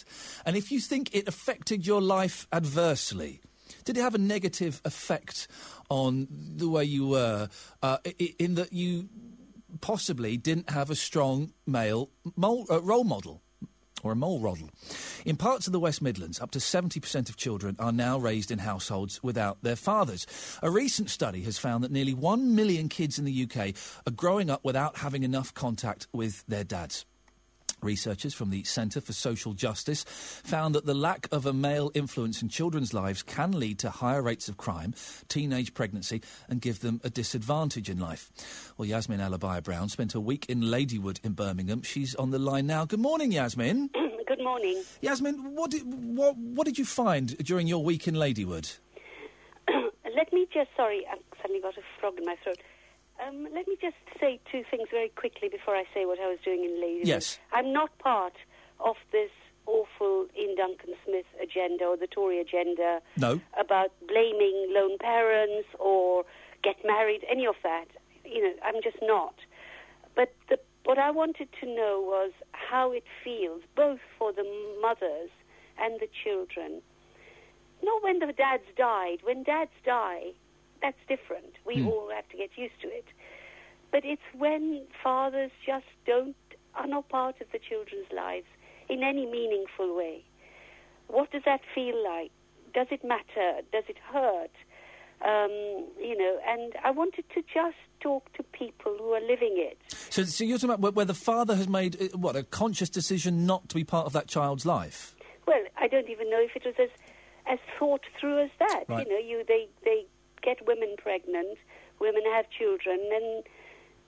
[0.44, 3.40] and if you think it affected your life adversely.
[3.84, 5.48] Did it have a negative effect
[5.90, 7.48] on the way you were,
[7.82, 7.98] uh,
[8.38, 9.08] in that you
[9.80, 13.42] possibly didn't have a strong male mole, uh, role model?
[14.02, 14.70] or a mole roddle.
[15.24, 18.58] In parts of the West Midlands, up to 70% of children are now raised in
[18.58, 20.26] households without their fathers.
[20.62, 23.74] A recent study has found that nearly 1 million kids in the UK
[24.06, 27.04] are growing up without having enough contact with their dads.
[27.82, 32.42] Researchers from the Centre for Social Justice found that the lack of a male influence
[32.42, 34.94] in children's lives can lead to higher rates of crime,
[35.28, 38.30] teenage pregnancy, and give them a disadvantage in life.
[38.76, 41.82] Well, Yasmin Alibhai-Brown spent a week in Ladywood in Birmingham.
[41.82, 42.84] She's on the line now.
[42.84, 43.90] Good morning, Yasmin.
[44.26, 44.82] Good morning.
[45.00, 48.78] Yasmin, what did, what, what did you find during your week in Ladywood?
[49.68, 52.58] Let me just, sorry, I've suddenly got a frog in my throat.
[53.26, 56.38] Um, let me just say two things very quickly before I say what I was
[56.44, 57.06] doing in Ladywood.
[57.06, 57.38] Yes.
[57.52, 58.32] I'm not part
[58.80, 59.30] of this
[59.66, 63.40] awful Iain Duncan Smith agenda or the Tory agenda No.
[63.58, 66.24] about blaming lone parents or
[66.64, 67.86] get married, any of that.
[68.24, 69.34] You know, I'm just not.
[70.16, 74.42] But the what I wanted to know was how it feels, both for the
[74.80, 75.30] mothers
[75.78, 76.82] and the children.
[77.84, 79.18] Not when the dads died.
[79.22, 80.32] When dads die,
[80.82, 81.54] that's different.
[81.64, 83.06] We all have to get used to it.
[83.90, 86.36] But it's when fathers just don't
[86.74, 88.46] are not part of the children's lives
[88.88, 90.24] in any meaningful way.
[91.08, 92.30] What does that feel like?
[92.74, 93.60] Does it matter?
[93.70, 94.50] Does it hurt?
[95.20, 95.50] Um,
[96.00, 99.78] you know, and I wanted to just talk to people who are living it.
[100.10, 102.88] So, so you're talking about where, where the father has made uh, what a conscious
[102.90, 105.14] decision not to be part of that child's life.
[105.46, 106.88] Well, I don't even know if it was as
[107.46, 108.84] as thought through as that.
[108.88, 109.06] Right.
[109.06, 110.06] You know, you they they
[110.42, 111.58] get women pregnant,
[112.00, 113.44] women have children, and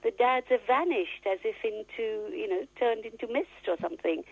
[0.03, 4.23] the dads have vanished as if into you know turned into mist or something.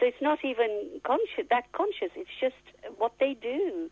[0.00, 2.10] So it's not even conscious that conscious.
[2.16, 2.56] It's just
[2.98, 3.90] what they do.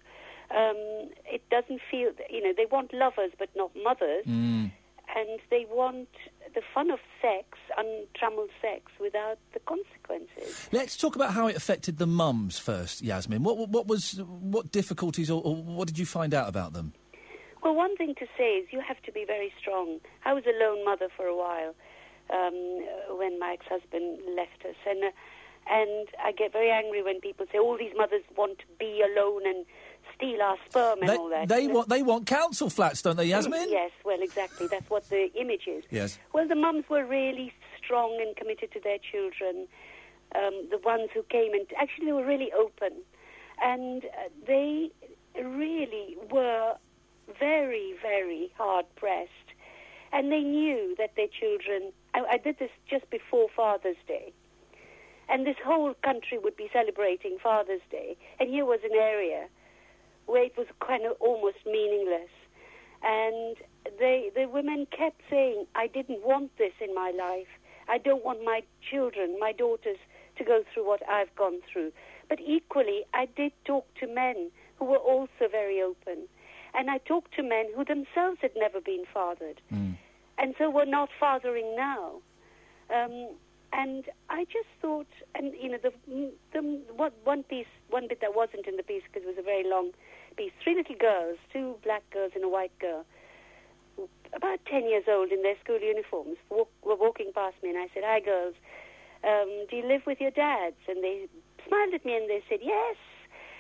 [0.51, 4.73] Um, it doesn't feel you know they want lovers but not mothers, Mm.
[5.17, 6.09] and they want
[6.55, 7.47] the fun of sex,
[7.79, 10.69] untrammeled sex, without the consequences.
[10.73, 13.45] Let's talk about how it affected the mums first, Yasmin.
[13.45, 16.93] What, what, what was what difficulties or, or what did you find out about them?
[17.63, 20.01] Well, one thing to say is you have to be very strong.
[20.25, 21.75] I was a lone mother for a while
[22.31, 25.11] um, when my ex-husband left us, and uh,
[25.69, 29.43] and I get very angry when people say all these mothers want to be alone
[29.47, 29.67] and
[30.17, 31.49] steal our sperm and They, all that.
[31.49, 33.67] they want they want council flats, don't they, Yasmin?
[33.71, 34.67] Yes, well, exactly.
[34.67, 35.85] That's what the image is.
[35.91, 36.19] Yes.
[36.33, 39.67] Well, the mums were really strong and committed to their children.
[40.35, 42.93] Um, the ones who came and actually they were really open,
[43.63, 44.91] and uh, they
[45.37, 46.75] really were
[47.39, 49.31] very, very hard pressed,
[50.13, 51.93] and they knew that their children.
[52.15, 54.33] I, I did this just before Father's Day,
[55.29, 59.47] and this whole country would be celebrating Father's Day, and here was an area
[60.27, 62.31] where it was kind of almost meaningless.
[63.03, 63.57] And
[63.99, 67.49] they, the women kept saying, I didn't want this in my life.
[67.89, 69.97] I don't want my children, my daughters,
[70.37, 71.93] to go through what I've gone through.
[72.29, 76.29] But equally, I did talk to men who were also very open.
[76.75, 79.61] And I talked to men who themselves had never been fathered.
[80.39, 82.21] And so were not fathering now.
[82.95, 83.31] Um,
[83.73, 85.93] and I just thought, and you know, the,
[86.53, 86.63] the
[86.97, 89.69] one, one piece, one bit that wasn't in the piece because it was a very
[89.69, 89.93] long
[90.37, 90.53] piece.
[90.63, 93.05] Three little girls, two black girls and a white girl,
[94.35, 97.89] about ten years old in their school uniforms, walk, were walking past me, and I
[97.95, 98.55] said, "Hi, girls.
[99.23, 101.29] Um, do you live with your dads?" And they
[101.67, 102.97] smiled at me and they said, "Yes."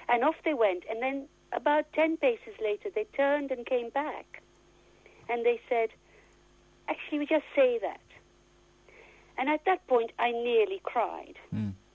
[0.09, 0.85] And off they went.
[0.91, 4.43] And then about ten paces later, they turned and came back,
[5.29, 5.91] and they said,
[6.89, 8.01] "Actually, we just say that."
[9.39, 11.37] And at that point, I nearly cried.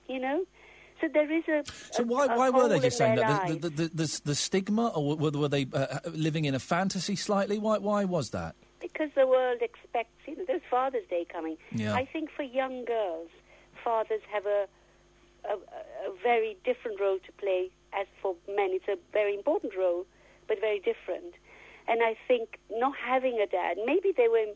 [0.08, 0.44] You know,
[1.00, 1.64] so there is a.
[1.90, 3.48] So a- why a why were they just saying that?
[3.48, 7.16] The, the, the, the, the stigma, or were, were they uh, living in a fantasy
[7.16, 7.58] slightly?
[7.58, 8.54] Why why was that?
[8.80, 11.56] because the world expects, you know, there's Father's Day coming.
[11.72, 11.94] Yeah.
[11.94, 13.28] I think for young girls,
[13.82, 14.66] fathers have a,
[15.44, 18.70] a, a very different role to play as for men.
[18.72, 20.06] It's a very important role,
[20.48, 21.34] but very different.
[21.88, 24.46] And I think not having a dad, maybe they were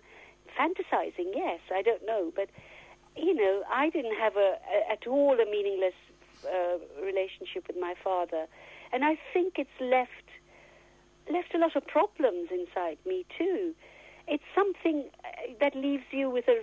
[0.59, 2.49] fantasizing, yes, I don't know, but,
[3.17, 5.95] you know, I didn't have a, a at all a meaningless
[6.45, 8.47] uh, relationship with my father.
[8.93, 10.11] And I think it's left
[11.31, 13.75] left a lot of problems inside me too.
[14.27, 16.57] It's something uh, that leaves you with a,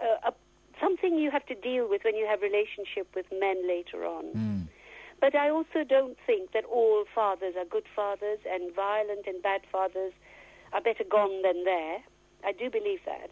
[0.00, 0.32] uh, a
[0.80, 4.24] something you have to deal with when you have relationship with men later on.
[5.20, 9.62] But I also don't think that all fathers are good fathers and violent and bad
[9.70, 10.12] fathers
[10.72, 11.98] are better gone than there.
[12.44, 13.30] I do believe that.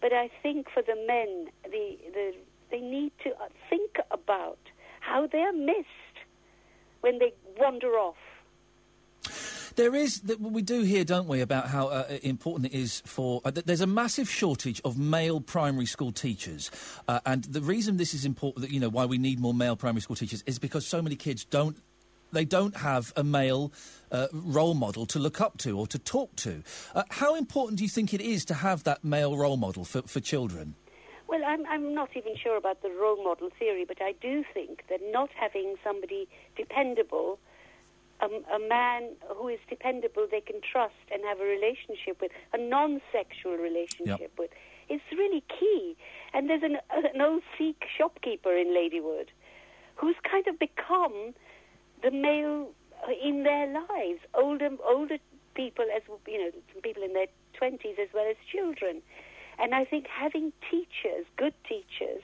[0.00, 2.34] But I think for the men, the, the,
[2.70, 3.32] they need to
[3.68, 4.58] think about
[5.00, 6.22] how they are missed
[7.00, 8.16] when they wander off.
[9.78, 13.40] There is, th- we do hear, don't we, about how uh, important it is for.
[13.44, 16.72] Uh, there's a massive shortage of male primary school teachers,
[17.06, 19.76] uh, and the reason this is important, that you know, why we need more male
[19.76, 21.76] primary school teachers, is because so many kids don't.
[22.32, 23.72] They don't have a male
[24.10, 26.64] uh, role model to look up to or to talk to.
[26.92, 30.02] Uh, how important do you think it is to have that male role model for,
[30.02, 30.74] for children?
[31.28, 34.82] Well, I'm, I'm not even sure about the role model theory, but I do think
[34.90, 36.26] that not having somebody
[36.56, 37.38] dependable,
[38.20, 42.58] um, a man who is dependable they can trust and have a relationship with, a
[42.58, 44.50] non-sexual relationship with,
[44.88, 45.96] is really key.
[46.34, 46.78] And there's an,
[47.14, 49.28] an old Sikh shopkeeper in Ladywood
[49.98, 51.34] who's kind of become
[52.02, 52.70] the male
[53.06, 55.18] uh, in their lives, older older
[55.54, 56.50] people as you know,
[56.82, 59.02] people in their twenties as well as children.
[59.60, 62.22] And I think having teachers, good teachers,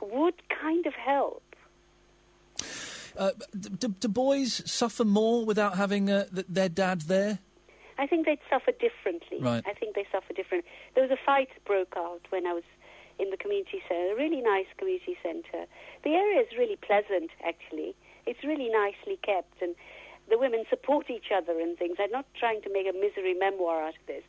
[0.00, 1.42] would kind of help.
[3.16, 7.38] Uh, do, do boys suffer more without having uh, th- their dad there?
[7.98, 9.38] I think they'd suffer differently.
[9.40, 9.64] Right.
[9.66, 10.64] I think they suffer different.
[10.94, 12.64] There was a fight broke out when I was
[13.18, 15.66] in the community centre, a really nice community centre.
[16.04, 17.96] The area is really pleasant, actually.
[18.26, 19.74] It's really nicely kept, and
[20.30, 21.96] the women support each other and things.
[21.98, 24.22] I'm not trying to make a misery memoir out of this,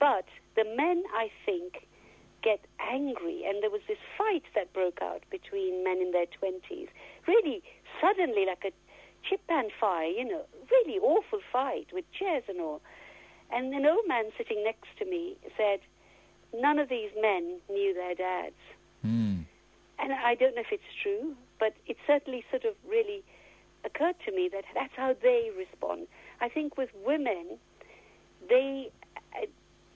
[0.00, 0.24] but
[0.56, 1.86] the men, I think,
[2.42, 6.88] get angry, and there was this fight that broke out between men in their twenties.
[7.28, 7.62] Really,
[8.00, 8.72] suddenly, like a
[9.28, 12.80] chip and fire, you know, really awful fight with chairs and all.
[13.50, 15.80] And an old man sitting next to me said,
[16.54, 18.54] none of these men knew their dads.
[19.02, 19.40] Hmm.
[19.98, 23.22] And I don't know if it's true, but it certainly sort of really
[23.84, 26.06] occurred to me that that's how they respond.
[26.40, 27.58] I think with women,
[28.48, 28.90] they
[29.36, 29.46] uh,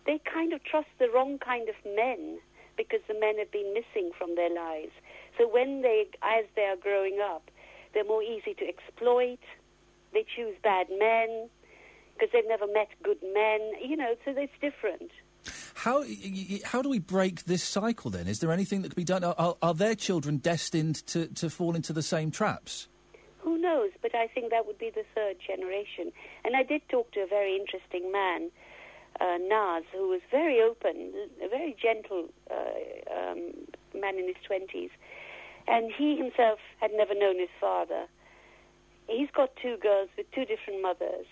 [0.07, 2.39] they kind of trust the wrong kind of men
[2.77, 4.93] because the men have been missing from their lives.
[5.37, 7.51] So when they, as they are growing up,
[7.97, 9.41] they're more easy to exploit.
[10.13, 11.49] They choose bad men
[12.13, 13.61] because they've never met good men.
[13.83, 15.11] You know, so it's different.
[15.75, 16.05] How
[16.65, 18.27] how do we break this cycle then?
[18.27, 19.25] Is there anything that could be done?
[19.25, 22.89] Are, are, their children destined to, to fall into the same traps?
[23.39, 23.93] Who knows?
[24.03, 26.13] But I think that would be the third generation.
[26.45, 28.51] And I did talk to a very interesting man,
[29.21, 31.13] uh, Naz, who was very open,
[31.43, 33.53] a very gentle uh, um,
[33.95, 34.91] man in his twenties,
[35.69, 38.07] and he himself had never known his father.
[39.09, 41.27] He's got two girls with two different mothers,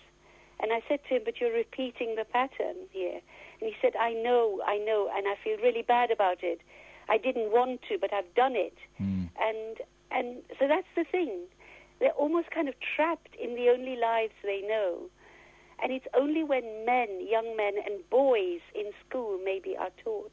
[0.59, 3.21] and I said to him, "But you're repeating the pattern here."
[3.59, 6.61] And he said, "I know, I know, and I feel really bad about it.
[7.07, 9.25] I didn't want to, but I've done it." Hmm.
[9.39, 9.81] And
[10.11, 11.47] and so that's the thing.
[11.99, 15.09] They're almost kind of trapped in the only lives they know.
[15.79, 20.31] And it's only when men, young men, and boys in school maybe are taught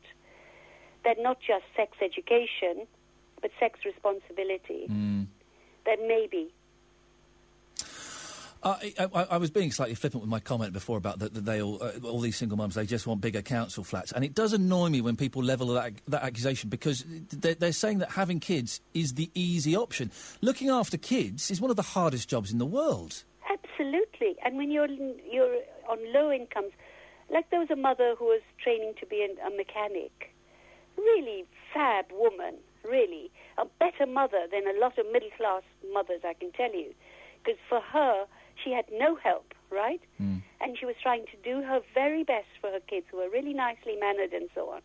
[1.04, 2.86] that not just sex education,
[3.42, 4.86] but sex responsibility,
[5.84, 6.52] Then maybe
[8.62, 11.44] Uh, I, I, I was being slightly flippant with my comment before about that that
[11.44, 14.12] they all, uh, all these single mums, they just want bigger council flats.
[14.12, 17.98] And it does annoy me when people level that, that accusation because they're, they're saying
[17.98, 20.12] that having kids is the easy option.
[20.42, 23.24] Looking after kids is one of the hardest jobs in the world.
[23.50, 24.36] Absolutely.
[24.44, 25.56] And when you're you're
[25.88, 26.70] on low incomes,
[27.30, 30.32] like there was a mother who was training to be an, a mechanic,
[30.96, 36.34] really fab woman, really a better mother than a lot of middle class mothers, I
[36.34, 36.94] can tell you,
[37.42, 38.26] because for her
[38.62, 40.00] she had no help, right?
[40.60, 43.52] And she was trying to do her very best for her kids, who were really
[43.54, 44.80] nicely mannered and so on.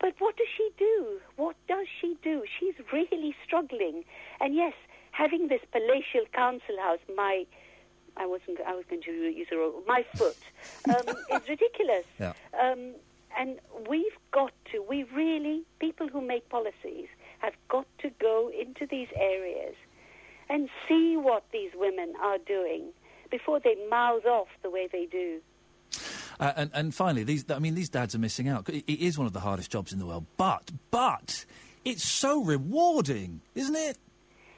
[0.00, 1.20] But what does she do?
[1.36, 2.42] What does she do?
[2.58, 4.04] She's really struggling.
[4.40, 4.74] And yes,
[5.12, 7.46] having this palatial council house, my,
[8.16, 10.36] I wasn't, I was going to use a my foot,
[10.88, 12.04] um, is ridiculous.
[12.18, 12.32] Yeah.
[12.60, 12.94] Um,
[13.38, 18.86] and we've got to, we really, people who make policies, have got to go into
[18.86, 19.74] these areas
[20.48, 22.84] and see what these women are doing
[23.30, 25.40] before they mouth off the way they do.
[26.38, 28.68] Uh, and, and finally, these, I mean, these dads are missing out.
[28.68, 31.44] It, it is one of the hardest jobs in the world, but, but,
[31.84, 33.98] it's so rewarding, isn't it?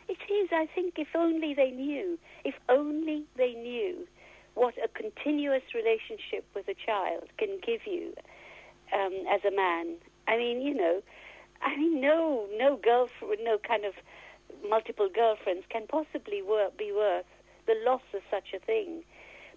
[0.09, 4.07] It is, I think, if only they knew, if only they knew
[4.55, 8.15] what a continuous relationship with a child can give you
[8.95, 9.97] um, as a man.
[10.29, 11.03] I mean, you know,
[11.63, 13.95] I mean, no, no girlfriend, no kind of
[14.69, 17.27] multiple girlfriends can possibly wor- be worth
[17.67, 19.03] the loss of such a thing.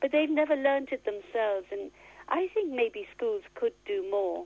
[0.01, 1.91] But they've never learnt it themselves, and
[2.29, 4.45] I think maybe schools could do more.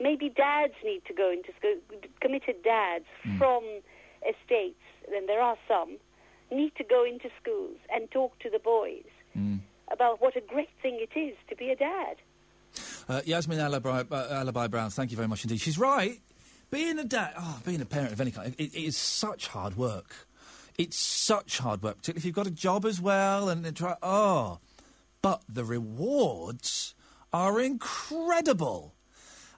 [0.00, 1.76] Maybe dads need to go into school,
[2.20, 3.04] committed dads
[3.38, 3.62] from
[4.22, 4.82] estates,
[5.14, 5.98] and there are some,
[6.50, 9.04] need to go into schools and talk to the boys
[9.92, 12.16] about what a great thing it is to be a dad.
[13.12, 15.60] Uh, Yasmin Alibhai, uh, Alibhai-Brown, thank you very much indeed.
[15.60, 16.18] She's right.
[16.70, 19.76] Being a dad, oh, being a parent of any kind, it, it is such hard
[19.76, 20.26] work.
[20.78, 23.96] It's such hard work, particularly if you've got a job as well and, try.
[24.02, 24.60] Oh,
[25.20, 26.94] but the rewards
[27.34, 28.94] are incredible.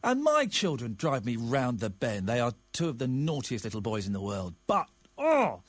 [0.03, 2.29] And my children drive me round the bend.
[2.29, 4.55] They are two of the naughtiest little boys in the world.
[4.67, 5.63] But oh,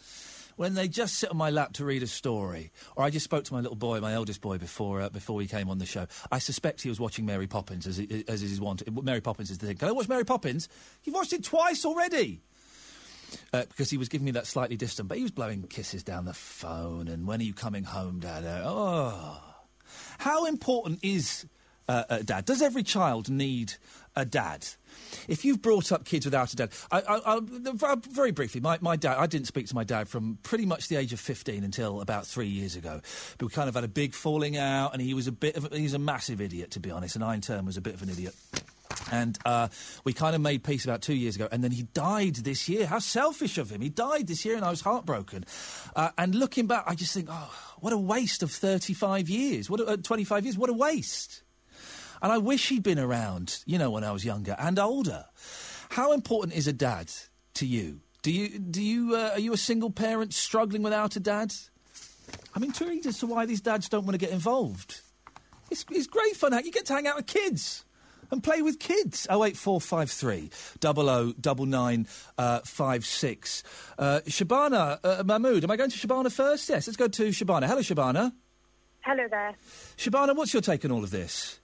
[0.55, 3.43] when they just sit on my lap to read a story, or I just spoke
[3.45, 6.07] to my little boy, my eldest boy, before uh, before we came on the show.
[6.31, 8.81] I suspect he was watching Mary Poppins, as he- as is his want.
[9.03, 9.77] Mary Poppins is the thing.
[9.77, 10.69] Can I watch Mary Poppins?
[11.03, 12.41] You've watched it twice already.
[13.51, 16.25] Uh, because he was giving me that slightly distant, but he was blowing kisses down
[16.25, 17.07] the phone.
[17.07, 18.45] And when are you coming home, Dad?
[18.45, 19.41] Uh, Oh,
[20.19, 21.45] how important is
[21.89, 22.45] uh, a dad?
[22.45, 23.73] Does every child need
[24.15, 24.65] a dad?
[25.27, 28.95] If you've brought up kids without a dad, I, I, I'll, very briefly, my, my
[28.95, 32.01] dad, I didn't speak to my dad from pretty much the age of 15 until
[32.01, 33.01] about three years ago.
[33.37, 35.71] But we kind of had a big falling out, and he was a bit of
[35.71, 37.93] a, he's a massive idiot, to be honest, and I in turn was a bit
[37.93, 38.35] of an idiot.
[39.11, 39.67] And uh,
[40.03, 42.85] we kind of made peace about two years ago, and then he died this year.
[42.85, 43.81] How selfish of him!
[43.81, 45.45] He died this year, and I was heartbroken.
[45.95, 49.69] Uh, and looking back, I just think, oh, what a waste of thirty-five years!
[49.69, 50.57] What a, uh, twenty-five years!
[50.57, 51.43] What a waste!
[52.25, 55.25] And I wish he'd been around, you know, when I was younger and older.
[55.89, 57.11] How important is a dad
[57.53, 57.99] to you?
[58.23, 61.53] Do you do you uh, are you a single parent struggling without a dad?
[62.55, 65.01] I'm intrigued as to why these dads don't want to get involved.
[65.69, 66.59] It's, it's great fun.
[66.65, 67.85] You get to hang out with kids
[68.31, 69.27] and play with kids.
[69.29, 70.49] Oh eight four five three
[70.79, 72.07] double o double nine
[72.39, 72.61] uh.
[72.63, 72.63] Uh,
[74.25, 75.63] Shabana uh, Mahmood.
[75.63, 76.69] Am I going to Shabana first?
[76.69, 76.87] Yes.
[76.87, 77.67] Let's go to Shabana.
[77.67, 78.33] Hello, Shabana.
[79.01, 79.53] Hello there.
[79.95, 81.59] Shabana, what's your take on all of this?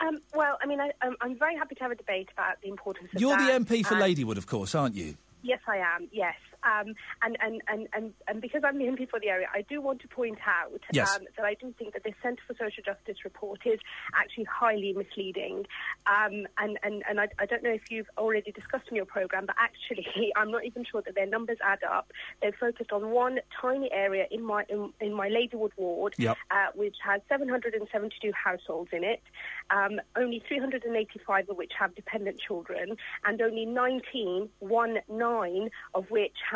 [0.00, 2.68] Um, well, I mean, I, I'm, I'm very happy to have a debate about the
[2.68, 5.16] importance of You're the MP for and- Ladywood, of course, aren't you?
[5.42, 6.08] Yes, I am.
[6.12, 6.34] Yes,
[6.66, 9.80] um, and, and, and, and, and because I'm the MP for the area, I do
[9.80, 11.16] want to point out Yes.
[11.16, 13.78] um, that I do think that this Centre for Social Justice report is
[14.14, 15.66] actually highly misleading.
[16.06, 19.46] Um, and and, and I, I don't know if you've already discussed in your programme,
[19.46, 22.12] but actually, I'm not even sure that their numbers add up.
[22.42, 26.36] They're focused on one tiny area in my in, in my Ladywood ward, Yep.
[26.50, 29.22] uh, which has 772 households in it.
[29.70, 36.36] Um, only 385 of which have dependent children, and only 19, one nine of which
[36.50, 36.55] have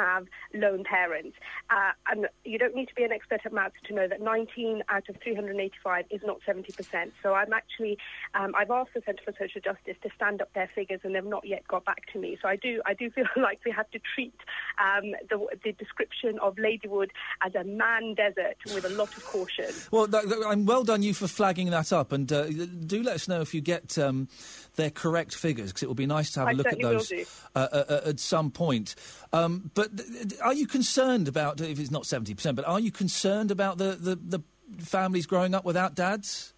[0.54, 1.36] lone parents.
[1.70, 4.82] Uh, and you don't need to be an expert at maths to know that 19
[4.88, 7.12] out of 385 is not 70%.
[7.22, 7.98] So I'm actually,
[8.34, 11.24] um, I've asked the Centre for Social Justice to stand up their figures, and they've
[11.24, 12.38] not yet got back to me.
[12.40, 14.34] So I do, I do feel like we have to treat
[14.78, 17.10] um, the, the description of Ladywood
[17.44, 19.66] as a man desert with a lot of caution.
[19.90, 23.14] Well, th- th- I'm well done you for flagging that up, and uh, do let
[23.14, 24.28] us know if you get um,
[24.76, 27.12] their correct figures, because it will be nice to have I a look at those
[27.12, 27.24] uh,
[27.54, 28.94] uh, uh, at some point.
[29.32, 29.89] Um, but
[30.42, 32.56] are you concerned about if it's not seventy percent?
[32.56, 34.42] But are you concerned about the, the, the
[34.82, 36.54] families growing up without dads?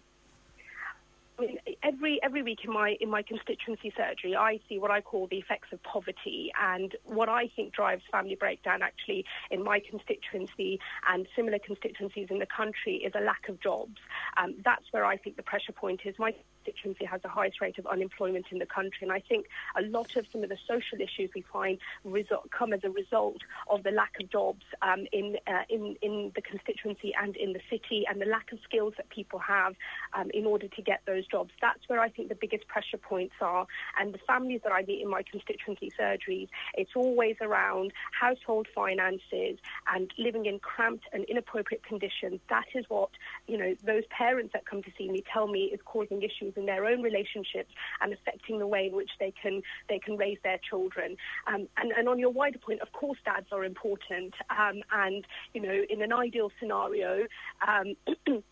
[1.39, 5.01] I mean, every every week in my in my constituency surgery, I see what I
[5.01, 9.79] call the effects of poverty, and what I think drives family breakdown actually in my
[9.79, 10.79] constituency
[11.11, 13.97] and similar constituencies in the country is a lack of jobs.
[14.37, 16.15] Um, that's where I think the pressure point is.
[16.19, 16.33] My
[16.63, 20.15] constituency has the highest rate of unemployment in the country, and I think a lot
[20.15, 23.37] of some of the social issues we find result, come as a result
[23.69, 27.61] of the lack of jobs um, in uh, in in the constituency and in the
[27.69, 29.75] city, and the lack of skills that people have
[30.13, 31.51] um, in order to get those jobs.
[31.61, 33.67] That's where I think the biggest pressure points are.
[33.99, 39.57] And the families that I meet in my constituency surgeries, it's always around household finances
[39.93, 42.39] and living in cramped and inappropriate conditions.
[42.49, 43.09] That is what,
[43.47, 46.65] you know, those parents that come to see me tell me is causing issues in
[46.65, 47.71] their own relationships
[48.01, 51.17] and affecting the way in which they can they can raise their children.
[51.47, 54.33] Um, and, and on your wider point, of course, dads are important.
[54.49, 57.25] Um, and, you know, in an ideal scenario,
[57.67, 57.95] um,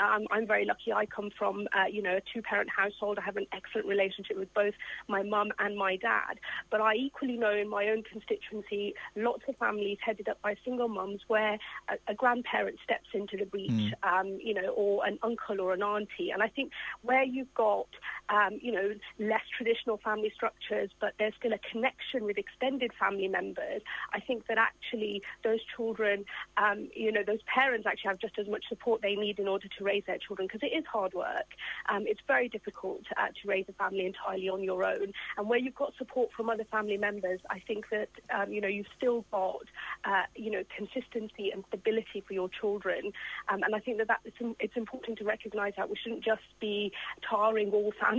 [0.00, 0.92] I'm, I'm very lucky.
[0.92, 3.18] I come from, uh, you know, a two-parent household.
[3.18, 4.74] I have an excellent relationship with both
[5.08, 6.38] my mum and my dad.
[6.70, 10.88] But I equally know in my own constituency, lots of families headed up by single
[10.88, 11.58] mums where
[11.88, 13.92] a, a grandparent steps into the breach, Mm.
[14.02, 16.30] um, you know, or an uncle or an auntie.
[16.30, 16.72] And I think
[17.02, 17.88] where you've got,
[18.30, 23.28] um, you know, less traditional family structures, but there's still a connection with extended family
[23.28, 23.82] members,
[24.12, 26.24] I think that actually those children,
[26.56, 29.68] um, you know, those parents actually have just as much support they need in order
[29.78, 31.46] to raise their children because it is hard work.
[31.88, 35.12] Um, it's very difficult uh, to raise a family entirely on your own.
[35.36, 38.68] And where you've got support from other family members, I think that, um, you know,
[38.68, 39.62] you've still got,
[40.04, 43.12] uh, you know, consistency and stability for your children.
[43.48, 46.42] Um, and I think that, that it's, it's important to recognise that we shouldn't just
[46.60, 46.92] be
[47.28, 48.17] tarring all families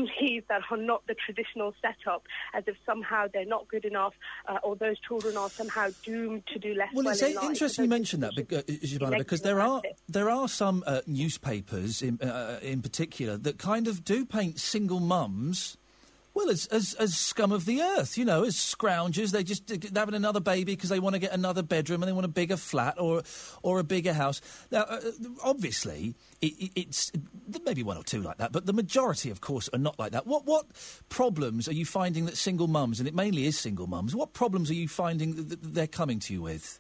[0.50, 2.24] that are not the traditional setup
[2.54, 4.14] as if somehow they're not good enough
[4.48, 7.86] uh, or those children are somehow doomed to do less Well, well it's in interesting
[7.86, 12.20] you mentioned that, bec- uh, Shabana, because there are there are some uh, newspapers, in,
[12.22, 15.78] uh, in particular, that kind of do paint single mums.
[16.40, 19.32] Well, as, as as scum of the earth, you know, as scroungers.
[19.32, 22.14] They just they're having another baby because they want to get another bedroom and they
[22.14, 23.24] want a bigger flat or
[23.61, 24.40] or a bigger house.
[24.72, 25.02] Now, uh,
[25.44, 27.11] obviously, it, it, it's
[27.45, 29.99] there may be one or two like that, but the majority, of course, are not
[29.99, 30.28] like that.
[30.28, 30.68] What what
[31.10, 34.72] problems are you finding that single mums, and it mainly is single mums, what problems
[34.72, 36.80] are you finding that they're coming to you with?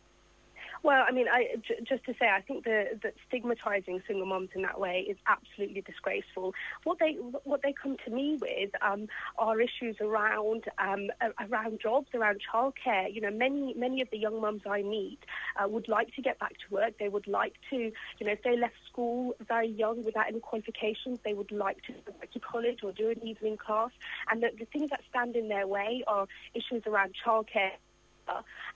[0.81, 4.49] Well, I mean, I, j- just to say, I think the, that stigmatising single mums
[4.55, 6.53] in that way is absolutely disgraceful.
[6.83, 9.07] What they what they come to me with um,
[9.37, 11.07] are issues around um,
[11.51, 13.13] around jobs, around childcare.
[13.13, 15.19] You know, many many of the young mums I meet
[15.61, 16.93] uh, would like to get back to work.
[16.97, 21.19] They would like to, you know, if they left school very young without any qualifications,
[21.25, 23.91] they would like to go back to college or do an evening class.
[24.31, 27.71] And the, the things that stand in their way are issues around childcare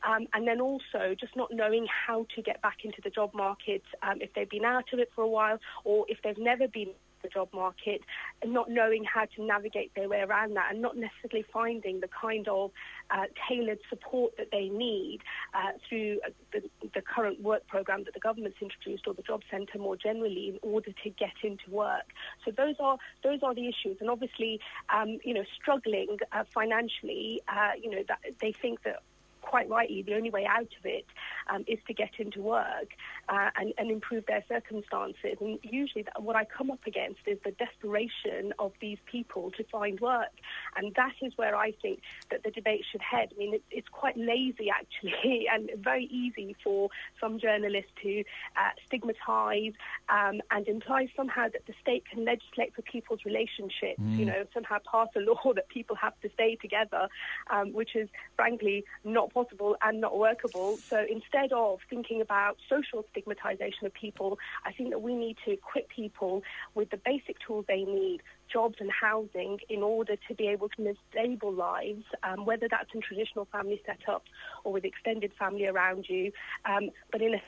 [0.07, 3.84] um, and then also just not knowing how to get back into the job market
[4.01, 6.89] um, if they've been out of it for a while or if they've never been
[7.23, 8.01] the job market
[8.41, 12.09] and not knowing how to navigate their way around that and not necessarily finding the
[12.09, 12.71] kind of
[13.09, 15.19] uh, tailored support that they need
[15.53, 16.61] uh, through uh, the,
[16.93, 20.59] the current work program that the government's introduced or the job centre more generally in
[20.61, 22.13] order to get into work.
[22.45, 24.59] So those are those are the issues, and obviously,
[24.93, 29.01] um, you know, struggling uh, financially, uh, you know, that they think that
[29.44, 31.06] quite rightly, the only way out of it
[31.49, 32.90] um, is to get into work
[33.30, 35.38] uh, and, and, improve their circumstances.
[35.40, 39.64] And usually, that, what I come up against is the desperation of these people to
[39.65, 40.32] find work,
[40.76, 42.02] and that is where I think
[42.32, 43.30] that the debate should head.
[43.36, 46.90] I mean, it, it's quite lazy actually, and very easy for
[47.20, 48.24] some journalists to
[48.57, 49.74] uh, stigmatise
[50.10, 53.99] um, and imply somehow that the state can legislate for people's relationships.
[54.02, 54.18] Mm.
[54.18, 57.10] You know, somehow pass a law that people have to stay together,
[57.49, 60.80] um, which is frankly not possible and not workable.
[60.89, 65.51] So instead of thinking about social stigmatization of people, I think that we need to
[65.51, 66.43] equip people
[66.76, 70.81] with the basic tools they need jobs and housing in order to be able to
[70.81, 74.30] live stable lives, um, whether that's in traditional family setups
[74.64, 76.31] or with extended family around you,
[76.65, 77.41] um, but in a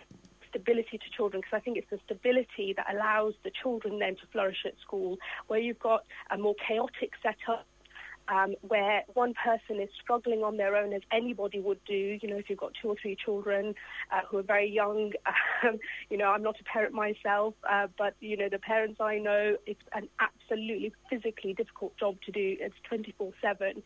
[0.50, 4.22] stability to children because I think it's the stability that allows the children then to
[4.32, 5.18] flourish at school
[5.48, 7.68] where you've got a more chaotic setup
[8.28, 12.18] um, where one person is struggling on their own as anybody would do.
[12.22, 13.76] You know, if you've got two or three children
[14.12, 15.14] uh, who are very young,
[15.64, 15.80] um,
[16.10, 19.58] you know, I'm not a parent myself, uh, but, you know, the parents I know,
[19.66, 22.58] it's an absolutely physically difficult job to do.
[22.60, 23.84] It's 24 7.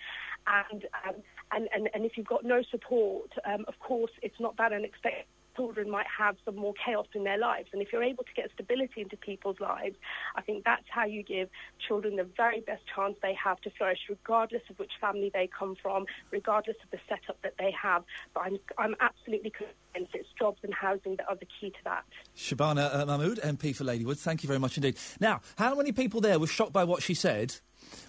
[0.48, 1.16] And, um,
[1.52, 5.26] and, and, and if you've got no support, um, of course, it's not that unexpected
[5.60, 7.68] children might have some more chaos in their lives.
[7.74, 9.96] And if you're able to get stability into people's lives,
[10.38, 11.50] I think that's how you give
[11.86, 15.76] children the very best chance they have to flourish, regardless of which family they come
[15.82, 18.04] from, regardless of the setup that they have.
[18.34, 22.06] But I'm, I'm absolutely convinced it's jobs and housing that are the key to that.
[22.38, 24.96] Shabana uh, Mahmood, MP for Ladywood, thank you very much indeed.
[25.20, 27.56] Now, how many people there were shocked by what she said?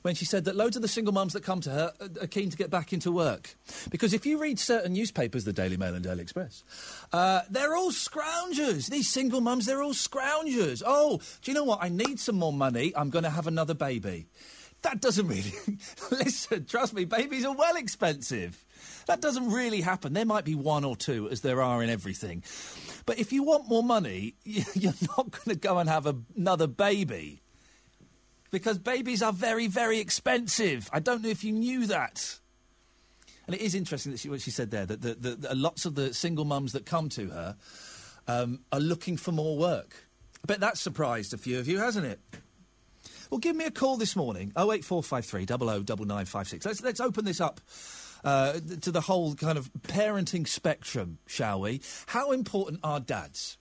[0.03, 2.51] When she said that loads of the single mums that come to her are keen
[2.51, 3.55] to get back into work.
[3.91, 6.65] Because if you read certain newspapers, the Daily Mail and Daily Express,
[7.13, 8.89] uh, they're all scroungers.
[8.89, 10.83] These single mums, they're all scroungers.
[10.85, 11.81] Oh, do you know what?
[11.83, 12.93] I need some more money.
[12.97, 14.27] I'm going to have another baby.
[14.83, 15.53] That doesn't really.
[16.11, 18.65] Listen, trust me, babies are well expensive.
[19.07, 20.13] That doesn't really happen.
[20.15, 22.43] There might be one or two, as there are in everything.
[23.05, 26.67] But if you want more money, you're not going to go and have a, another
[26.67, 27.43] baby
[28.51, 30.89] because babies are very, very expensive.
[30.93, 32.39] I don't know if you knew that.
[33.47, 35.85] And it is interesting that she, what she said there that, that, that, that lots
[35.85, 37.57] of the single mums that come to her
[38.29, 40.07] um, are looking for more work.
[40.43, 42.21] I bet that surprised a few of you, hasn't it?
[43.31, 46.67] Well, give me a call this morning, 08453 009956.
[46.67, 47.61] Let's, let's open this up
[48.25, 51.81] uh, to the whole kind of parenting spectrum, shall we?
[52.07, 53.57] How important are dads?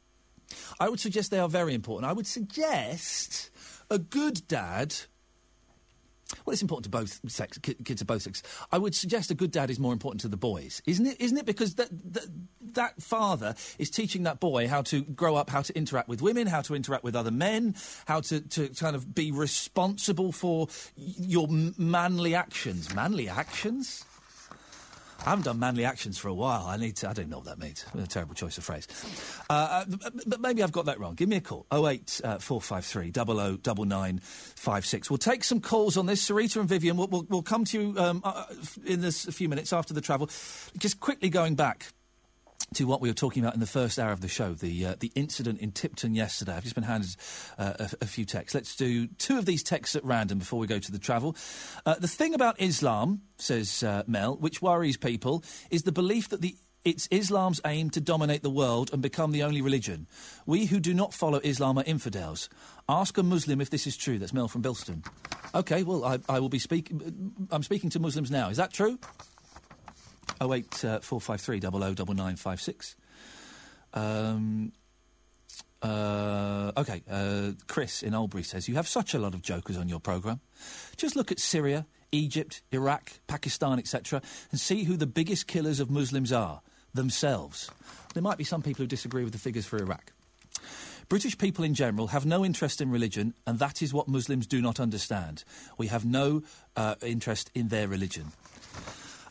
[0.80, 2.10] I would suggest they are very important.
[2.10, 3.52] I would suggest
[3.90, 4.96] a good dad.
[6.46, 8.44] Well, it's important to both sex, kids of both sexes.
[8.72, 11.20] I would suggest a good dad is more important to the boys, isn't it?
[11.20, 11.46] Isn't it?
[11.46, 12.28] Because that, that,
[12.74, 16.46] that father is teaching that boy how to grow up, how to interact with women,
[16.46, 17.76] how to interact with other men,
[18.06, 22.94] how to, to kind of be responsible for your manly actions.
[22.94, 24.06] Manly actions?
[25.26, 26.66] I haven't done manly actions for a while.
[26.66, 27.10] I need to.
[27.10, 27.86] I don't know what that means.
[27.98, 28.88] A terrible choice of phrase.
[29.50, 29.86] Uh,
[30.26, 31.16] but maybe I've got that wrong.
[31.16, 31.66] Give me a call.
[31.72, 35.10] 08453 009956.
[35.10, 36.28] We'll take some calls on this.
[36.28, 38.46] Sarita and Vivian, we'll, we'll, we'll come to you um, uh,
[38.86, 40.30] in this a few minutes after the travel.
[40.78, 41.88] Just quickly going back
[42.74, 44.96] to what we were talking about in the first hour of the show, the uh,
[45.00, 46.54] the incident in Tipton yesterday.
[46.54, 47.16] I've just been handed
[47.58, 48.54] uh, a, a, few texts.
[48.54, 51.36] Let's do two of these texts at random before we go to the travel.
[51.86, 56.42] Uh, the thing about Islam, says uh, Mel, which worries people, is the belief that
[56.42, 56.56] the
[56.86, 60.08] it's Islam's aim to dominate the world and become the only religion.
[60.46, 62.50] We who do not follow Islam are infidels.
[62.88, 64.18] Ask a Muslim if this is true.
[64.18, 65.06] That's Mel from Bilston.
[65.54, 67.48] Okay, well, I, I will be speaking.
[67.52, 68.50] I'm speaking to Muslims now.
[68.50, 68.98] Is that true?
[70.42, 72.96] 08453 009956.
[73.94, 74.72] Um,
[75.82, 79.88] uh, okay, uh, Chris in Oldbury says, You have such a lot of jokers on
[79.88, 80.42] your programme.
[80.98, 84.22] Just look at Syria, Egypt, Iraq, Pakistan, etc.,
[84.52, 86.62] and see who the biggest killers of Muslims are
[86.94, 87.72] themselves.
[88.14, 90.12] There might be some people who disagree with the figures for Iraq.
[91.08, 94.62] British people in general have no interest in religion, and that is what Muslims do
[94.62, 95.44] not understand.
[95.78, 96.44] We have no
[96.76, 98.32] uh, interest in their religion.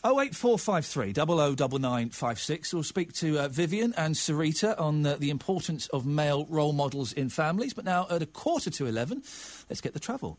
[0.09, 2.73] 08453 009956.
[2.73, 7.13] We'll speak to uh, Vivian and Sarita on uh, the importance of male role models
[7.13, 7.75] in families.
[7.75, 9.23] But now at a quarter to 11,
[9.69, 10.39] let's get the travel.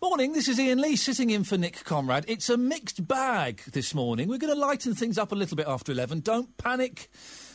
[0.00, 2.24] Morning, this is Iain Lee sitting in for Nick Conrad.
[2.28, 4.28] It's a mixed bag this morning.
[4.28, 6.20] We're going to lighten things up a little bit after 11.
[6.20, 7.10] Don't panic.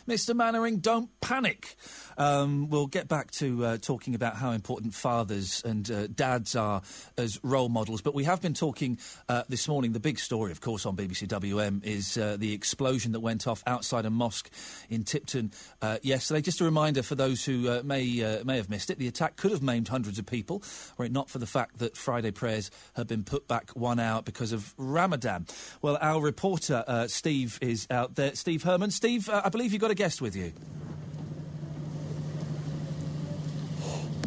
[0.07, 0.33] Mr.
[0.33, 1.75] Mainwaring, don't panic.
[2.17, 6.81] Um, we'll get back to uh, talking about how important fathers and uh, dads are
[7.17, 8.01] as role models.
[8.01, 9.91] But we have been talking uh, this morning.
[9.91, 13.61] The big story, of course, on BBC WM is uh, the explosion that went off
[13.67, 14.49] outside a mosque
[14.89, 15.51] in Tipton
[15.81, 16.39] uh, yesterday.
[16.39, 19.51] Just a reminder for those who uh, may may have missed it: the attack could
[19.51, 20.63] have maimed hundreds of people,
[20.97, 24.21] were it not for the fact that Friday prayers had been put back one hour
[24.21, 25.45] because of Ramadan.
[25.81, 28.33] Well, our reporter Steve is out there.
[28.35, 28.91] Steve Herman.
[28.91, 30.53] Steve, I believe you've got a guest with you.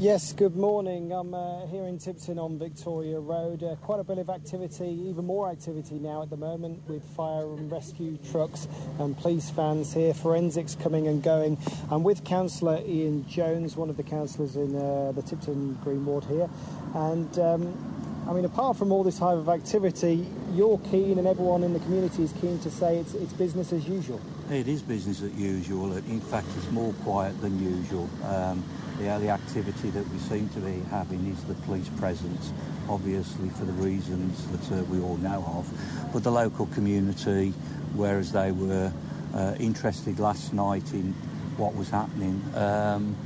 [0.00, 1.12] Yes, good morning.
[1.12, 3.62] I'm uh, here in Tipton on Victoria Road.
[3.62, 7.44] Uh, quite a bit of activity, even more activity now at the moment with fire
[7.44, 8.66] and rescue trucks
[8.98, 11.58] and police vans here, forensics coming and going.
[11.90, 16.24] I'm with Councillor Ian Jones, one of the councillors in uh, the Tipton Green Ward
[16.24, 16.48] here.
[16.94, 21.62] And um, I mean, apart from all this hive of activity, you're keen and everyone
[21.62, 24.20] in the community is keen to say it's, it's business as usual.
[24.50, 25.92] It is business as usual.
[25.96, 28.10] In fact, it's more quiet than usual.
[28.24, 28.64] Um,
[28.98, 32.52] the only activity that we seem to be having is the police presence,
[32.88, 36.12] obviously for the reasons that uh, we all know of.
[36.12, 37.50] But the local community,
[37.94, 38.92] whereas they were
[39.34, 41.12] uh, interested last night in
[41.56, 43.16] what was happening, um,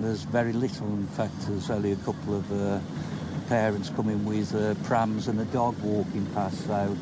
[0.00, 0.88] there's very little.
[0.88, 2.80] In fact, there's only a couple of uh,
[3.48, 6.66] parents coming with uh, prams and a dog walking past.
[6.66, 6.94] So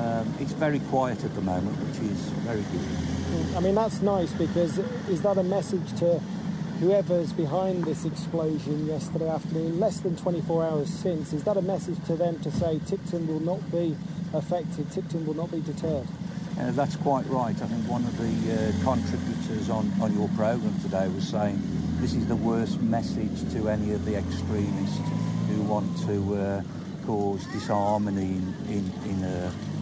[0.00, 2.18] um, it's very quiet at the moment, which is
[2.48, 3.56] very good.
[3.56, 4.78] I mean, that's nice because
[5.08, 6.20] is that a message to
[6.80, 11.32] whoever's behind this explosion yesterday afternoon, less than 24 hours since?
[11.32, 13.96] Is that a message to them to say Tipton will not be
[14.32, 16.08] affected, Tipton will not be deterred?
[16.58, 17.54] Uh, that's quite right.
[17.60, 21.60] I think one of the uh, contributors on, on your programme today was saying
[22.00, 24.98] this is the worst message to any of the extremists
[25.48, 26.62] who want to uh,
[27.06, 29.24] cause disharmony in, in, in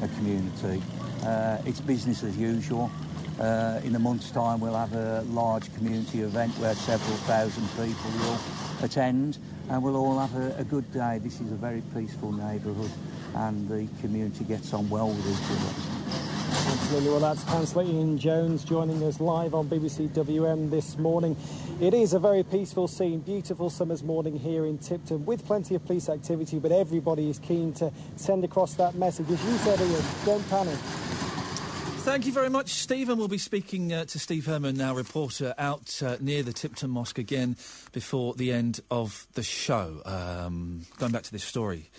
[0.03, 0.83] a, community.
[1.25, 2.91] Uh, it's business as usual.
[3.41, 8.11] Uh, in a month's time, we'll have a large community event where several thousand people
[8.21, 8.39] will
[8.83, 9.39] attend,
[9.71, 11.19] and we'll all have a, a good day.
[11.23, 12.91] This is a very peaceful neighbourhood,
[13.35, 15.98] and the community gets on well with each other.
[16.89, 17.11] Absolutely.
[17.11, 21.37] Well, that's Councillor Ian Jones joining us live on BBC WM this morning.
[21.83, 25.85] It is a very peaceful scene, beautiful summer's morning here in Tipton with plenty of
[25.85, 29.27] police activity, but everybody is keen to send across that message.
[29.31, 30.79] As you said, Ian, don't panic.
[32.07, 33.19] Thank you very much, Stephen.
[33.19, 37.19] We'll be speaking uh, to Steve Herman, now reporter, out uh, near the Tipton Mosque
[37.19, 37.59] again
[37.93, 40.01] before the end of the show.
[40.07, 41.91] Um, going back to this story.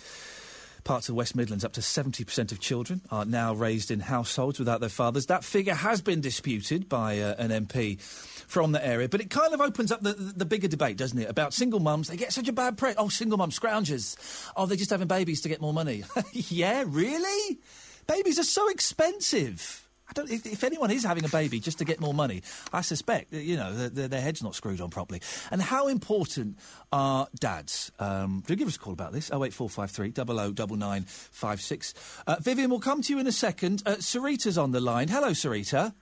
[0.84, 4.80] Parts of West Midlands, up to 70% of children are now raised in households without
[4.80, 5.26] their fathers.
[5.26, 9.54] That figure has been disputed by uh, an MP from the area, but it kind
[9.54, 11.28] of opens up the, the bigger debate, doesn't it?
[11.28, 12.08] About single mums.
[12.08, 12.94] They get such a bad press.
[12.98, 14.16] Oh, single mums, scroungers.
[14.56, 16.04] Oh, they're just having babies to get more money.
[16.32, 17.58] yeah, really?
[18.06, 19.88] Babies are so expensive.
[20.10, 22.42] I don't, if, if, anyone is having a baby just to get more money,
[22.72, 25.22] I suspect that, you know, the, the, their head's not screwed on properly.
[25.52, 26.58] And how important
[26.90, 27.92] are dads?
[28.00, 31.94] Um, do give us a call about this, 08453 009956.
[32.26, 33.84] Uh, Vivian, we'll come to you in a second.
[33.86, 35.06] Uh, Sarita's on the line.
[35.06, 35.94] Hello, Sarita.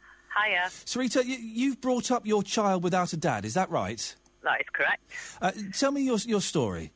[0.42, 0.68] Hiya.
[0.86, 4.16] Sarita, you, you've brought up your child without a dad, is that right?
[4.42, 5.02] That is correct.
[5.42, 6.92] Uh, tell me your, your story.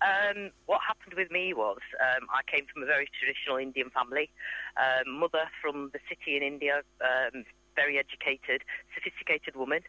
[0.00, 4.30] Um, what happened with me was um, I came from a very traditional Indian family.
[4.76, 7.44] Um, mother from the city in India, um,
[7.74, 8.62] very educated,
[8.94, 9.80] sophisticated woman.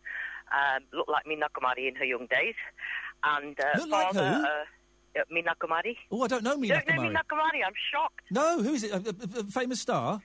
[0.51, 2.55] Um, looked like Meena Kumari in her young days.
[3.23, 4.43] And uh, Look like father, who?
[4.45, 5.95] Uh, uh, Meena Kumari.
[6.11, 7.13] Oh, I don't know You Meena don't know Kumari.
[7.13, 7.61] Meena Kumari?
[7.65, 8.21] I'm shocked.
[8.31, 8.91] No, who is it?
[8.91, 10.21] A, a- a famous star?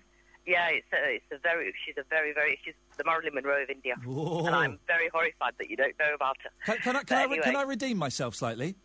[0.47, 3.70] Yeah, it's a, it's a very, she's a very, very, she's the Marilyn Monroe of
[3.70, 3.94] India.
[4.05, 4.44] Whoa.
[4.47, 6.51] And I'm very horrified that you don't know about her.
[6.66, 7.56] Can, can I, can, I, re- can.
[7.56, 8.77] I redeem myself slightly?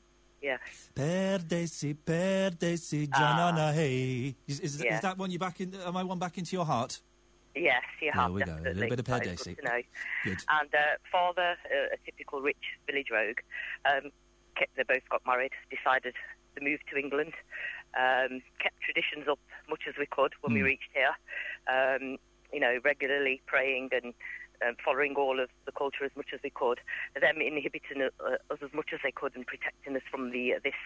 [0.41, 0.57] Yeah.
[0.95, 3.19] Perdesi, perdesi, Ah.
[3.19, 4.35] janana hey.
[4.47, 4.95] Is, is, Yeah.
[4.95, 5.73] is that one you back in?
[5.75, 7.01] Am I one back into your heart?
[7.55, 9.55] Yes, you There have we go, a little bit of Perdesi.
[9.55, 9.81] Good to know.
[10.23, 10.37] Good.
[10.49, 10.79] And uh,
[11.11, 13.39] father, uh, a typical rich village rogue,
[13.85, 14.11] um,
[14.55, 16.13] kept, they both got married, decided
[16.55, 17.33] to move to England,
[17.97, 20.65] um, kept traditions up much as we could when we Hmm.
[20.67, 21.15] reached here.
[21.67, 22.17] Um,
[22.53, 24.13] you know, regularly praying and
[24.65, 26.79] um, following all of the culture as much as we could.
[27.19, 30.59] Them inhibiting uh, us as much as they could and protecting us from the uh,
[30.63, 30.79] this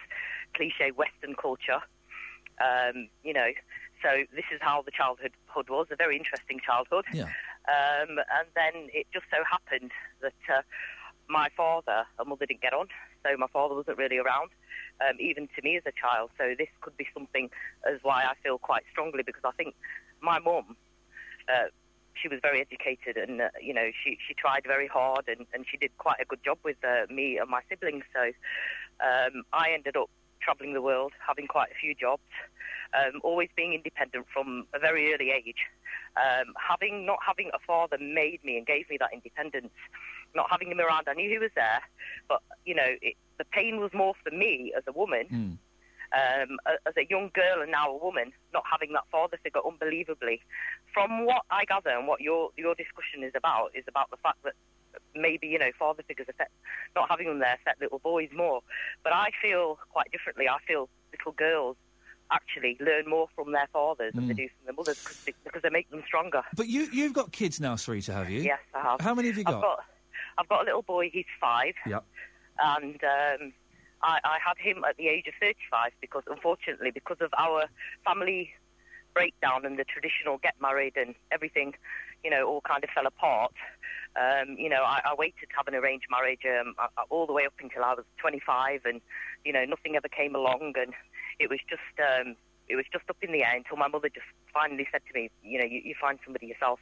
[0.55, 1.81] cliche Western culture.
[2.61, 3.49] Um, you know,
[4.03, 7.05] so this is how the childhood hood was, a very interesting childhood.
[7.13, 7.29] Yeah.
[7.65, 9.91] Um, and then it just so happened
[10.21, 10.61] that uh,
[11.27, 12.87] my father and mother didn't get on,
[13.23, 14.51] so my father wasn't really around,
[15.01, 16.31] um, even to me as a child.
[16.37, 17.49] So this could be something
[17.89, 19.75] as why I feel quite strongly because I think
[20.21, 20.75] my mum,
[21.47, 21.69] uh,
[22.21, 25.65] she was very educated and uh, you know she she tried very hard and, and
[25.69, 28.03] she did quite a good job with uh, me and my siblings.
[28.13, 28.21] So
[29.05, 30.09] um, I ended up
[30.41, 32.23] travelling the world, having quite a few jobs.
[32.93, 35.65] um, always being independent from a very early age.
[36.15, 39.73] Um, having not having a father made me and gave me that independence.
[40.35, 41.81] Not having him around, I knew he was there,
[42.27, 45.57] but you know, it, the pain was more for me as a woman Mm.
[46.13, 50.41] Um, as a young girl and now a woman, not having that father figure, unbelievably.
[50.93, 54.37] From what I gather and what your your discussion is about, is about the fact
[54.43, 54.53] that
[55.15, 56.51] maybe you know father figures affect
[56.95, 58.61] not having them there affect little boys more.
[59.03, 60.47] But I feel quite differently.
[60.47, 61.77] I feel little girls
[62.31, 64.37] actually learn more from their fathers than they Mm.
[64.37, 66.41] do from their mothers because they, because they make them stronger.
[66.55, 68.41] But you, you've got kids now, Sarita, have you?
[68.41, 69.01] Yes, I have.
[69.01, 69.61] How many have you I've got?
[69.61, 69.79] got,
[70.39, 71.09] I've got a little boy.
[71.11, 71.73] He's five.
[71.85, 72.03] Yep.
[72.59, 73.53] and um,
[74.03, 77.65] I, I had him at the age of 35 because, unfortunately, because of our
[78.05, 78.53] family
[79.13, 81.73] breakdown and the traditional get married and everything,
[82.23, 83.53] you know, all kind of fell apart.
[84.15, 86.75] Um, you know, I, I waited to have an arranged marriage um,
[87.09, 89.01] all the way up until I was 25, and
[89.45, 90.93] you know, nothing ever came along, and
[91.39, 91.81] it was just.
[91.99, 92.35] Um,
[92.69, 95.29] it was just up in the air until my mother just finally said to me,
[95.43, 96.79] you know, you, you find somebody yourself.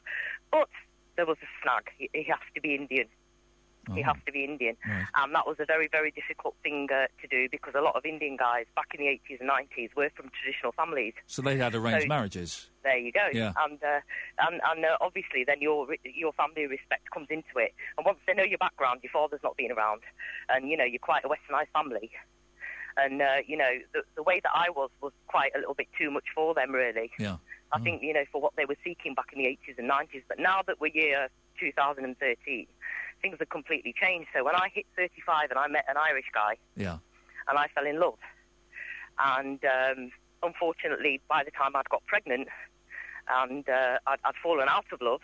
[0.52, 0.70] But
[1.16, 1.90] there was a snag.
[1.98, 3.08] He, he has to be Indian.
[3.96, 4.78] He has to be Indian.
[5.16, 8.06] And that was a very, very difficult thing uh, to do because a lot of
[8.06, 11.14] Indian guys back in the 80s and 90s were from traditional families.
[11.26, 12.70] So they had arranged So- marriages.
[12.84, 13.28] There you go.
[13.34, 13.54] Yeah.
[13.64, 14.00] And uh,
[14.40, 17.74] and, and uh, obviously then your your family respect comes into it.
[17.98, 20.02] And once they know your background, your father's not been around,
[20.50, 22.10] and you know you're quite a westernised family.
[22.98, 25.88] And uh, you know the, the way that I was was quite a little bit
[25.98, 27.12] too much for them, really.
[27.20, 27.38] Yeah.
[27.72, 30.24] I think you know for what they were seeking back in the 80s and 90s.
[30.28, 31.30] But now that we're year
[31.60, 32.66] 2013,
[33.22, 34.30] things have completely changed.
[34.36, 36.98] So when I hit 35 and I met an Irish guy, Yeah.
[37.48, 38.18] and I fell in love.
[39.20, 40.12] And um,
[40.44, 42.48] unfortunately, by the time I'd got pregnant
[43.30, 45.22] and uh, I'd, I'd fallen out of love,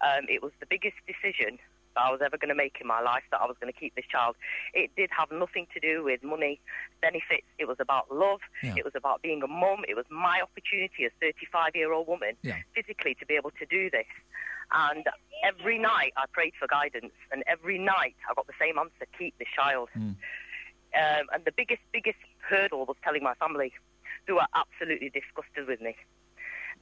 [0.00, 1.58] um, it was the biggest decision
[1.94, 3.78] that I was ever going to make in my life that I was going to
[3.78, 4.36] keep this child.
[4.74, 6.60] It did have nothing to do with money,
[7.02, 7.46] benefits.
[7.58, 8.40] It was about love.
[8.62, 8.74] Yeah.
[8.76, 9.82] It was about being a mum.
[9.88, 12.58] It was my opportunity as a 35 year old woman Yeah.
[12.74, 14.06] physically to be able to do this.
[14.72, 15.04] And
[15.44, 19.36] every night I prayed for guidance, and every night I got the same answer keep
[19.38, 19.88] this child.
[20.92, 23.72] Um, and the biggest, biggest hurdle was telling my family,
[24.26, 25.96] who are absolutely disgusted with me.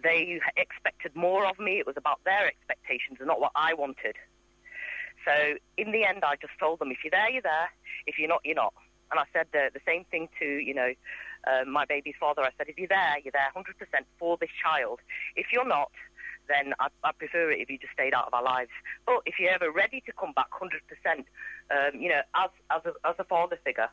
[0.03, 1.79] They expected more of me.
[1.79, 4.17] It was about their expectations and not what I wanted.
[5.25, 7.71] So in the end, I just told them, if you're there, you're there.
[8.07, 8.75] If you're not, you're not.
[9.11, 10.93] And I said the, the same thing to, you know,
[11.47, 12.43] uh, my baby's father.
[12.43, 13.65] I said, if you're there, you're there 100%
[14.19, 15.01] for this child.
[15.35, 15.91] If you're not,
[16.49, 18.71] then I, I prefer it if you just stayed out of our lives.
[19.07, 21.19] But if you're ever ready to come back 100%,
[21.71, 23.89] um, you know, as, as, a, as a father figure,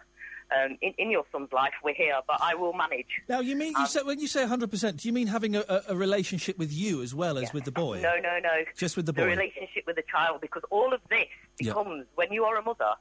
[0.56, 3.07] um, in, in your son's life, we're here, but I will manage.
[3.27, 5.64] Now, you mean, you Um, say, when you say 100%, do you mean having a,
[5.88, 7.99] a, relationship with you as well as with the boy?
[8.02, 8.64] No, no, no.
[8.77, 9.22] Just with the boy.
[9.22, 11.26] the relationship with the child, because all of this
[11.60, 11.69] Yeah.
[11.73, 12.94] becomes when you are a mother.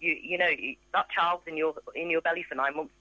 [0.00, 2.92] You, you know, you- that child's in your in your belly for nine months.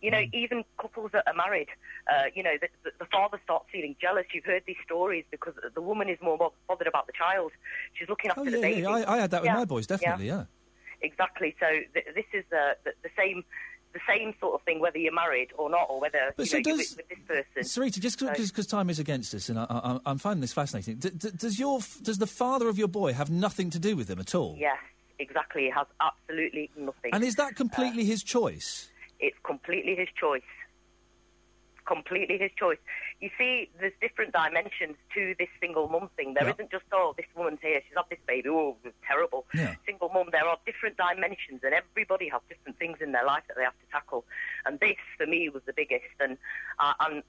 [0.00, 0.34] You know, Mm.
[0.34, 1.68] even couples that are married,
[2.12, 4.26] uh, you know, the, the, the father starts feeling jealous.
[4.34, 7.52] You've heard these stories because the woman is more bo- bothered about the child.
[7.94, 8.80] She's looking after Oh, the yeah, baby.
[8.82, 8.88] yeah.
[8.90, 10.44] I, I had that with Yeah, my boys, definitely, yeah.
[11.02, 11.54] Exactly.
[11.60, 13.44] So th- this is uh, the, the same
[13.92, 16.56] the same sort of thing, whether you're married or not, or whether But you so
[16.56, 17.82] know, you're does- with, with this person.
[17.82, 20.96] Sarita, just because time is against us, and I, I, I'm finding this fascinating.
[20.96, 24.08] D- d- does your does the father of your boy have nothing to do with
[24.08, 24.56] him at all?
[24.58, 24.78] Yes,
[25.18, 25.66] exactly.
[25.66, 27.10] It has absolutely nothing.
[27.12, 28.88] And is that completely his choice?
[29.22, 30.42] It's completely his choice.
[31.86, 32.78] Completely his choice.
[33.20, 36.34] You see, there's different dimensions to this single mum thing.
[36.34, 36.54] There Yeah.
[36.58, 38.76] not just, oh, this woman's here, she's had this baby, oh,
[39.06, 39.46] terrible.
[39.54, 39.74] Yeah.
[39.86, 43.56] Single mum, there are different dimensions, and everybody has different things in their life that
[43.56, 44.24] they have to tackle.
[44.66, 46.14] And this, for me, was the biggest.
[46.20, 46.36] And,
[46.78, 47.22] uh, and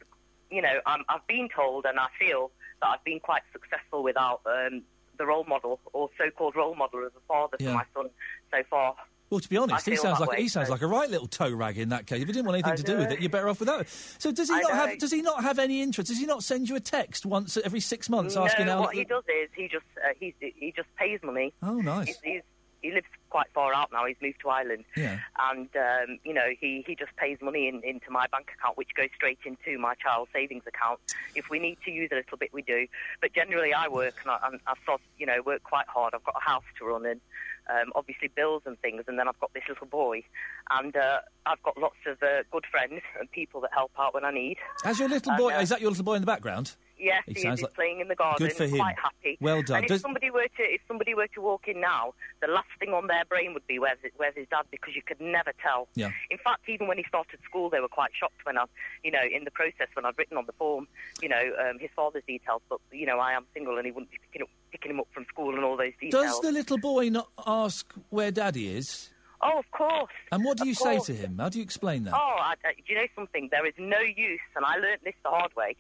[0.52, 2.52] you know, I'm, I've been told, and I feel
[2.82, 4.84] that I've been quite successful without um,
[5.18, 7.70] the role model, or so-called role model, as a father Yeah.
[7.70, 8.10] for my son
[8.52, 8.96] so far.
[9.34, 11.26] Well, to be honest, he sounds like way, he sounds so- like a right little
[11.28, 12.22] toe rag in that case.
[12.22, 13.90] If you didn't want anything I to do with it, you're better off without it.
[14.20, 14.76] So does he I not know.
[14.78, 16.10] have does he not have any interest?
[16.10, 18.80] Does he not send you a text once every six months no, asking how?
[18.82, 21.52] what he does is he just uh, he he just pays money.
[21.64, 22.08] Oh, nice.
[22.10, 22.42] He's, he's,
[22.84, 24.06] he lives quite far out now.
[24.06, 25.18] He's moved to Ireland, Yeah.
[25.50, 28.90] and um, you know he he just pays money in, into my bank account, which
[28.96, 31.00] goes straight into my child savings account.
[31.34, 32.86] If we need to use a little bit, we do.
[33.22, 36.14] But generally, I work and I, and I sort you know work quite hard.
[36.14, 37.22] I've got a house to run and.
[37.70, 40.24] Um, obviously bills and things, and then I've got this little boy,
[40.70, 44.26] and uh, I've got lots of uh, good friends and people that help out when
[44.26, 44.58] I need.
[44.84, 45.56] Has your little And, boy?
[45.56, 46.76] uh, is that your little boy in the background?
[47.04, 48.48] Yes, He he, is like- playing in the garden.
[48.48, 48.78] Good for him.
[48.78, 49.38] Quite happy.
[49.42, 49.78] Well done.
[49.78, 52.70] And if Does- somebody were to if somebody were to walk in now, the last
[52.80, 55.52] thing on their brain would be where's it, where's his dad because you could never
[55.62, 55.90] tell.
[55.96, 56.12] Yeah.
[56.32, 58.66] In fact, even when he started school, they were quite shocked when I,
[59.04, 60.88] you know, in the process when I'd written on the form,
[61.22, 64.12] you know, um, his father's details, but you know, I am single and he wouldn't
[64.12, 66.24] be picking up picking him up from school and all those details.
[66.24, 69.10] Does the little boy not ask where daddy is?
[69.46, 70.10] Oh, of course.
[70.32, 71.38] And what do you say to him?
[71.38, 72.14] How do you explain that?
[72.14, 73.50] Oh, I, I- do you know something?
[73.52, 75.76] There is no use, and I learnt this the hard way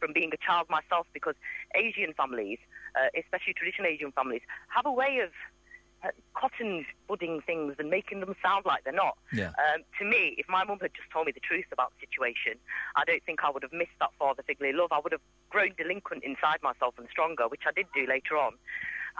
[0.00, 1.34] from being a child myself, because
[1.74, 2.58] Asian families,
[2.96, 5.30] uh, especially traditional Asian families, have a way of
[6.02, 9.18] uh, cotton budding things and making them sound like they're not.
[9.32, 9.48] Yeah.
[9.48, 12.58] Um, to me, if my mum had just told me the truth about the situation,
[12.96, 14.92] I don't think I would have missed that father figurely love.
[14.92, 15.20] I would have
[15.50, 18.54] grown delinquent inside myself and stronger, which I did do later on.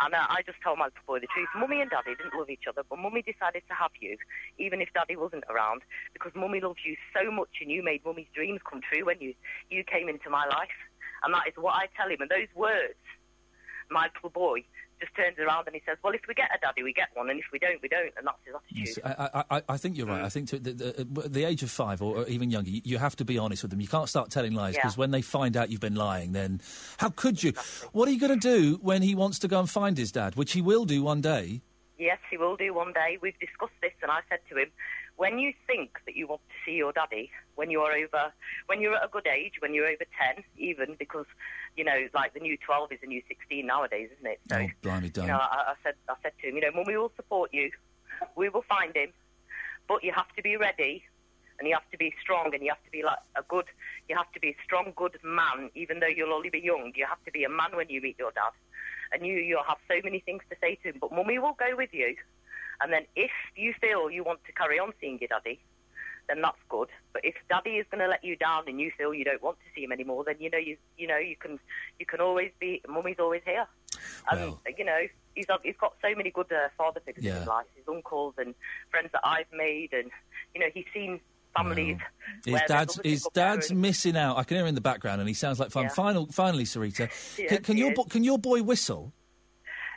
[0.02, 1.48] And uh, I just told my little boy the truth.
[1.56, 4.16] Mummy and Daddy didn't love each other, but Mummy decided to have you,
[4.58, 8.30] even if Daddy wasn't around, because Mummy loves you so much, and you made Mummy's
[8.34, 9.34] dreams come true when you
[9.68, 10.78] you came into my life.
[11.24, 12.20] And that is what I tell him.
[12.20, 12.96] And those words,
[13.90, 14.64] my little boy
[15.00, 17.30] just turns around and he says, "Well, if we get a daddy, we get one,
[17.30, 19.02] and if we don't, we don't." And that's his attitude.
[19.04, 20.22] Yes, I, I, I- think you're right.
[20.22, 22.70] I think to the, the, uh, at the age of five or, or even younger,
[22.70, 23.80] you, you have to be honest with them.
[23.80, 24.82] You can't start telling lies Yeah.
[24.82, 26.60] because when they find out you've been lying, then
[26.98, 27.52] how could you?
[27.92, 30.36] What are you going to do when he wants to go and find his dad,
[30.36, 31.62] which he will do one day?
[31.98, 33.18] Yes, he will do one day.
[33.20, 34.68] We've discussed this, and I said to him,
[35.16, 38.32] when you think that you want to see your daddy, when you are over,
[38.66, 40.04] when you're at a good age, when you're over
[40.34, 41.26] 10, even, because,
[41.76, 44.40] you know, like the new 12 is the new 16 nowadays, isn't it?
[44.48, 45.26] So, oh, blimey, don't.
[45.26, 47.52] You know, I, I said, I said to him, you know, Mum, we will support
[47.52, 47.70] you.
[48.36, 49.12] We will find him,
[49.88, 51.04] but you have to be ready,
[51.58, 53.66] and you have to be strong, and you have to be like a good,
[54.08, 56.92] you have to be a strong, good man, even though you'll only be young.
[56.94, 58.52] You have to be a man when you meet your dad,
[59.12, 60.96] and you you'll have so many things to say to him.
[61.00, 62.14] But Mummy will go with you,
[62.82, 65.60] and then if you feel you want to carry on seeing your daddy,
[66.28, 66.88] then that's good.
[67.12, 69.58] But if daddy is going to let you down and you feel you don't want
[69.58, 71.58] to see him anymore, then you know you you know you can
[71.98, 72.80] you can always be.
[72.88, 73.66] Mummy's always here,
[74.30, 74.98] and you know
[75.34, 78.54] he's he's got so many good uh, father figures in his life, his uncles and
[78.90, 80.10] friends that I've made, and
[80.54, 81.20] you know he's seen
[81.56, 81.98] families.
[82.44, 84.38] His where dad's his dad's missing out.
[84.38, 85.84] I can hear him in the background, and he sounds like fun.
[85.84, 85.88] Yeah.
[85.90, 89.12] Final, finally, Sarita, Yes, can, can your bo- can your boy whistle?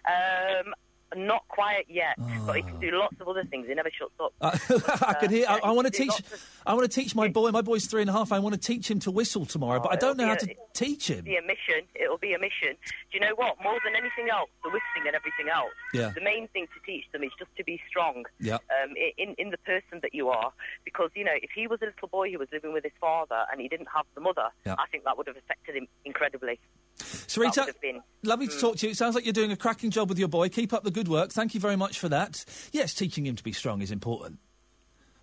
[0.06, 0.74] Um,
[1.16, 2.16] not quiet yet,
[2.46, 3.68] but he can do lots of other things.
[3.68, 4.34] He never shuts up.
[4.42, 4.58] Uh,
[5.08, 5.46] I can hear.
[5.48, 6.34] I, yeah, I want to he can do teach.
[6.34, 7.52] of- I want to teach my boy.
[7.52, 8.32] My boy's three and a half.
[8.32, 10.56] I want to teach him to whistle tomorrow, but I don't know how it'll to
[10.74, 11.20] teach him.
[11.20, 11.88] It'll be a mission.
[11.96, 12.78] It'll be a mission.
[13.12, 13.58] Do you know what?
[13.62, 16.12] More than anything else, the whistling and everything else, Yeah.
[16.16, 18.56] the main thing to teach them is just to be strong Yeah.
[18.56, 20.54] um, in, in the person that you are.
[20.86, 23.44] Because, you know, if he was a little boy who was living with his father
[23.52, 24.76] and he didn't have the mother, Yeah.
[24.80, 26.60] I think that would have affected him incredibly.
[26.98, 28.02] Sarita, would have been.
[28.24, 28.92] lovely to talk to you.
[28.92, 30.48] It sounds like you're doing a cracking job with your boy.
[30.50, 31.32] Keep up the good work.
[31.32, 32.44] Thank you very much for that.
[32.72, 34.40] Yes, teaching him to be strong is important.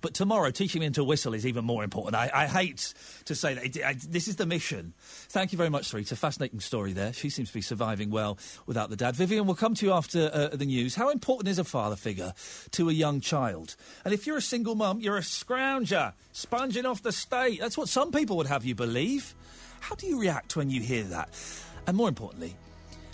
[0.03, 2.15] But tomorrow, teaching him to whistle is even more important.
[2.17, 2.95] I, I hate
[3.27, 3.65] to say that.
[3.77, 4.95] It- I- this is the mission.
[5.29, 6.17] Thank you very much, Sarita.
[6.17, 7.13] Fascinating story there.
[7.13, 9.15] She seems to be surviving well without the dad.
[9.15, 10.95] Vivian, we'll come to you after uh, the news.
[10.95, 12.33] How important is a father figure
[12.71, 13.77] to a young child?
[14.07, 17.61] And if you're a single mum, you're a scrounger, sponging off the state.
[17.61, 19.35] That's what some people would have you believe.
[19.81, 21.29] How do you react when you hear that?
[21.87, 22.57] And more importantly,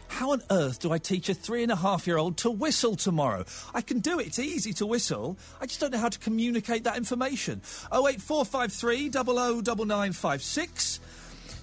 [0.08, 2.96] how on earth do I teach a three and a half year old to whistle
[2.96, 3.44] tomorrow?
[3.74, 5.36] I can do it, it's easy to whistle.
[5.60, 7.60] I just don't know how to communicate that information.
[7.92, 11.00] 08453 009956.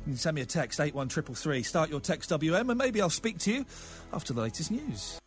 [0.05, 1.63] You can send me a text, 81333.
[1.63, 3.65] Start your text WM, and maybe I'll speak to you
[4.11, 5.19] after the latest news.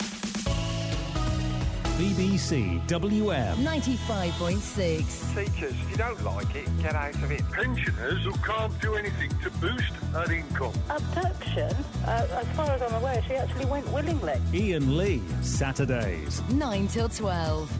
[1.96, 3.56] BBC WM.
[3.56, 5.34] 95.6.
[5.34, 7.42] Teachers, if you don't like it, get out of it.
[7.52, 10.74] Pensioners who can't do anything to boost her income.
[10.90, 11.74] Abduction,
[12.04, 14.34] uh, as far as I'm aware, she actually went willingly.
[14.52, 16.42] Iain Lee, Saturdays.
[16.50, 17.70] 9 till 12.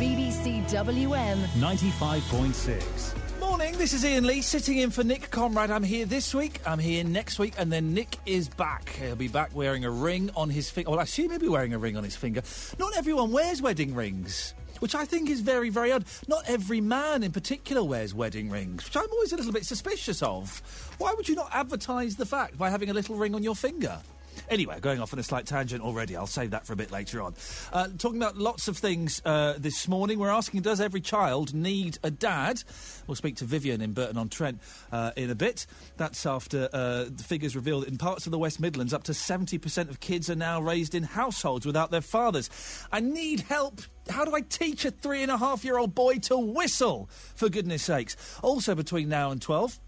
[0.00, 1.38] BBC WM.
[1.58, 3.19] 95.6.
[3.60, 5.70] Morning, this is Iain Lee sitting in for Nick Conrad.
[5.70, 8.88] I'm here this week, I'm here next week, and then Nick is back.
[8.88, 10.88] He'll be back wearing a ring on his finger.
[10.88, 12.40] Well, I assume he'll be wearing a ring on his finger.
[12.78, 14.54] Not everyone wears wedding rings.
[14.78, 16.06] Which I think is very, very odd.
[16.26, 20.22] Not every man in particular wears wedding rings, which I'm always a little bit suspicious
[20.22, 20.62] of.
[20.96, 23.98] Why would you not advertise the fact by having a little ring on your finger?
[24.48, 26.16] Anyway, going off on a slight tangent already.
[26.16, 27.34] I'll save that for a bit later on.
[27.72, 30.18] Uh, talking about lots of things uh, this morning.
[30.18, 32.62] We're asking, does every child need a dad?
[33.06, 35.66] We'll speak to Vivian in Burton on Trent uh, in a bit.
[35.96, 39.12] That's after uh, the figures reveal that in parts of the West Midlands, up to
[39.12, 42.50] 70% of kids are now raised in households without their fathers.
[42.90, 43.80] I need help.
[44.08, 47.48] How do I teach a three and a half year old boy to whistle, for
[47.48, 48.16] goodness sakes?
[48.42, 49.78] Also, between now and 12,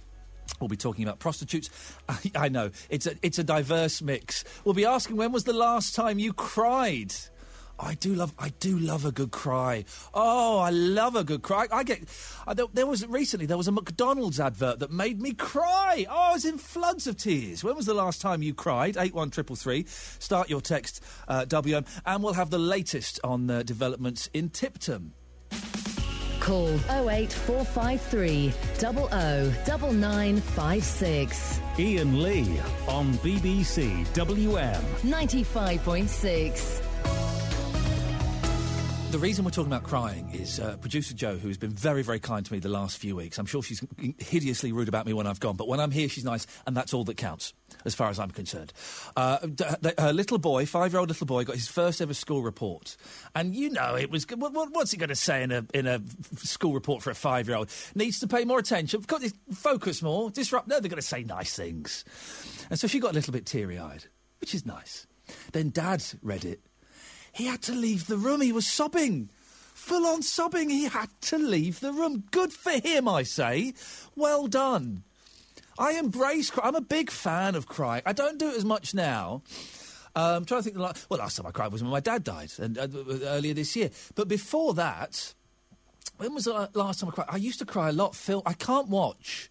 [0.60, 1.70] We'll be talking about prostitutes.
[2.08, 4.44] I, I know it's a it's a diverse mix.
[4.64, 7.14] We'll be asking when was the last time you cried.
[7.78, 9.84] I do love I do love a good cry.
[10.14, 11.66] Oh, I love a good cry.
[11.72, 12.02] I get
[12.46, 16.06] uh, there, was recently there was a McDonald's advert that made me cry.
[16.08, 17.64] Oh, I was in floods of tears.
[17.64, 18.96] When was the last time you cried?
[18.96, 19.84] Eight one triple three.
[19.86, 25.12] Start your text uh, WM, and we'll have the latest on uh, developments in Tipton.
[26.42, 31.60] Call 08453 009956.
[31.78, 34.82] Iain Lee on BBC WM.
[35.02, 36.82] 95.6.
[39.12, 42.18] the reason we're talking about crying is uh, producer Joe, who has been very, very
[42.18, 43.38] kind to me the last few weeks.
[43.38, 43.84] I'm sure she's
[44.18, 46.94] hideously rude about me when I've gone, but when I'm here, she's nice, and that's
[46.94, 47.52] all that counts,
[47.84, 48.72] as far as I'm concerned.
[49.16, 49.38] Uh,
[49.98, 52.96] her little boy, five-year-old little boy, got his first ever school report,
[53.34, 54.26] and you know it was.
[54.28, 56.00] What, what, what's he going to say in a in a
[56.36, 57.70] school report for a five-year-old?
[57.94, 59.02] Needs to pay more attention,
[59.52, 60.68] focus more, disrupt.
[60.68, 62.04] No, they're going to say nice things,
[62.70, 64.04] and so she got a little bit teary-eyed,
[64.40, 65.06] which is nice.
[65.52, 66.60] Then Dad read it.
[67.32, 68.40] He had to leave the room.
[68.40, 69.30] He was sobbing.
[69.74, 70.70] Full on sobbing.
[70.70, 72.24] He had to leave the room.
[72.30, 73.72] Good for him, I say.
[74.14, 75.02] Well done.
[75.82, 76.68] I embrace cry.
[76.68, 78.02] I'm a big fan of crying.
[78.06, 79.42] I don't do it as much now.
[80.14, 80.76] Um, I'm trying to think.
[80.76, 82.86] The la- well, last time I cried was when my dad died, and uh,
[83.24, 83.90] earlier this year.
[84.14, 85.34] But before that,
[86.18, 87.26] when was the last time I cried?
[87.28, 88.14] I used to cry a lot.
[88.14, 89.50] Phil, I can't watch.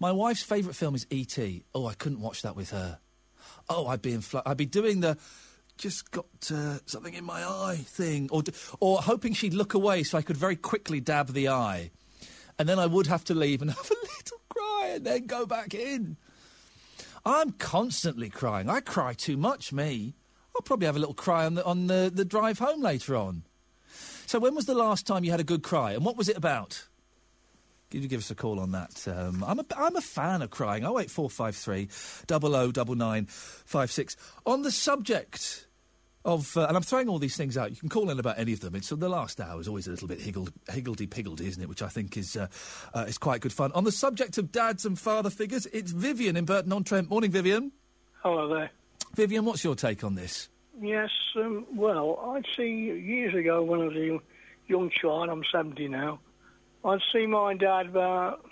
[0.00, 1.64] My wife's favourite film is E.T.
[1.74, 2.98] Oh, I couldn't watch that with her.
[3.68, 5.18] Oh, I'd be in fl- I'd be doing the
[5.76, 8.42] just got uh, something in my eye thing, or
[8.80, 11.90] or hoping she'd look away so I could very quickly dab the eye,
[12.58, 15.46] and then I would have to leave and have a little cry and then go
[15.46, 16.16] back in.
[17.24, 18.68] I'm constantly crying.
[18.68, 19.72] I cry too much.
[19.72, 20.14] Me,
[20.54, 23.44] I'll probably have a little cry on the on the, the drive home later on.
[24.26, 26.36] So when was the last time you had a good cry, and what was it
[26.36, 26.88] about?
[27.90, 29.06] Could you give us a call on that?
[29.06, 30.84] Um, I'm a I'm a fan of crying.
[30.84, 31.88] Oh eight four five three
[32.26, 34.16] double o double nine five six.
[34.46, 35.66] On the subject
[36.24, 37.70] of, uh, and I'm throwing all these things out.
[37.70, 38.74] You can call in about any of them.
[38.74, 41.68] It's the last hour is always a little bit higgled, higgledy piggledy, isn't it?
[41.68, 42.48] Which I think is uh,
[42.94, 43.72] uh, is quite good fun.
[43.72, 47.10] On the subject of dads and father figures, it's Vivian in Burton on Trent.
[47.10, 47.72] Morning, Vivian.
[48.22, 48.70] Hello there.
[49.14, 50.48] Vivian, what's your take on this?
[50.80, 54.20] Yes, um, well, I'd see years ago when I was a young,
[54.68, 56.18] young child, I'm 70 now,
[56.84, 58.44] I'd see my dad about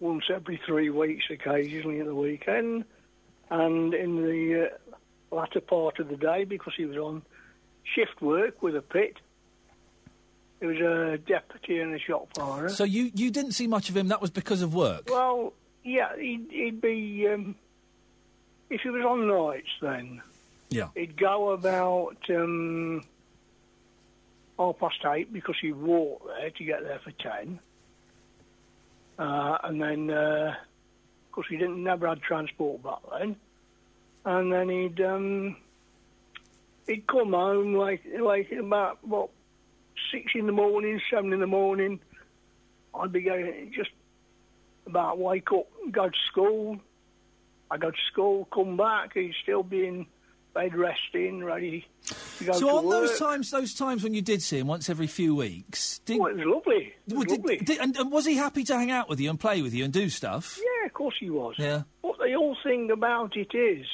[0.00, 2.84] once every three weeks, occasionally at the weekend,
[3.50, 4.81] and in the uh,
[5.32, 7.22] latter part of the day because he was on
[7.94, 9.16] shift work with a pit.
[10.60, 12.68] He was a deputy and a shop fire.
[12.68, 14.08] So you you didn't see much of him.
[14.08, 15.08] That was because of work.
[15.10, 15.52] Well,
[15.82, 17.26] yeah, he'd, he'd be.
[17.28, 17.56] Um,
[18.70, 20.22] if he was on nights, then
[20.70, 20.88] Yeah.
[20.94, 23.02] he'd go about um,
[24.58, 27.58] half past eight because he'd walk there to get there for ten,
[29.18, 30.54] uh, and then of
[31.32, 33.36] course he didn't never had transport back then,
[34.24, 35.56] and then he'd um,
[36.86, 39.30] he'd come home like like about what
[40.10, 42.00] six in the morning, seven in the morning.
[42.94, 43.90] I'd be going just
[44.86, 46.78] about wake up, go to school.
[47.70, 49.14] I go to school, come back.
[49.14, 50.06] He'd still be in
[50.52, 51.86] bed resting, ready
[52.36, 53.06] to go so to on work.
[53.08, 56.26] those times, those times when you did see him once every few weeks, did, Oh,
[56.26, 56.92] it was lovely.
[57.08, 57.56] It was did- lovely.
[57.56, 59.84] did- and, and was he happy to hang out with you and play with you
[59.84, 60.60] and do stuff?
[60.62, 61.54] Yeah, of course he was.
[61.56, 61.84] Yeah.
[62.02, 63.86] But the whole thing about it is,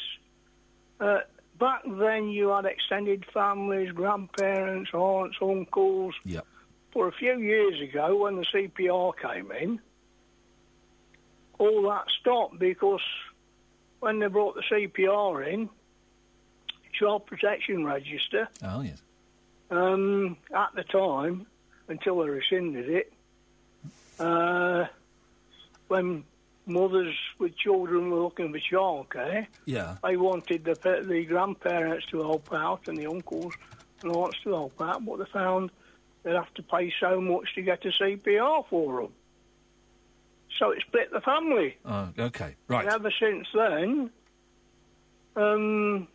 [1.01, 1.19] uh,
[1.59, 6.15] back then you had extended families, grandparents, aunts, uncles.
[6.25, 6.47] Yep.
[6.93, 9.81] For a few years ago, when the CPR came in,
[11.59, 13.03] all that stopped because
[14.01, 15.69] when they brought the CPR in,
[16.95, 19.01] Child Protection Register, Oh yes.
[19.71, 21.47] um, at the time,
[21.89, 23.13] until they rescinded it,
[24.19, 24.87] uh,
[25.89, 26.25] when
[26.69, 29.97] mothers with children were looking for childcare, Yeah.
[30.03, 30.75] they wanted the,
[31.07, 33.55] the grandparents to help out and the uncles
[34.03, 35.71] and aunts to help out, but they found
[36.23, 39.13] they'd have to pay so much to get a CPR for them.
[40.59, 41.77] So it split the family.
[41.85, 42.57] Oh, okay.
[42.67, 42.85] Right.
[42.85, 44.11] And ever since then,
[45.37, 46.09] um,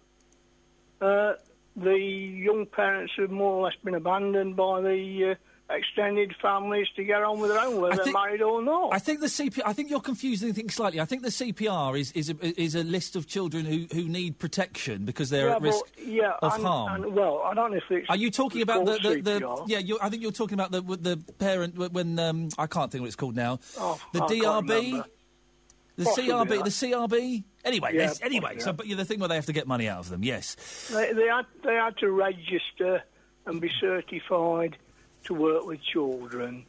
[1.01, 1.33] uh,
[1.75, 5.35] the young parents have more or less been abandoned by the uh,
[5.73, 8.93] extended families to get on with their own, whether they're think- married or not.
[8.93, 9.63] I think the CPR.
[9.65, 10.99] I think you're confusing things slightly.
[10.99, 14.39] I think the CPR is is a, is a list of children who, who need
[14.39, 17.03] protection because they're yeah, at risk but, yeah, of and, harm.
[17.03, 18.09] And, well, I don't know if it's.
[18.09, 19.95] Are you talking about the, the, the yeah?
[20.01, 23.15] I think you're talking about the the parent when um, I can't think what it's
[23.15, 23.59] called now.
[23.77, 25.03] Oh, the I DRB,
[25.95, 26.63] the Possibly CRB, that.
[26.63, 27.43] the CRB.
[27.65, 28.59] Anyway, Yeah, anyway.
[28.59, 30.23] So, but yeah, the thing where they have to get money out of them.
[30.23, 30.89] Yes.
[30.93, 33.03] They, they had they had to register
[33.45, 34.77] and be certified
[35.25, 36.65] to work with children.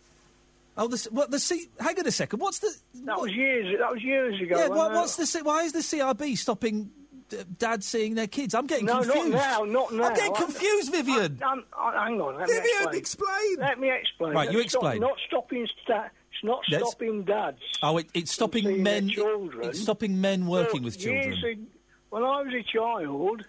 [0.77, 1.69] Oh, the what the C?
[1.79, 2.41] Hang on a second.
[2.41, 2.75] What's the?
[3.05, 3.79] That was years.
[3.79, 4.59] That was years ago.
[4.59, 4.69] Yeah.
[4.69, 5.41] What, what's the?
[5.45, 6.91] Why is the CRB stopping?
[7.33, 8.55] uh, Dad seeing their kids.
[8.55, 9.31] I'm getting no, confused.
[9.31, 10.05] not now, not now.
[10.05, 11.39] I'm getting confused, Vivian.
[11.43, 13.57] I, I'm- hang on, let Vivian, me explain.
[13.59, 14.35] Let me explain.
[14.35, 15.01] Right, you It's stop- explain.
[15.01, 15.67] not stopping.
[15.85, 16.81] Sta- it's not Yes.
[16.81, 17.61] stopping dads.
[17.83, 19.09] Oh, it, it's stopping men.
[19.09, 19.69] children.
[19.71, 21.33] It's stopping men working Well, with children.
[21.45, 21.67] ag-
[22.11, 23.45] when I was a child,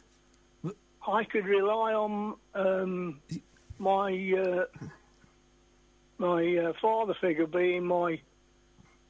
[1.08, 3.20] I could rely on um,
[3.78, 4.66] my uh,
[6.18, 8.20] my uh, father figure being my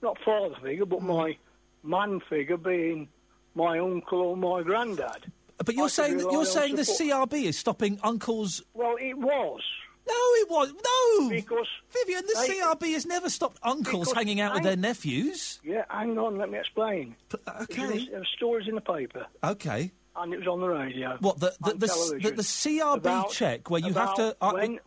[0.02, 1.38] not father figure, but my
[1.84, 3.08] man figure being
[3.56, 5.32] my uncle or my granddad.
[5.64, 7.30] But you're I saying that you're saying the support.
[7.32, 8.62] CRB is stopping uncles.
[8.74, 9.62] Well, it was.
[10.08, 11.30] No, it was no.
[11.30, 15.60] Because Vivian, the they- CRB has never stopped uncles hanging out with their nephews.
[15.64, 17.16] Yeah, hang on, let me explain.
[17.62, 18.06] okay.
[18.10, 19.92] There were stories in the paper, Okay.
[20.16, 21.18] and it was on the radio.
[21.22, 24.80] What the the the, the, the CRB about- check where you have to uh, when,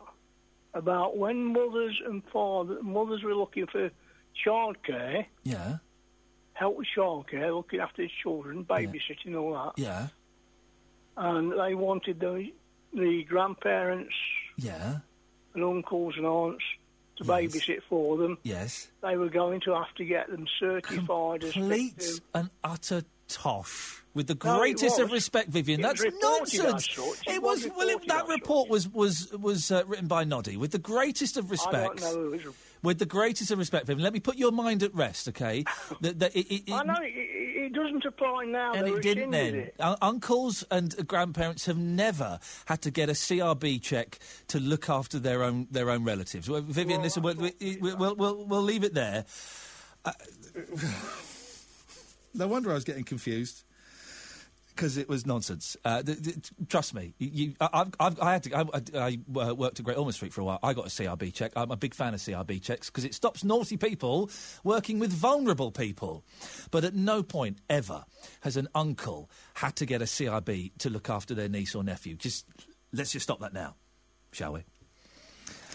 [0.75, 3.91] about when mothers and fathers mothers were looking for
[4.47, 5.79] childcare, yeah.
[6.53, 10.09] Help with childcare, looking after his children, babysitting, all that, yeah.
[11.17, 12.53] And they wanted the
[12.93, 14.15] the grandparents
[14.57, 14.99] yeah.
[15.55, 16.65] and uncles and aunts
[17.17, 17.29] to Yes.
[17.29, 18.39] babysit for them.
[18.45, 18.89] yes.
[19.03, 23.95] They were going to have to get them certified as complete and utter tosh.
[24.15, 27.23] With the No, greatest of respect, Vivian, It that's was reported as nonsense.
[27.29, 27.89] It, was was well.
[27.89, 30.57] It, that report was was was uh, written by Noddy.
[30.57, 32.33] With the greatest of respect, don't know.
[32.35, 34.03] It was, with the greatest of respect, Vivian.
[34.03, 35.65] Let me put your mind at rest, okay?
[36.01, 38.73] that, that it, it, I know it, doesn't apply now.
[38.73, 39.71] and it didn't then.
[40.01, 44.19] Uncles and grandparents have never had to get a CRB check
[44.49, 46.49] to look after their own their own relatives.
[46.49, 49.27] Well, Vivian, listen, we'll, we- we'll, we'll, we'll leave it there.
[50.05, 50.13] Uh,
[52.39, 53.65] no wonder I was getting confused.
[54.75, 55.77] Because it was nonsense.
[55.85, 56.37] Uh, th- th-
[56.69, 58.57] trust me, you, I, I've, I had to.
[58.57, 60.61] I, I uh, worked at Great Ormond Street for a while.
[60.63, 61.51] I got a CRB check.
[61.57, 64.31] I'm a big fan of CRB checks because it stops naughty people
[64.63, 66.23] working with vulnerable people.
[66.71, 68.05] But at no point ever
[68.43, 72.15] has an uncle had to get a CRB to look after their niece or nephew.
[72.15, 72.47] Just
[72.93, 73.75] let's just stop that now,
[74.31, 74.63] shall we?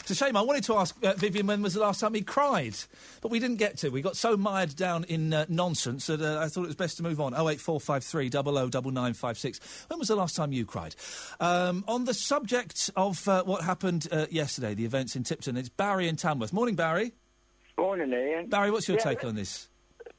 [0.03, 0.35] It's a shame.
[0.35, 2.75] I wanted to ask uh, Vivian when was the last time he cried,
[3.21, 3.89] but we didn't get to.
[3.89, 6.97] We got so mired down in uh, nonsense that uh, I thought it was best
[6.97, 7.33] to move on.
[7.33, 9.61] Oh eight four five three double oh double nine five six.
[9.87, 10.93] When was the last time you cried?
[11.39, 15.69] Um, on the subject of uh, what happened uh, yesterday, the events in Tipton, it's
[15.69, 16.51] Barry in Tamworth.
[16.51, 17.13] Morning, Barry.
[17.77, 18.49] Morning, Iain.
[18.49, 19.69] Barry, what's your Yeah, take on this?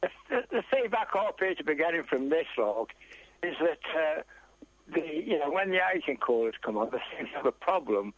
[0.01, 2.89] The, the feedback I appear to be getting from this log
[3.43, 4.23] is that uh,
[4.95, 8.15] the you know when the agent callers come on, they seem to have a problem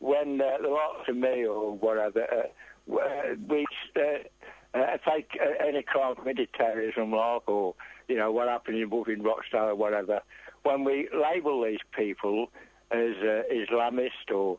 [0.00, 2.46] when uh, the likes of me or whatever uh,
[2.88, 3.66] w- uh, we
[3.96, 7.74] uh, uh, take uh, any crime committed terrorism like or
[8.06, 10.20] you know what happened in Woolwich Rochdale or whatever.
[10.62, 12.50] When we label these people
[12.90, 14.58] as uh, Islamist or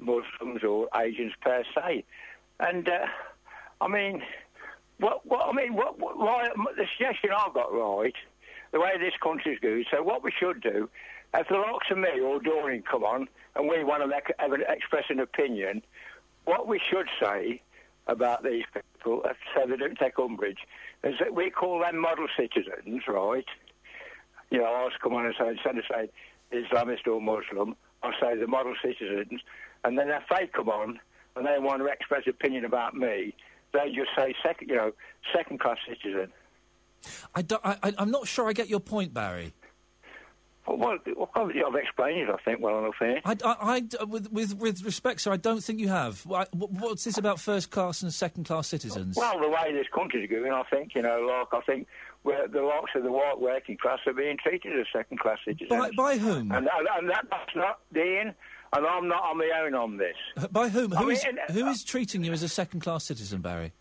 [0.00, 2.04] Muslims or agents per se,
[2.60, 2.88] and
[3.80, 4.22] I mean.
[4.98, 6.46] What, what I mean, what, what, why,
[6.76, 8.14] the suggestion I've got right,
[8.70, 9.84] the way this country's going.
[9.90, 10.88] So what we should do,
[11.34, 14.62] if the likes of me or Doreen come on and we want to have an,
[14.68, 15.82] express an opinion,
[16.44, 17.62] what we should say
[18.06, 20.58] about these people, uh, so they don't take umbrage,
[21.02, 23.46] is that we call them model citizens, right?
[24.50, 26.08] You know, I'll come on and say, instead of saying
[26.52, 29.40] Islamist or Muslim, I'll say the model citizens,
[29.84, 31.00] and then if they come on
[31.36, 33.34] and they want to express opinion about me,
[33.72, 34.92] they just say second, you know,
[35.34, 36.30] second class citizen.
[37.34, 39.52] I I, I, I'm not sure I get your point, Barry.
[40.66, 40.98] Well,
[41.34, 43.20] I've explained it, I think, well enough here.
[43.24, 46.24] I, I- I- with, with, with respect, sir, I don't think you have.
[46.24, 49.16] What's this about first class and second class citizens?
[49.16, 51.86] Well, the way this country's going, I think, you know, like, I think
[52.22, 55.68] where the likes of the white working class are being treated as second class citizens.
[55.68, 56.50] By, by whom?
[56.52, 58.32] And, and, and that, that's not Dean,
[58.74, 60.16] and I'm not on my own on this.
[60.50, 60.94] By whom?
[60.94, 63.72] I Who is mean, uh, who is treating you as a second class citizen, Barry?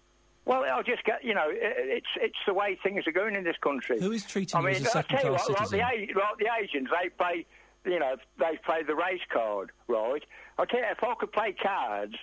[0.45, 3.55] Well, I'll just get, you know, it's it's the way things are going in this
[3.63, 3.99] country.
[4.01, 5.77] Who is treating I you mean, as a you second-class what, like citizen?
[5.79, 7.45] the, a- like the agents, they play,
[7.85, 10.21] you know, they play the race card, right?
[10.57, 12.15] I'll tell you, if I could play cards,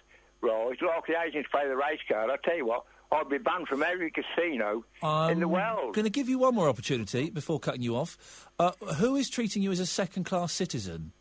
[0.42, 3.68] right, like the Asians play the race card, I'll tell you what, I'd be banned
[3.68, 4.84] from every casino
[5.30, 5.78] in the world.
[5.86, 8.46] I'm going to give you one more opportunity before cutting you off.
[8.58, 11.12] Uh, who is treating you as a second class citizen?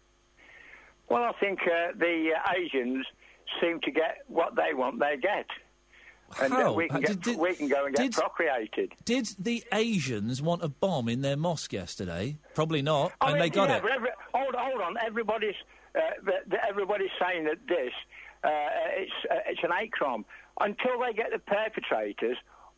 [1.09, 3.05] Well, I think uh, the uh, Asians
[3.59, 5.47] seem to get what they want, they get.
[6.41, 6.73] And uh, How?
[6.73, 8.93] we, can get, did- we can go and get did- procreated.
[9.05, 12.37] Did the Asians want a bomb in their mosque yesterday?
[12.53, 13.83] Probably not, and they got yeah, it.
[13.95, 14.95] every, hold, hold on.
[15.05, 15.55] Everybody's
[15.95, 16.31] uh,
[16.67, 17.93] everybody's saying that this
[18.43, 18.49] uh,
[18.97, 19.93] it's uh, it's an hate
[20.59, 22.37] until they get the perpetrators.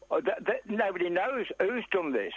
[0.10, 0.22] Uh,
[0.68, 2.34] nobody knows who's done this.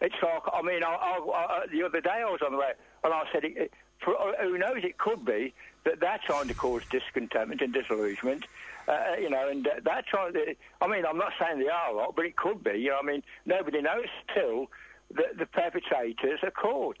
[0.00, 2.72] It's like I mean, I, I, I, the other day I was on the way
[3.04, 3.72] and I said, it, it,
[4.02, 4.78] for, uh, who knows?
[4.82, 5.54] It could be
[5.84, 8.44] that they're trying to cause discontentment and disillusionment.
[8.86, 9.70] Uh, you know, and uh,
[10.32, 10.54] they're.
[10.80, 12.72] I mean, I'm not saying they are a lot, but it could be.
[12.72, 14.66] You know, I mean, nobody knows till
[15.10, 16.98] the, the perpetrators are caught.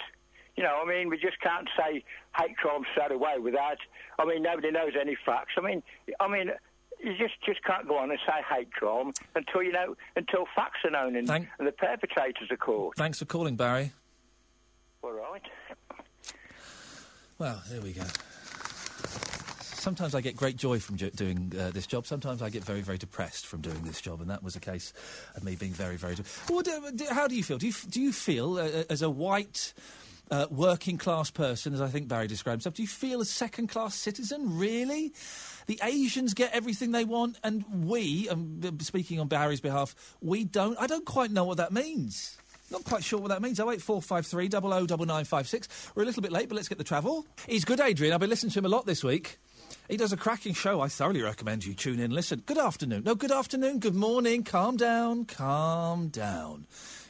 [0.56, 2.04] You know, I mean, we just can't say
[2.38, 3.78] hate crime straight away without.
[4.18, 5.52] I mean, nobody knows any facts.
[5.58, 5.82] I mean,
[6.20, 6.50] I mean,
[7.02, 10.78] you just just can't go on and say hate crime until you know until facts
[10.84, 11.28] are known and,
[11.58, 12.96] and the perpetrators are caught.
[12.96, 13.92] Thanks for calling, Barry.
[15.02, 15.42] All right.
[17.38, 18.04] Well, there we go.
[19.84, 22.06] Sometimes I get great joy from jo- doing uh, this job.
[22.06, 24.94] Sometimes I get very, very depressed from doing this job, and that was a case
[25.36, 26.14] of me being very, very.
[26.14, 27.58] De- what, do- do- how do you feel?
[27.58, 29.74] Do you do you feel uh, as a white
[30.30, 32.76] uh, working class person, as I think Barry described himself.
[32.76, 34.56] Do you feel a second class citizen?
[34.56, 35.12] Really?
[35.66, 40.80] The Asians get everything they want, and we, um, speaking on Barry's behalf, we don't.
[40.80, 42.38] I don't quite know what that means.
[42.70, 43.60] Not quite sure what that means.
[43.60, 45.92] 08453 009956.
[45.94, 47.26] We're a little bit late, but let's get the travel.
[47.46, 48.14] He's good, Adrian.
[48.14, 49.38] I've been listening to him a lot this week.
[49.88, 50.80] He does a cracking show.
[50.80, 52.10] I thoroughly recommend you tune in.
[52.10, 53.02] Listen, good afternoon.
[53.04, 53.80] No, good afternoon.
[53.80, 54.42] Good morning.
[54.42, 55.26] Calm down.
[55.26, 56.66] Calm down.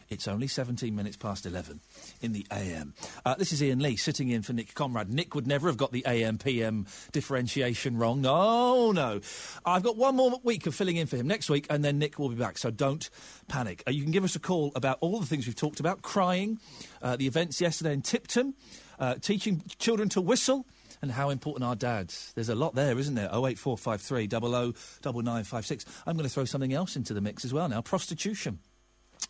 [0.08, 1.80] It's only 17 minutes past 11
[2.20, 2.94] in the AM.
[3.24, 5.08] Uh, this is Iain Lee sitting in for Nick Conrad.
[5.08, 8.20] Nick would never have got the AM PM differentiation wrong.
[8.20, 9.20] No, no.
[9.64, 12.18] I've got one more week of filling in for him next week, and then Nick
[12.18, 12.58] will be back.
[12.58, 13.08] So don't
[13.46, 13.84] panic.
[13.86, 16.58] Uh, you can give us a call about all the things we've talked about crying,
[17.02, 18.54] uh, the events yesterday in Tipton,
[18.98, 20.66] uh, teaching children to whistle
[21.04, 22.32] and how important are dads.
[22.34, 23.28] There's a lot there, isn't there?
[23.28, 25.84] 08453 009956.
[26.06, 28.58] I'm going to throw something else into the mix as well now prostitution.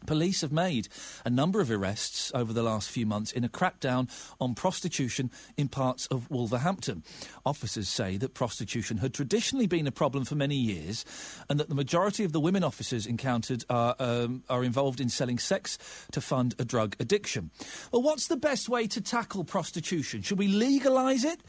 [0.07, 0.89] Police have made
[1.25, 4.09] a number of arrests over the last few months in a crackdown
[4.41, 7.03] on prostitution in parts of Wolverhampton.
[7.47, 11.05] Officers say that prostitution had traditionally been a problem for many years
[11.49, 15.39] and that the majority of the women officers encountered are, um, are involved in selling
[15.39, 15.79] sex
[16.12, 17.51] to fund a drug addiction.
[17.93, 20.23] Well, what's the best way to tackle prostitution?
[20.23, 21.41] Should we legalise it?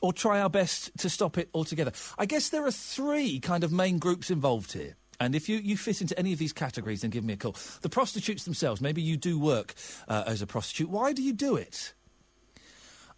[0.00, 1.92] Or try our best to stop it altogether?
[2.18, 4.96] I guess there are three kind of main groups involved here.
[5.20, 7.56] And if you, you fit into any of these categories, then give me a call.
[7.82, 9.74] The prostitutes themselves, maybe you do work
[10.06, 10.90] uh, as a prostitute.
[10.90, 11.94] Why do you do it?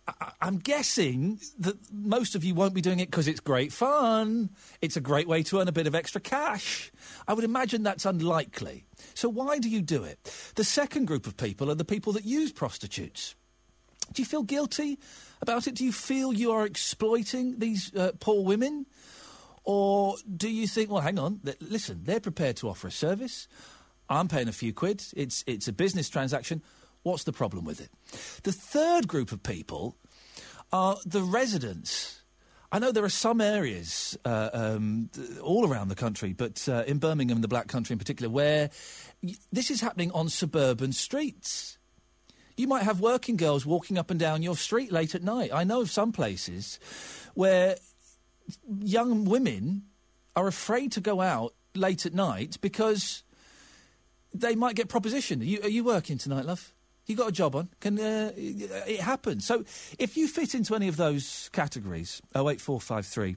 [0.08, 4.50] I, I'm guessing that most of you won't be doing it because it's great fun.
[4.80, 6.90] It's a great way to earn a bit of extra cash.
[7.28, 8.86] I would imagine that's unlikely.
[9.14, 10.18] So why do you do it?
[10.54, 13.34] The second group of people are the people that use prostitutes.
[14.12, 14.98] Do you feel guilty
[15.40, 15.74] about it?
[15.74, 18.86] Do you feel you are exploiting these uh, poor women?
[19.64, 23.46] Or do you think, well, hang on, th- listen, they're prepared to offer a service.
[24.08, 25.04] I'm paying a few quid.
[25.16, 26.62] It's, it's a business transaction.
[27.02, 27.90] What's the problem with it?
[28.42, 29.96] The third group of people
[30.72, 32.22] are the residents.
[32.72, 35.10] I know there are some areas uh, um,
[35.42, 38.70] all around the country, but uh, in Birmingham, the Black Country in particular, where
[39.22, 41.78] y- this is happening on suburban streets.
[42.56, 45.50] You might have working girls walking up and down your street late at night.
[45.52, 46.78] I know of some places
[47.34, 47.76] where
[48.80, 49.84] young women
[50.36, 53.22] are afraid to go out late at night because
[54.32, 55.40] they might get propositioned.
[55.40, 56.72] Are you, are you working tonight, love?
[57.06, 57.68] You got a job on?
[57.80, 59.44] Can uh, it happens?
[59.44, 59.64] So
[59.98, 63.36] if you fit into any of those categories, oh eight four five three.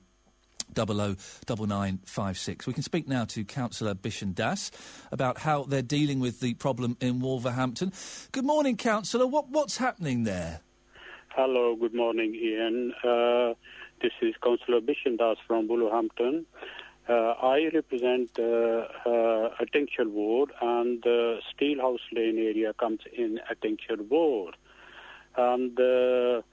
[0.73, 1.15] Double
[1.45, 2.65] double nine five six.
[2.65, 4.71] We can speak now to Councillor Bishan Dass
[5.11, 7.91] about how they're dealing with the problem in Wolverhampton.
[8.31, 9.27] Good morning, Councillor.
[9.27, 10.61] What what's happening there?
[11.35, 12.93] Hello, good morning, Iain.
[13.03, 13.53] Uh,
[14.03, 16.45] this is Councillor Bishan Dass from Wolverhampton.
[17.07, 24.55] Uh, I represent uh, uh, Ward, and the Steelhouse Lane area comes in Ettingshall Ward.
[25.37, 26.43] And the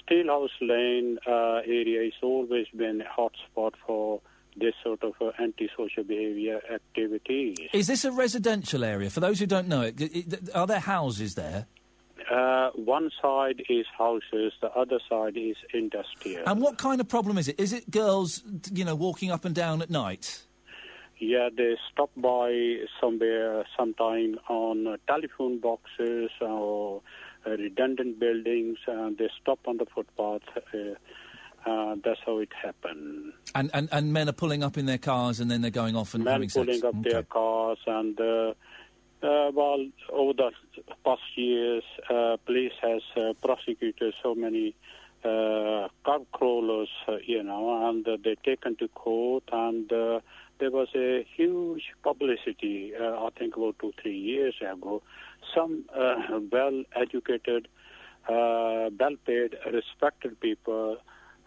[0.00, 4.20] Steelhouse Lane uh, area has always been a hotspot for
[4.56, 7.58] this sort of uh, antisocial behaviour activities.
[7.72, 9.10] Is this a residential area?
[9.10, 11.66] For those who don't know it, are there houses there?
[12.30, 16.42] Uh, one side is houses, the other side is industrial.
[16.46, 17.58] And what kind of problem is it?
[17.58, 18.42] Is it girls,
[18.72, 20.42] you know, walking up and down at night?
[21.18, 27.02] Yeah, they stop by somewhere, sometime on uh, telephone boxes or
[27.46, 30.42] uh, redundant buildings, and they stop on the footpath.
[30.56, 30.94] Uh,
[31.68, 33.32] uh, that's how it happened.
[33.54, 36.14] And, and and men are pulling up in their cars and then they're going off
[36.14, 36.64] and Men having sex.
[36.64, 38.16] pulling up their cars, and
[39.22, 40.50] uh, well, over the
[41.04, 44.74] past years, uh, police has uh, prosecuted so many
[45.24, 50.20] uh, car crawlers, uh, you know, and uh, they're taken to court, and uh,
[50.58, 55.02] there was a huge publicity, I think about two, three years ago.
[55.54, 55.84] Some
[56.52, 57.68] well-educated,
[58.28, 60.98] uh, well-paid, respected people,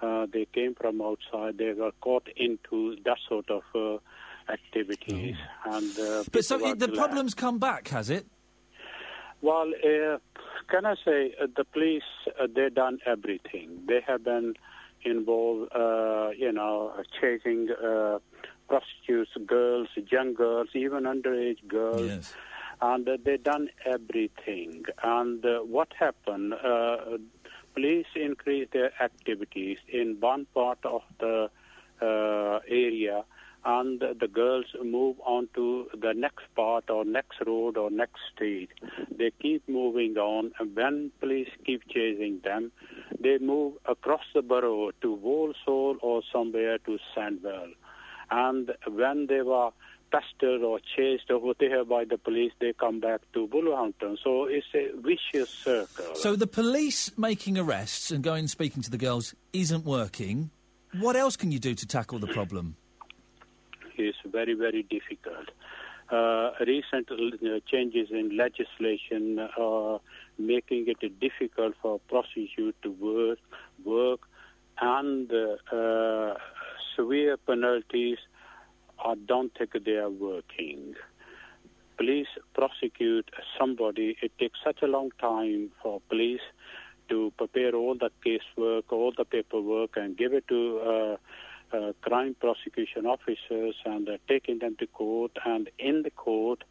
[0.02, 3.64] they came from outside, they were caught into that sort of
[4.50, 5.36] activities.
[5.66, 8.26] And uh, But so it, the problem's come back, has it?
[9.42, 10.18] Well, uh,
[10.70, 12.04] can I say uh, the police?
[12.40, 13.84] Uh, they done everything.
[13.88, 14.54] They have been
[15.04, 18.20] involved, uh, you know, chasing uh,
[18.68, 22.34] prostitutes, girls, young girls, even underage girls,
[22.82, 24.84] and uh, they done everything.
[25.04, 26.54] And uh, what happened?
[26.54, 27.18] Uh,
[27.74, 31.50] police increased their activities in one part of the
[32.02, 33.24] uh, area
[33.64, 38.70] and the girls move on to the next part or next road or next street.
[39.16, 42.72] They keep moving on, and when police keep chasing them,
[43.20, 47.72] they move across the borough to Walsall or somewhere to Sandwell.
[48.32, 49.72] And when they were
[50.12, 54.18] pestered or chased over there by the police, they come back to Wolverhampton.
[54.24, 56.16] So it's a vicious circle.
[56.16, 60.52] So the police making arrests and going and speaking to the girls isn't working.
[61.00, 62.76] What else can you do to tackle the problem?
[64.02, 65.50] Is very, very difficult.
[66.12, 70.02] Uh, recent uh, changes in legislation are
[70.38, 73.40] making it difficult for prostitutes to work,
[73.86, 74.20] work
[74.82, 76.34] and uh, uh,
[76.98, 78.18] severe penalties.
[79.00, 80.96] I don't think they are working.
[81.98, 84.18] Police prosecute somebody.
[84.22, 86.42] It takes such a long time for police
[87.10, 91.18] to prepare all the casework, all the paperwork, and give it to uh,
[91.74, 95.32] uh, crime prosecution officers and uh, taking them to court.
[95.46, 96.64] And in the court,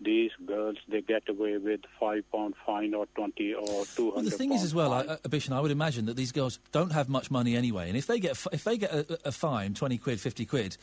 [0.00, 4.14] these girls they get away with five pound fine or twenty or two hundred.
[4.14, 6.58] Well, the thing is, as well, I, uh, Bishan, I would imagine that these girls
[6.72, 9.74] don't have much money anyway, and if they get if they get a, a fine,
[9.74, 10.76] twenty quid, fifty quid,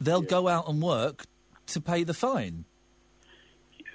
[0.00, 1.26] they'll go out and work
[1.68, 2.64] to pay the fine.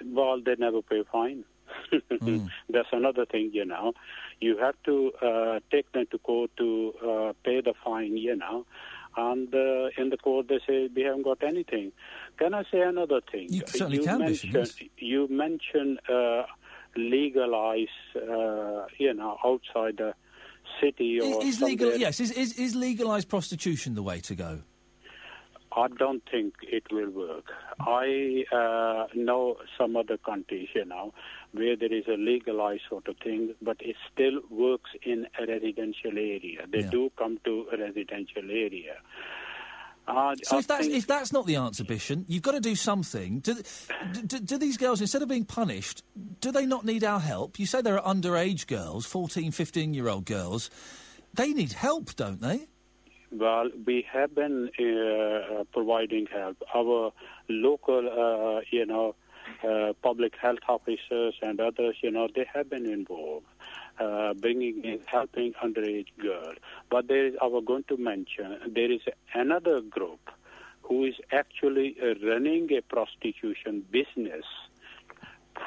[0.04, 1.44] Well, they never pay fine.
[2.70, 3.92] That's another thing, you know.
[4.40, 8.66] You have to uh, take them to court to uh, pay the fine, you know.
[9.16, 11.92] And uh, in the court, they say we haven't got anything.
[12.38, 13.48] Can I say another thing?
[13.50, 16.44] You certainly can, Bishan, mentioned, You mentioned uh,
[16.96, 17.86] legalize,
[18.16, 20.14] uh, you know, outside the
[20.80, 21.94] city or Is legal?
[21.96, 24.60] Yes, is, is is legalised prostitution the way to go?
[25.74, 27.46] I don't think it will work.
[27.80, 31.14] I uh, know some other countries, you know,
[31.52, 36.12] where there is a legalized sort of thing, but it still works in a residential
[36.12, 36.66] area.
[36.70, 38.96] They do come to a residential area.
[40.08, 42.74] Uh, So I if that's if that's not the answer, Bishan, you've got to do
[42.74, 43.38] something.
[43.40, 43.54] Do,
[44.26, 46.02] do, do these girls, instead of being punished,
[46.40, 47.58] do they not need our help?
[47.58, 50.70] You say there are underage girls, 14, 15 year old girls.
[51.34, 52.66] They need help, don't they?
[53.30, 56.56] Well, we have been uh, providing help.
[56.74, 57.12] Our
[57.48, 59.14] local, uh, you know,
[59.68, 63.46] uh, public health officers and others, you know, they have been involved,
[64.00, 66.56] uh, bringing in, helping underage girls.
[66.90, 69.00] But there is, I was going to mention, there is
[69.34, 70.30] another group
[70.82, 74.44] who is actually uh, running a prostitution business,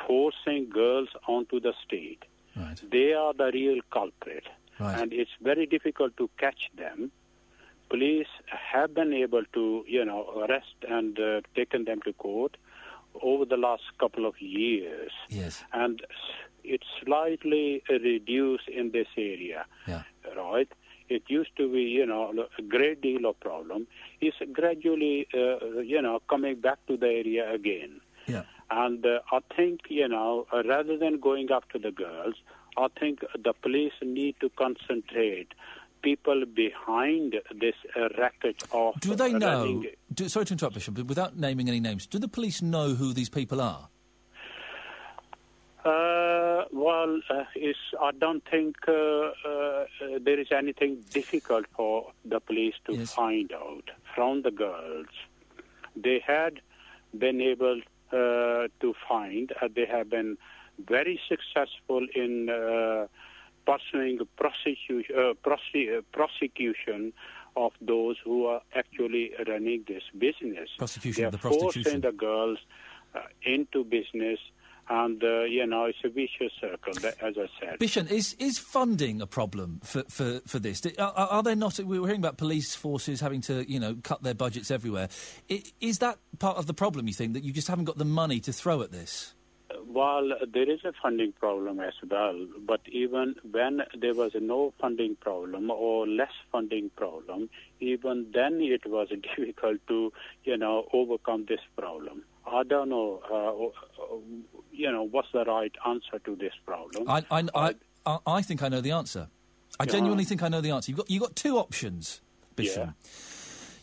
[0.06, 2.24] forcing girls onto the street.
[2.92, 4.46] They are the real culprit.
[5.02, 7.12] And it's very difficult to catch them.
[7.90, 12.58] Police have been able to, you know, arrest and uh, taken them to court
[13.22, 15.12] over the last couple of years.
[15.30, 15.64] Yes.
[15.74, 16.02] And
[16.64, 20.04] it's slightly reduced in this area, Yeah.
[20.36, 20.68] right?
[21.08, 23.86] It used to be, you know, a great deal of problem.
[24.22, 28.02] It's gradually, uh, you know, coming back to the area again.
[28.28, 28.44] Yeah.
[28.72, 32.34] And uh, I think, you know, uh, rather than going after the girls,
[32.78, 35.50] I think the police need to concentrate
[36.06, 39.60] people behind this uh, racket of Do they know?
[39.66, 42.88] running- Do, sorry to interrupt, Bishan, but without naming any names, do the police know
[42.94, 43.90] who these people are?
[45.84, 47.44] Uh, well, uh,
[48.02, 49.86] I don't think uh, uh,
[50.28, 55.08] there is anything difficult for the police to find out from the girls.
[55.96, 56.62] They had
[57.18, 60.38] been able uh, to find, uh, they have been
[60.88, 63.08] very successful in uh,
[63.66, 67.14] pursuing prosecution, uh, uh, prosecution
[67.58, 70.70] of those who are actually running this business.
[70.78, 72.02] Prosecution they of the are forcing prostitution.
[72.02, 72.58] the girls
[73.16, 74.40] uh, into business,
[74.90, 77.80] and uh, you know it's a vicious circle, as I said.
[77.80, 80.82] Bishan, is is funding a problem for, for, for this?
[81.00, 81.80] Are, are there not?
[81.80, 85.10] We were hearing about police forces having to, you know, cut their budgets everywhere.
[85.80, 87.08] Is that part of the problem?
[87.08, 89.34] You think that you just haven't got the money to throw at this?
[89.88, 95.16] Well, there is a funding problem as well, but even when there was no funding
[95.16, 97.50] problem or less funding problem,
[97.80, 100.12] even then it was difficult to,
[100.44, 102.24] you know, overcome this problem.
[102.46, 104.16] I don't know, uh,
[104.72, 107.10] you know, what's the right answer to this problem.
[107.10, 107.76] I, I,
[108.06, 109.30] I, I, think I know the answer.
[109.80, 109.92] I Yeah.
[109.94, 110.92] genuinely think I know the answer.
[110.92, 112.22] You've got, you've got two options,
[112.56, 112.94] Bishan.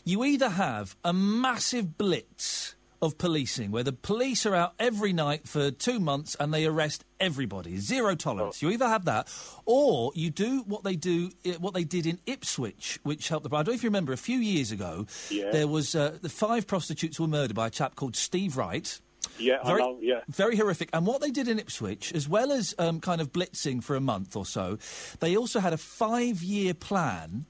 [0.05, 5.45] You either have a massive blitz of policing where the police are out every night
[5.45, 8.61] for two months and they arrest everybody, zero tolerance.
[8.61, 9.27] You either have that,
[9.65, 13.53] or you do what they do, eh, what they did in Ipswich, which helped the.
[13.53, 15.05] I don't know if you remember a few years ago.
[15.29, 15.51] Yeah.
[15.51, 18.99] There was uh, the five prostitutes were murdered by a chap called Steve Wright.
[19.37, 20.21] Yeah, I very, know, yeah.
[20.29, 20.89] very horrific.
[20.93, 24.01] And what they did in Ipswich, as well as um, kind of blitzing for a
[24.01, 24.77] month or so,
[25.19, 27.45] they also had a five-year plan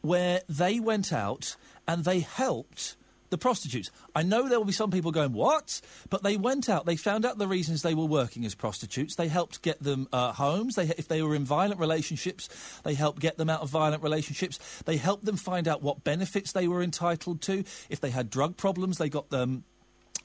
[0.00, 1.56] where they went out
[1.86, 2.96] and they helped
[3.30, 3.90] the prostitutes.
[4.14, 5.80] I know there will be some people going, what?
[6.10, 9.16] But they went out, they found out the reasons they were working as prostitutes.
[9.16, 10.74] They helped get them uh, homes.
[10.74, 12.48] They, if they were in violent relationships,
[12.84, 14.58] they helped get them out of violent relationships.
[14.84, 17.64] They helped them find out what benefits they were entitled to.
[17.90, 19.64] If they had drug problems, they got them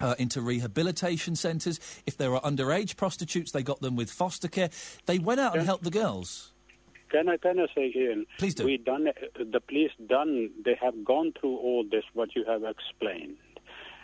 [0.02, 1.80] Uh, into rehabilitation centres.
[2.06, 4.70] If there are underage prostitutes, they got them with foster care.
[5.06, 6.53] They went out and helped the girls.
[7.14, 8.24] Can I can I say here?
[8.40, 8.66] Please do.
[8.66, 10.50] We done the police done.
[10.66, 13.38] They have gone through all this what you have explained.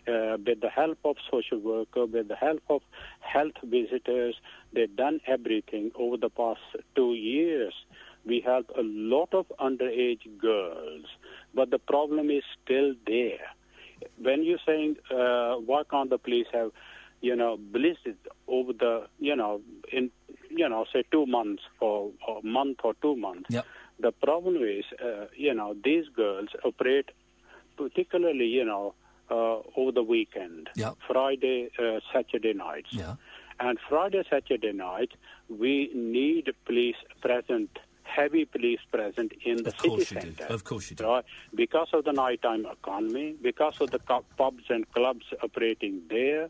[0.08, 2.82] Uh, with the help of social worker, with the help of
[3.20, 4.36] health visitors,
[4.74, 6.62] they've done everything over the past
[6.96, 7.74] two years.
[8.26, 11.06] We have a lot of underage girls,
[11.54, 13.46] but the problem is still there.
[14.18, 16.72] When you're saying uh, why can't the police have,
[17.22, 18.18] you know, blizzard
[18.48, 19.62] over the, you know,
[19.92, 20.12] in,
[20.50, 23.48] you know, say two months or a month or two months.
[23.50, 23.66] Yep.
[24.00, 27.10] The problem is, uh, you know, these girls operate
[27.78, 28.94] particularly, you know,
[29.32, 30.98] uh, over the weekend, Yep.
[31.08, 32.90] Friday, uh, Saturday nights.
[32.92, 33.16] Yeah.
[33.60, 35.12] And Friday, Saturday night,
[35.50, 37.70] we need police present,
[38.04, 40.46] heavy police present in the Of city center.
[40.46, 41.06] Of course you do.
[41.06, 41.26] Right?
[41.54, 46.50] Because of the nighttime economy, because of the pubs and clubs operating there,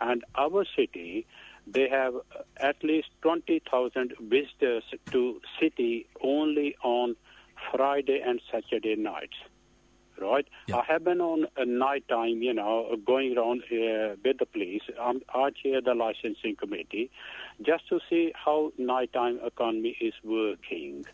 [0.00, 1.26] and our city,
[1.72, 2.14] they have
[2.56, 7.16] at least 20,000 visitors to city only on
[7.70, 9.36] Friday and Saturday nights.
[10.20, 10.46] Right?
[10.74, 14.82] I have been on a night time, you know, going around uh, with the police.
[15.00, 17.10] I'm, I chair the licensing committee
[17.62, 21.06] just to see how nighttime economy is working.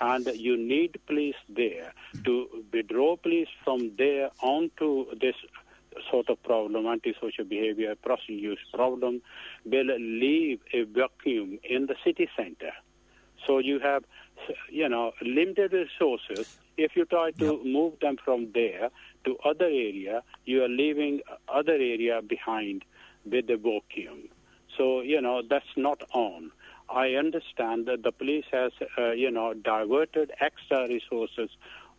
[0.00, 1.92] And you need police there
[2.24, 5.36] to withdraw police from there onto this
[6.10, 9.22] sort of problem, antisocial behavior, prostitute problem,
[9.64, 12.72] will leave a vacuum in the city center.
[13.46, 14.04] So you have,
[14.70, 16.58] you know, limited resources.
[16.76, 18.90] If you try to move them from there
[19.24, 22.84] to other area, you are leaving other area behind
[23.24, 24.28] with the vacuum.
[24.76, 26.50] So you know that's not on.
[26.88, 31.48] I understand that the police has, uh, you know, diverted extra resources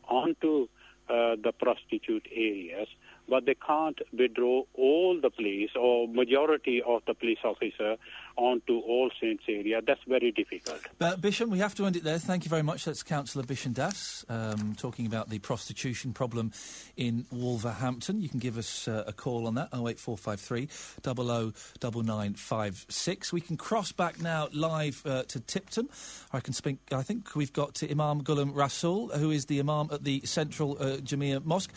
[0.08, 0.68] onto
[1.10, 2.88] uh, the prostitute areas,
[3.28, 7.98] but they can't withdraw all the police or majority of the police officer
[8.38, 9.82] onto All Saints area.
[9.86, 10.80] That's very difficult.
[11.00, 12.18] Uh, Bishan, we have to end it there.
[12.20, 12.86] Thank you very much.
[12.86, 16.52] That's Councillor Bishan Dass um, talking about the prostitution problem
[16.98, 18.22] in Wolverhampton.
[18.22, 20.70] You can give us uh, a call on that, 08453
[21.04, 23.34] 009956.
[23.34, 25.90] We can cross back now live uh, to Tipton.
[26.34, 30.04] I can speak, I think we've got Imam Ghulam Rasul, who is the Imam at
[30.04, 31.72] the Central uh, Jamia Mosque.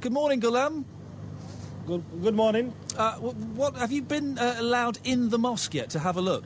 [0.00, 0.84] Good morning, Ghulam.
[1.86, 2.72] Good, good morning.
[2.96, 6.20] Uh, wh- what have you been uh, allowed in the mosque yet to have a
[6.20, 6.44] look?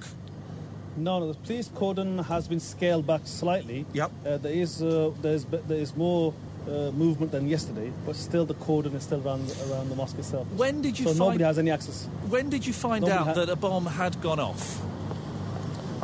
[0.97, 3.85] No, no, the police cordon has been scaled back slightly.
[3.93, 4.11] Yep.
[4.27, 6.33] Uh, there is uh, there's there is more
[6.66, 10.47] uh, movement than yesterday, but still the cordon is still around around the mosque itself.
[10.57, 12.07] When did you so find- nobody has any access.
[12.29, 14.81] When did you find Nobody out ha- that a bomb had gone off?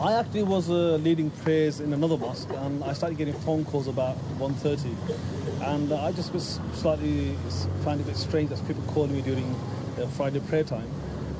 [0.00, 3.88] I actually was uh, leading prayers in another mosque, and I started getting phone calls
[3.88, 4.94] about 1.30.
[5.60, 7.36] and uh, I just was slightly
[7.82, 9.56] found it a bit strange that people calling me during
[10.00, 10.88] uh, Friday prayer time.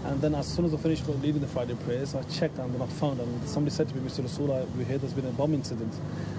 [0.07, 2.81] And then as soon as I finished leading the Friday prayers, I checked and they're
[2.81, 3.21] not found.
[3.21, 4.25] And somebody said to me, Mr.
[4.25, 5.95] Rasul, we hear there's been a bomb incident.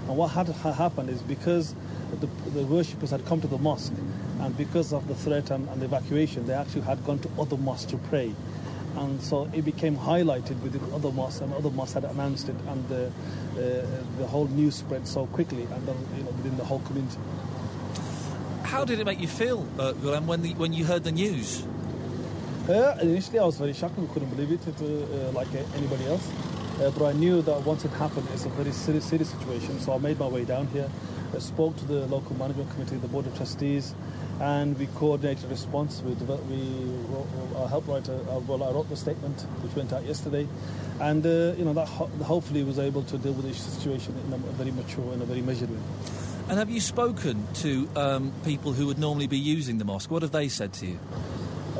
[0.06, 1.74] And what had ha- happened is because
[2.20, 3.94] the, the worshippers had come to the mosque,
[4.40, 7.56] and because of the threat and, and the evacuation, they actually had gone to other
[7.56, 8.34] mosques to pray.
[8.96, 12.88] And so it became highlighted within other mosques, and other mosques had announced it, and
[12.88, 13.86] the, uh,
[14.18, 17.18] the whole news spread so quickly, and then, you know, within the whole community.
[18.62, 21.64] How did it make you feel, uh, when, the, when you heard the news?
[22.68, 25.76] Uh, initially, I was very shocked and couldn't believe it, it uh, uh, like uh,
[25.76, 26.28] anybody else.
[26.80, 29.78] Uh, but I knew that once it happened, it's a very serious, serious situation.
[29.80, 30.88] So I made my way down here,
[31.34, 33.94] uh, spoke to the local management committee, the board of trustees,
[34.40, 36.00] and we coordinated a response.
[36.02, 36.62] We, we
[37.12, 37.26] wrote,
[37.56, 40.48] our help writer, uh, well, I wrote the statement which went out yesterday,
[41.00, 44.32] and uh, you know that ho- hopefully was able to deal with the situation in
[44.32, 45.82] a very mature and a very measured way.
[46.48, 50.10] And have you spoken to um, people who would normally be using the mosque?
[50.10, 50.98] What have they said to you?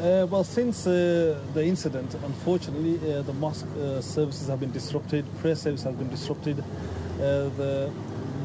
[0.00, 5.26] Uh, well, since uh, the incident, unfortunately, uh, the mosque uh, services have been disrupted,
[5.40, 6.58] prayer service has been disrupted.
[6.58, 7.92] Uh, the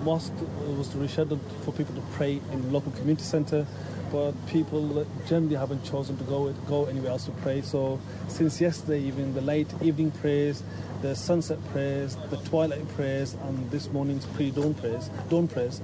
[0.03, 0.33] mosque
[0.77, 3.65] was rescheduled for people to pray in the local community centre,
[4.11, 7.61] but people generally haven't chosen to go go anywhere else to pray.
[7.61, 10.61] So, since yesterday evening, the late evening prayers,
[11.01, 15.79] the sunset prayers, the twilight prayers, and this morning's pre-dawn prayers, dawn prayers,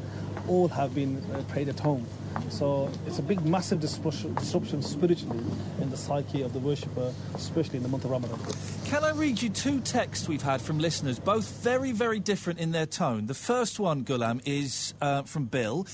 [0.50, 2.06] all have been uh, prayed at home.
[2.50, 4.36] So it's a big, massive disruption,
[4.82, 5.44] spiritually
[5.82, 8.40] in the psyche of the worshipper, especially in the month of Ramadan.
[8.86, 12.72] Can I read you two texts we've had from listeners, both very, very different in
[12.72, 13.28] their tone?
[13.28, 15.88] The first one, Ghulam, is uh, from Bill.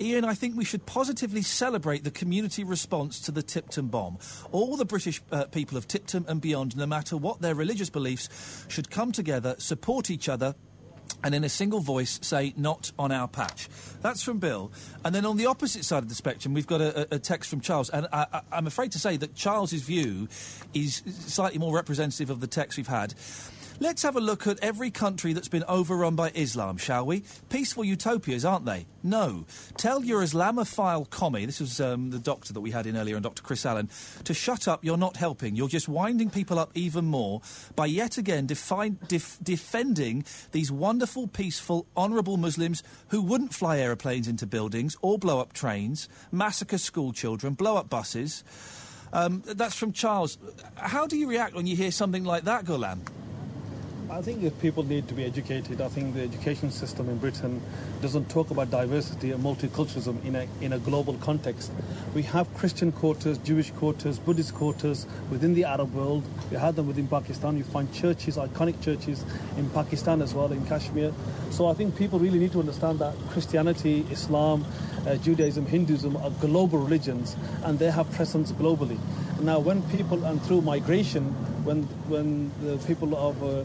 [0.00, 4.18] Iain, I think we should positively celebrate the community response to the Tipton bomb.
[4.52, 8.28] All the British uh, people of Tipton and beyond, no matter what their religious beliefs,
[8.68, 10.54] should come together, support each other,
[11.24, 13.68] and in a single voice say, not on our patch.
[14.02, 14.70] That's from Bill.
[15.04, 17.60] And then on the opposite side of the spectrum, we've got a, a- text from
[17.60, 17.88] Charles.
[17.88, 20.28] And I, I'm afraid to say that Charles's view
[20.74, 23.14] is slightly more representative of the text we've had.
[23.84, 27.22] Let's have a look at every country that's been overrun by Islam, shall we?
[27.50, 28.86] Peaceful utopias, aren't they?
[29.02, 29.44] No.
[29.76, 33.22] Tell your Islamophile commie, this was um, the doctor that we had in earlier, and
[33.22, 33.42] Dr.
[33.42, 33.90] Chris Allen,
[34.24, 35.54] to shut up, you're not helping.
[35.54, 37.42] You're just winding people up even more
[37.76, 44.46] by yet again def- defending these wonderful, peaceful, honourable Muslims who wouldn't fly aeroplanes into
[44.46, 48.44] buildings or blow up trains, massacre school children, blow up buses.
[49.12, 50.38] Um, that's from Charles.
[50.76, 53.00] How do you react when you hear something like that, Ghulam?
[54.14, 57.60] I think people need to be educated, I think the education system in Britain
[58.00, 61.72] doesn't talk about diversity and multiculturalism in a, in a global context.
[62.14, 66.22] We have Christian quarters, Jewish quarters, Buddhist quarters within the Arab world.
[66.48, 67.58] We have them within Pakistan.
[67.58, 69.24] You find churches, iconic churches
[69.56, 71.12] in Pakistan as well, in Kashmir.
[71.50, 74.64] So I think people really need to understand that Christianity, Islam,
[75.08, 77.34] uh, Judaism, Hinduism are global religions
[77.64, 78.98] and they have presence globally.
[79.40, 81.34] Now, when people, and through migration,
[81.64, 83.64] when when the people of uh,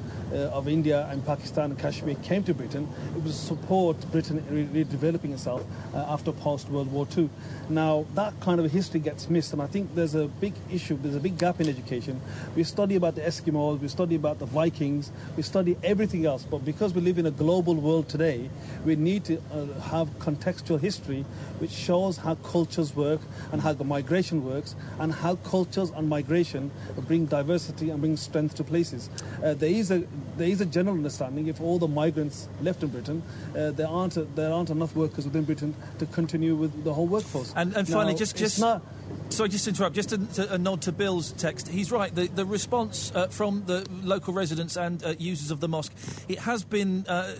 [0.58, 5.34] of India and Pakistan and Kashmir came to Britain, it was support Britain re- redeveloping
[5.34, 5.64] itself
[5.94, 7.30] uh, after post World War II.
[7.70, 10.98] Now that kind of history gets missed, and I think there's a big issue.
[11.02, 12.22] There's a big gap in education.
[12.56, 16.64] We study about the Eskimos, we study about the Vikings, we study everything else, but
[16.66, 18.50] because we live in a global world today,
[18.86, 21.26] we need to uh, have contextual history
[21.60, 23.20] which shows how cultures work
[23.52, 26.72] and how the migration works and how cultures and migration
[27.08, 29.10] bring diversity and bring strength to places.
[29.44, 30.04] Uh, there is a
[30.38, 33.22] there is a general understanding if all the migrants left in Britain,
[33.56, 37.54] uh, there aren't there aren't enough workers within Britain to continue with the whole workforce.
[37.56, 38.82] And, and finally, Now, just just not,
[39.30, 39.96] sorry, just to interrupt.
[39.96, 41.68] Just a, to- a nod to Bill's text.
[41.68, 42.14] He's right.
[42.14, 45.94] The the response uh, from the local residents and uh, users of the mosque,
[46.28, 47.36] it has been uh,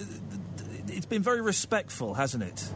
[0.88, 2.70] it's been very respectful, hasn't it?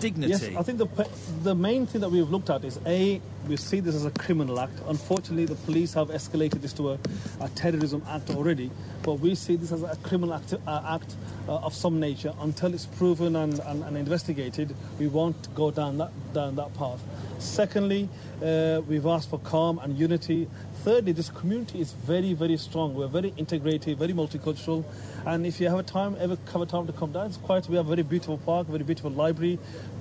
[0.00, 0.32] Dignity.
[0.32, 1.08] Yes, I think the
[1.42, 4.58] the main thing that we've looked at is a we see this as a criminal
[4.60, 4.80] act.
[4.86, 6.98] Unfortunately, the police have escalated this to a,
[7.40, 8.70] a terrorism act already,
[9.02, 11.14] but we see this as a criminal act, uh, act
[11.48, 12.32] uh, of some nature.
[12.40, 17.00] Until it's proven and, and, and investigated, we won't go down that down that path.
[17.38, 18.08] Secondly,
[18.42, 20.48] uh, we've asked for calm and unity.
[20.84, 22.94] Thirdly, this community is very, very strong.
[22.94, 24.84] We're very integrated, very multicultural.
[25.26, 27.68] And if you have a time, ever have a time to come down, it's quite.
[27.68, 29.58] We have a very beautiful park, very beautiful library,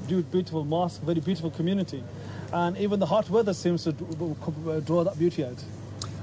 [0.09, 2.03] beau- beautiful mosque, very beautiful community.
[2.51, 4.05] And even the hot weather seems to d-
[4.85, 5.63] draw that beauty out.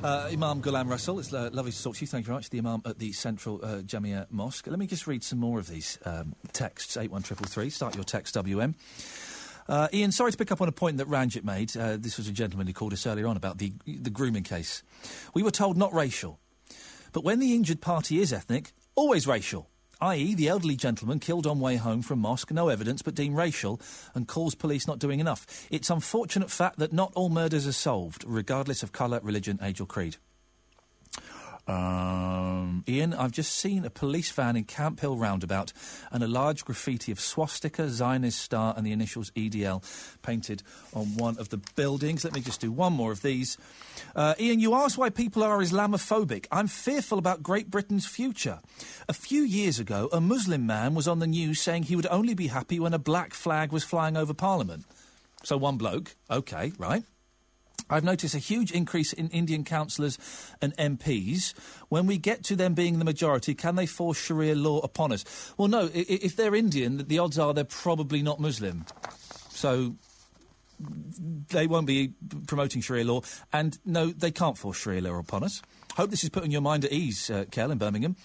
[0.02, 2.06] Uh, Imam Ghulam Rasul, it's uh, lovely to talk to you.
[2.06, 2.50] Thank you very much.
[2.50, 4.66] The Imam at the Central uh, Jamia Mosque.
[4.66, 6.96] Let me just read some more of these um, texts.
[6.96, 7.68] One triple three.
[7.68, 8.74] Start your text WM.
[9.68, 11.76] Uh, Iain, sorry to pick up on a point that Ranjit made.
[11.76, 14.82] Uh, this was a gentleman who called us earlier on about the the grooming case.
[15.34, 16.38] We were told not racial,
[17.12, 19.68] but when the injured party is ethnic, always racial.
[20.00, 23.80] I.e., the elderly gentleman killed on way home from mosque, no evidence but deemed racial,
[24.14, 25.46] and calls police not doing enough.
[25.70, 29.86] It's unfortunate fact that not all murders are solved, regardless of colour, religion, age, or
[29.86, 30.16] creed.
[31.66, 35.72] Um, Iain, I've just seen a police van in Camp Hill roundabout
[36.10, 39.82] and a large graffiti of swastika, Zionist star, and the initials EDL
[40.22, 40.62] painted
[40.92, 42.24] on one of the buildings.
[42.24, 43.56] Let me just do one more of these.
[44.16, 46.46] Uh, Iain, you asked why people are Islamophobic.
[46.50, 48.60] I'm fearful about Great Britain's future.
[49.08, 52.34] A few years ago, a Muslim man was on the news saying he would only
[52.34, 54.84] be happy when a black flag was flying over Parliament.
[55.42, 57.02] So one bloke, okay, right.
[57.90, 60.18] I've noticed a huge increase in Indian councillors
[60.62, 61.54] and MPs.
[61.88, 65.24] When we get to them being the majority, can they force Sharia law upon us?
[65.56, 65.90] Well, no.
[65.92, 68.84] If they're Indian, the odds are they're probably not Muslim.
[69.50, 69.96] So
[71.48, 72.14] they won't be
[72.46, 73.22] promoting Sharia law.
[73.52, 75.60] And no, they can't force Sharia law upon us.
[75.96, 78.16] Hope this is putting your mind at ease, uh, Kel, in Birmingham.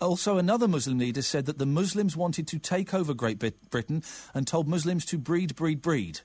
[0.00, 4.02] Also, another Muslim leader said that the Muslims wanted to take over Great Brit- Britain
[4.34, 6.20] and told Muslims to breed, breed, breed.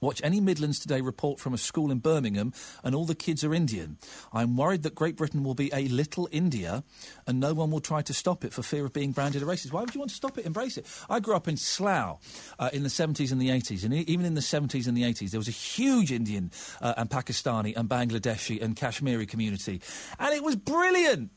[0.00, 2.52] Watch any Midlands Today report from a school in Birmingham,
[2.82, 3.98] and all the kids are Indian.
[4.32, 6.84] I'm worried that Great Britain will be a little India,
[7.26, 9.72] and no one will try to stop it for fear of being branded a racist.
[9.72, 10.46] Why would you want to stop it?
[10.46, 10.86] Embrace it.
[11.08, 12.18] I grew up in Slough
[12.58, 15.30] uh, in the 70s and the 80s, and even in the 70s and the 80s,
[15.30, 16.50] there was a huge Indian
[16.80, 19.80] uh, and Pakistani and Bangladeshi and Kashmiri community,
[20.18, 21.30] and it was brilliant.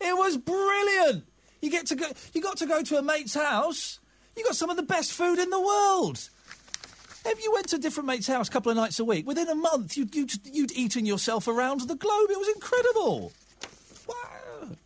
[0.00, 1.24] It was brilliant.
[1.62, 2.06] You get to go.
[2.32, 3.98] You got to go to a mate's house.
[4.36, 6.28] You got some of the best food in the world.
[7.28, 9.48] If you went to a different mate's house a couple of nights a week, within
[9.48, 12.30] a month you'd, you'd, you'd eaten yourself around the globe.
[12.30, 13.32] It was incredible.
[14.08, 14.76] Wow.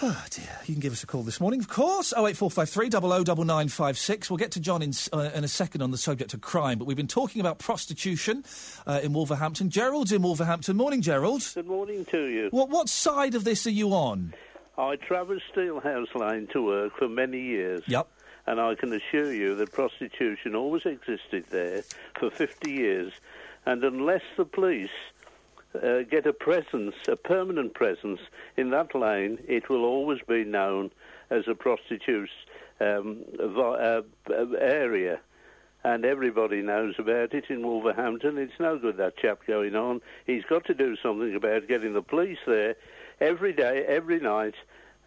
[0.00, 0.58] Oh dear.
[0.64, 2.12] You can give us a call this morning, of course.
[2.12, 4.30] 08453 009956.
[4.30, 6.86] We'll get to John in, uh, in a second on the subject of crime, but
[6.86, 8.44] we've been talking about prostitution
[8.86, 9.70] uh, in Wolverhampton.
[9.70, 10.76] Gerald's in Wolverhampton.
[10.76, 11.42] Morning, Gerald.
[11.54, 12.48] Good morning to you.
[12.50, 14.34] What, what side of this are you on?
[14.78, 17.82] I travelled Steelhouse Lane to work for many years.
[17.88, 18.08] Yep.
[18.48, 21.82] And I can assure you that prostitution always existed there
[22.18, 23.12] for 50 years.
[23.66, 24.88] And unless the police
[25.74, 28.20] uh, get a presence, a permanent presence
[28.56, 30.90] in that lane, it will always be known
[31.28, 32.32] as a prostitutes
[32.80, 34.00] um, uh,
[34.58, 35.20] area.
[35.84, 38.38] And everybody knows about it in Wolverhampton.
[38.38, 40.00] It's no good that chap going on.
[40.26, 42.76] He's got to do something about getting the police there
[43.20, 44.54] every day, every night,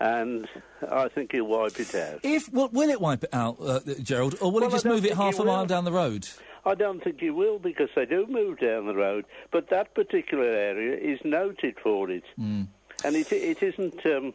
[0.02, 0.48] and
[0.92, 2.20] I think he'll wipe it out.
[2.24, 5.06] If will, will it wipe it out, uh, Gerald, or will Well, it just move
[5.06, 6.28] it half a mile down the road?
[6.66, 10.46] I don't think he will because they do move down the road, but that particular
[10.46, 12.68] area is noted for it, Mm.
[13.06, 14.04] and it it isn't.
[14.06, 14.34] Um,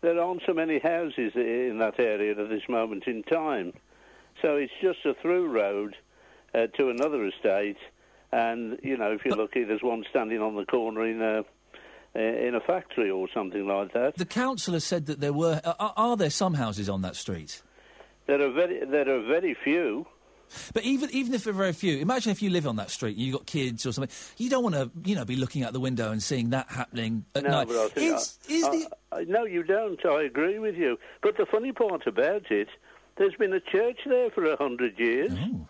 [0.00, 3.72] there aren't so many houses in that area at this moment in time,
[4.40, 5.96] so it's just a through road
[6.54, 7.76] uh, to another estate,
[8.32, 11.44] and you know if you're lucky, there's one standing on the corner in a
[12.14, 14.16] in a factory or something like that.
[14.16, 15.60] The councillor said that there were.
[15.64, 17.62] Are, are there some houses on that street?
[18.26, 20.06] There are very there are very few.
[20.74, 23.16] But even even if there are very few, imagine if you live on that street
[23.16, 24.14] and you've got kids or something.
[24.36, 27.24] You don't want to, you know, be looking out the window and seeing that happening
[27.34, 27.68] at no, night.
[27.68, 30.04] but I think Is- I- is I- the I- no, you don't.
[30.04, 30.98] I agree with you.
[31.22, 32.68] But the funny part about it,
[33.16, 35.32] there's been a church there for a hundred years.
[35.34, 35.66] Oh.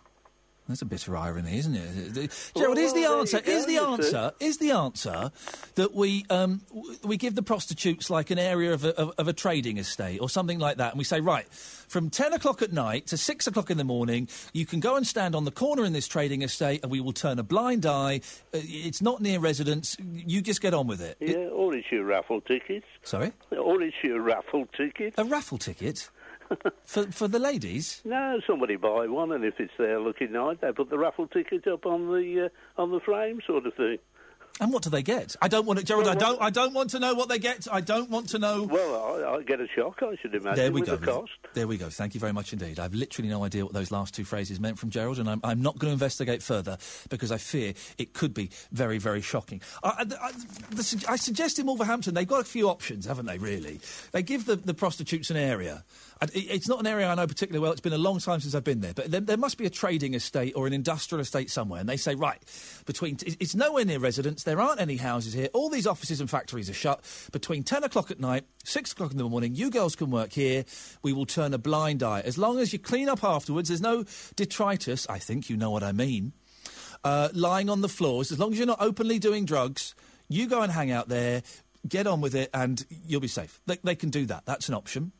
[0.67, 2.13] That's a bitter irony, isn't it?
[2.13, 3.41] The- Gerald, is the well, answer?
[3.45, 4.31] Is the answer?
[4.39, 5.31] Is the answer
[5.75, 6.61] that we um,
[7.03, 10.59] we give the prostitutes like an area of a, of, a trading estate or something
[10.59, 13.77] like that, and we say, right, from ten o'clock at night to six o'clock in
[13.77, 16.89] the morning, you can go and stand on the corner in this trading estate, and
[16.91, 18.21] we will turn a blind eye.
[18.53, 19.97] Uh, It's not near residents.
[20.13, 21.17] You just get on with it.
[21.19, 22.87] Yeah, or issue raffle tickets.
[23.03, 25.13] Sorry, Or issue raffle ticket.
[25.17, 26.09] a raffle ticket
[26.85, 28.01] for for the ladies.
[28.05, 31.67] No, somebody buy one, and if it's there looking nice, they put the raffle ticket
[31.67, 33.97] up on the uh, on the frame, sort of thing.
[34.61, 35.35] And what do they get?
[35.41, 36.05] I don't want to, Gerald.
[36.05, 36.41] Well, I don't.
[36.43, 37.67] I don't want to know what they get.
[37.71, 38.63] I don't want to know.
[38.63, 40.95] Well, I, I get a shock, I should imagine, There we go.
[40.95, 41.31] the cost.
[41.55, 41.89] There we go.
[41.89, 42.79] Thank you very much indeed.
[42.79, 45.63] I've literally no idea what those last two phrases meant from Gerald, and I'm, I'm
[45.63, 46.77] not going to investigate further
[47.09, 49.59] because I fear it could be very, very shocking.
[49.83, 50.31] I, I,
[51.09, 53.39] I suggest in Wolverhampton they've got a few options, haven't they?
[53.39, 53.79] Really,
[54.11, 55.83] they give the, the prostitutes an area.
[56.21, 57.71] It's not an area I know particularly well.
[57.71, 59.69] It's been a long time since I've been there, but there, there must be a
[59.69, 62.41] trading estate or an industrial estate somewhere, and they say right
[62.85, 64.43] between it's- it's nowhere near residents.
[64.43, 65.49] There aren't any houses here.
[65.53, 67.01] All these offices and factories are shut
[67.31, 69.55] between ten o'clock at night, six o'clock in the morning.
[69.55, 70.63] You girls can work here.
[71.01, 73.67] We will turn a blind eye as long as you clean up afterwards.
[73.69, 75.05] There's no detritus.
[75.09, 76.33] I think you know what I mean.
[77.03, 79.93] Uh, lying on the floors, as long as you're not openly doing drugs,
[80.29, 81.43] you go and hang out there.
[81.85, 83.59] Get on with it, and you'll be safe.
[83.65, 84.45] They, they can do that.
[84.45, 85.11] That's an option.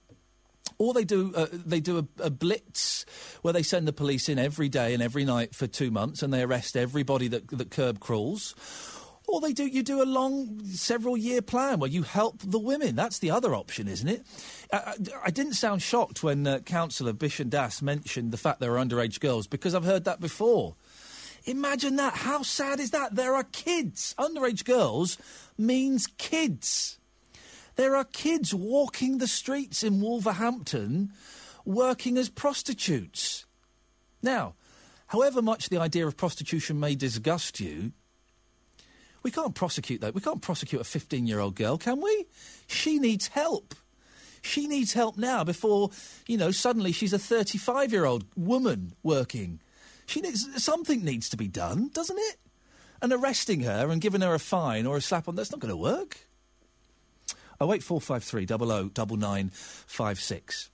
[0.78, 3.06] Or they do uh, they do a, a blitz
[3.42, 6.34] where they send the police in every day and every night for two months, and
[6.34, 8.56] they arrest everybody that that curb crawls.
[9.28, 12.96] Or they do you do a long several year plan where you help the women.
[12.96, 14.26] That's the other option, isn't it?
[14.72, 18.86] I, I, didn't sound shocked when uh, Councillor Bishan Dass mentioned the fact there are
[18.86, 20.76] underage girls because I've heard that before.
[21.46, 22.16] Imagine that.
[22.16, 23.16] How sad is that?
[23.16, 24.14] There are kids.
[24.18, 25.18] Underage girls
[25.58, 27.00] means kids.
[27.76, 31.12] There are kids walking the streets in Wolverhampton
[31.66, 33.46] working as prostitutes.
[34.22, 34.56] Now,
[35.08, 37.94] however much the idea of prostitution may disgust you,
[39.24, 40.14] we can't prosecute that.
[40.14, 42.26] We can't prosecute a 15 year old girl, can we?
[42.68, 43.74] She needs help.
[44.42, 45.92] She needs help now before,
[46.28, 49.62] you know, suddenly she's a 35 year old woman working.
[50.06, 52.36] She needs, something needs to be done, doesn't it?
[53.02, 55.72] And arresting her and giving her a fine or a slap on, that's not going
[55.72, 56.20] to work.
[57.72, 60.70] 08453 009956.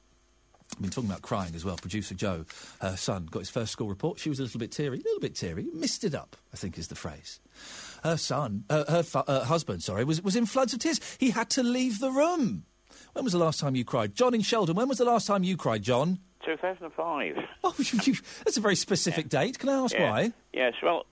[0.71, 1.77] I've been talking about crying as well.
[1.77, 2.45] Producer Joe,
[2.79, 4.19] her son, got his first school report.
[4.19, 6.77] She was a little bit teary, a little bit teary, missed it up, I think
[6.77, 7.39] is the phrase.
[8.03, 10.99] Her son, uh, her fu- uh, husband, sorry, was, was in floods of tears.
[11.19, 12.65] He had to leave the room.
[13.13, 14.13] When was the last time you cried?
[14.13, 16.19] John in Sheldon, when was the last time you cried, John?
[16.45, 17.37] 2005.
[17.61, 18.13] Oh, you, you,
[18.45, 19.41] that's a very specific yeah.
[19.41, 19.59] date.
[19.59, 20.09] Can I ask yeah.
[20.09, 20.33] why?
[20.53, 21.05] Yes, well,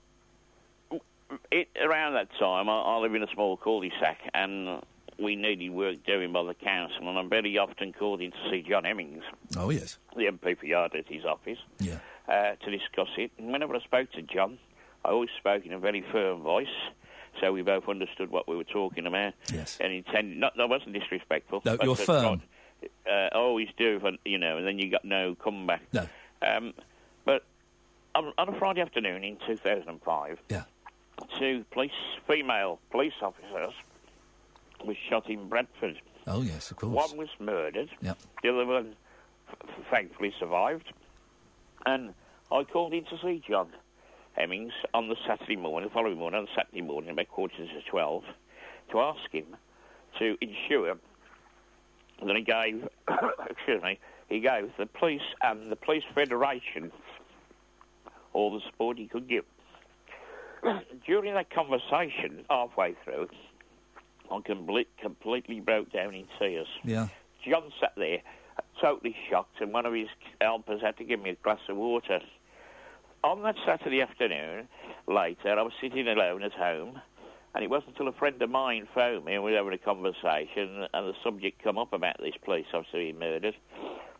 [1.50, 4.80] it, around that time, I, I live in a small cul-de-sac and
[5.18, 8.62] we needed work doing by the council, and I'm very often called in to see
[8.62, 9.24] John Hemmings,
[9.56, 9.98] Oh yes.
[10.16, 11.98] the MP for Yard, at his office, Yeah.
[12.28, 13.32] uh, to discuss it.
[13.38, 14.58] And whenever I spoke to John,
[15.04, 16.66] I always spoke in a very firm voice,
[17.40, 19.34] so we both understood what we were talking about.
[19.52, 19.78] Yes.
[19.80, 21.62] And intended, not, I wasn't disrespectful.
[21.64, 22.24] No, you're I firm.
[22.24, 25.82] "Right, Uh, I always do, but, you know, and then you got no comeback.
[25.92, 26.06] No.
[26.42, 26.74] Um,
[27.24, 27.44] but
[28.14, 30.62] on, on a Friday afternoon in 2005, yeah.
[31.40, 31.90] two police,
[32.28, 33.74] female police officers
[34.84, 36.00] was shot in Bradford.
[36.26, 36.94] Oh yes, of course.
[36.94, 37.90] One was murdered.
[38.00, 38.14] Yeah.
[38.42, 38.94] The other one,
[39.48, 40.92] f- thankfully, survived.
[41.86, 42.14] And
[42.52, 43.68] I called in to see John
[44.32, 48.24] Hemmings on the Saturday morning, the following morning, on Saturday morning, about quarter to twelve,
[48.92, 49.56] to ask him
[50.18, 50.96] to ensure
[52.24, 52.88] that he gave,
[53.50, 53.98] excuse me,
[54.28, 56.90] he gave the police and the police federation
[58.32, 59.44] all the support he could give.
[61.06, 63.28] During that conversation, halfway through,
[64.30, 66.66] I complete, completely broke down in tears.
[66.84, 67.08] Yeah.
[67.48, 68.18] John sat there,
[68.80, 70.08] totally shocked, and one of his
[70.40, 72.20] helpers had to give me a glass of water.
[73.24, 74.68] On that Saturday afternoon,
[75.06, 77.00] later, I was sitting alone at home,
[77.54, 79.78] and it wasn't until a friend of mine phoned me and we were having a
[79.78, 83.54] conversation, and the subject come up about this police officer being murdered,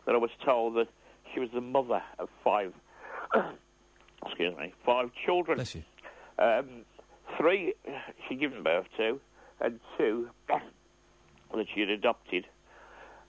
[0.05, 0.87] that I was told that
[1.33, 2.73] she was the mother of five,
[4.25, 5.57] excuse me, five children.
[5.57, 5.83] Bless you.
[6.39, 6.85] Um,
[7.37, 7.73] three
[8.27, 9.19] she'd given birth to,
[9.61, 12.45] and two that she had adopted.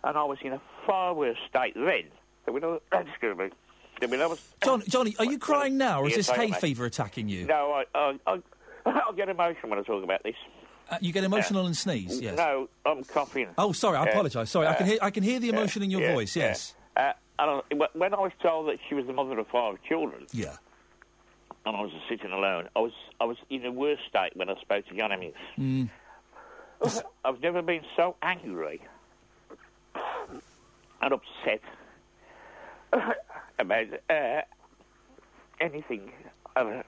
[0.05, 2.05] And I was in a far worse state then.
[2.44, 3.50] than when I was, excuse me.
[4.00, 6.86] than when I was, John, Johnny, are you crying now, or is this hay fever
[6.86, 7.44] attacking you?
[7.47, 8.41] No, I, I, I,
[8.86, 10.36] I'll get emotional when I talk about this.
[10.91, 12.20] Uh, you get emotional and sneeze.
[12.20, 12.36] Yes.
[12.36, 13.49] No, I'm coughing.
[13.59, 13.97] Oh, sorry.
[13.99, 14.50] I Uh, apologise.
[14.50, 14.99] Sorry, I can hear.
[15.00, 16.34] I can hear the yeah, emotion in your yeah, voice.
[16.34, 16.44] yeah.
[16.47, 16.75] Yes.
[16.97, 20.26] Uh, and I, when I was told that she was the mother of five children,
[20.33, 20.57] Yeah.
[21.65, 24.60] and I was sitting alone, I was I was in a worse state when I
[24.60, 25.10] spoke to Jan
[25.59, 25.91] Mm.
[27.25, 28.81] I've never been so angry
[31.02, 31.60] and upset
[33.59, 34.42] about uh,
[35.60, 36.12] anything
[36.57, 36.83] uh,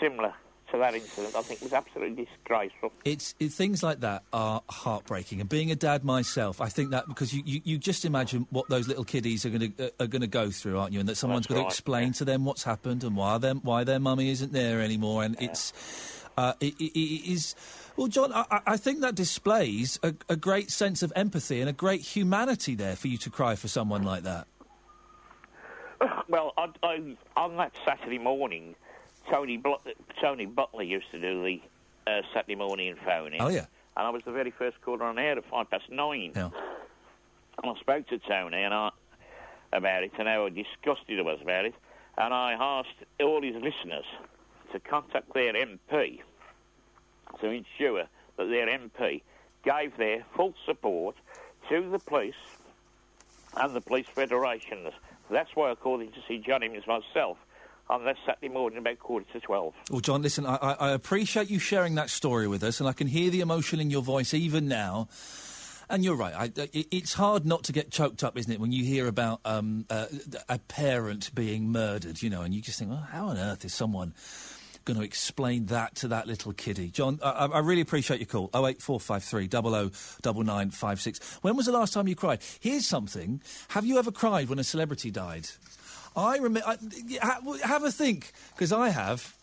[0.00, 0.34] similar
[0.72, 1.34] to that incident.
[1.36, 2.92] I think it was absolutely disgraceful.
[3.04, 5.40] It's it, things like that are heartbreaking.
[5.40, 8.68] And being a dad myself, I think that because you, you, you just imagine what
[8.68, 11.00] those little kiddies are going to uh, are going to go through, aren't you?
[11.00, 13.84] And that someone's going right, to explain to them what's happened and why their why
[13.84, 15.22] their mummy isn't there anymore.
[15.22, 17.54] And it's uh, is.
[17.96, 21.72] Well, John, I, I- think that displays a, a great sense of empathy and a
[21.72, 24.46] great humanity there for you to cry for someone like that.
[26.28, 28.74] Well, I, I, on that Saturday morning,
[29.30, 29.74] Tony Bl-
[30.20, 31.60] Tony Butler used to do the
[32.10, 33.40] uh, Saturday morning phoning.
[33.40, 33.66] Oh, yeah.
[33.96, 36.32] And I was the very first caller on air at five past nine.
[36.34, 36.50] Yeah.
[37.62, 38.90] And I spoke to Tony and I
[39.72, 41.74] about it and how disgusted I was about it.
[42.18, 44.04] And I asked all his listeners
[44.74, 46.20] to contact their MP
[47.40, 48.04] to ensure
[48.36, 49.22] that their MP
[49.64, 51.14] gave their full support
[51.68, 52.34] to the police
[53.56, 54.90] and the police federations.
[55.30, 57.38] That's why I called in to see Johnny Emmons myself
[57.88, 59.74] on that Saturday morning about quarter to twelve.
[59.90, 63.06] Well, John, listen, I, I, appreciate you sharing that story with us, and I can
[63.06, 65.08] hear the emotion in your voice even now.
[65.88, 66.34] And you're right.
[66.34, 69.40] I, it, it's hard not to get choked up, isn't it, when you hear about
[69.44, 70.06] um, uh,
[70.48, 73.74] a parent being murdered, you know, and you just think, well, how on earth is
[73.74, 74.14] someone
[74.84, 76.88] going to explain that to that little kiddie?
[76.88, 78.50] John, I, I really appreciate your call.
[78.54, 81.38] 08453 009956.
[81.42, 82.40] When was the last time you cried?
[82.60, 83.40] Here's something.
[83.68, 85.48] Have you ever cried when a celebrity died?
[86.16, 86.76] I remember.
[87.22, 89.34] Ha- have a think, because I have.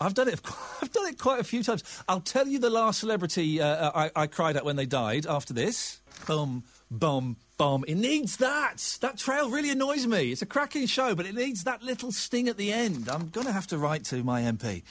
[0.00, 0.40] I've done it.
[0.82, 1.82] I've done it quite a few times.
[2.08, 5.26] I'll tell you the last celebrity uh, I, I cried at when they died.
[5.26, 7.84] After this, boom, boom, boom.
[7.86, 8.98] It needs that.
[9.00, 10.32] That trail really annoys me.
[10.32, 13.08] It's a cracking show, but it needs that little sting at the end.
[13.08, 14.82] I'm going to have to write to my MP.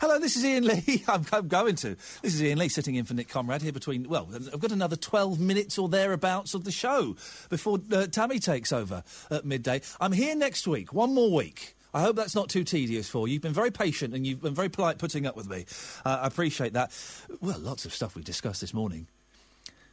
[0.00, 1.04] Hello, this is Iain Lee.
[1.08, 1.96] I'm, I'm going to.
[2.22, 4.08] This is Iain Lee sitting in for Nick Conrad here between.
[4.08, 7.16] Well, I've got another 12 minutes or thereabouts of the show
[7.48, 9.80] before uh, Tammy takes over at midday.
[10.00, 10.92] I'm here next week.
[10.92, 11.74] One more week.
[11.94, 13.34] I hope that's not too tedious for you.
[13.34, 15.64] You've been very patient and you've been very polite putting up with me.
[16.04, 16.92] Uh, I appreciate that.
[17.40, 19.06] Well, lots of stuff we discussed this morning.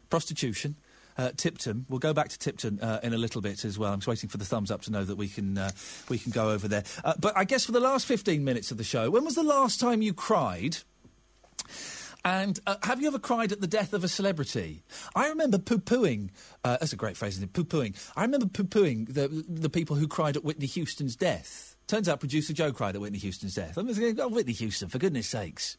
[0.10, 0.76] Prostitution.
[1.18, 1.85] Uh, Tipton.
[1.88, 3.94] We'll go back to Tipton uh, in a little bit as well.
[3.94, 5.72] I'm just waiting for the thumbs up to know that we can uh,
[6.10, 6.84] we can go over there.
[7.03, 9.44] Uh, but I guess for the last 15 minutes of the show, when was the
[9.44, 10.77] last time you cried?
[12.26, 14.84] And uh, have you ever cried at the death of a celebrity?
[15.16, 16.32] I remember poo-pooing.
[16.64, 17.53] Uh, that's a great phrase, isn't it?
[17.53, 17.95] Poo-pooing.
[18.16, 21.76] I remember poo-pooing the the people who cried at Whitney Houston's death.
[21.88, 23.77] Turns out producer Joe cried at Whitney Houston's death.
[23.77, 25.77] I was thinking, oh, Whitney Houston, for goodness sakes.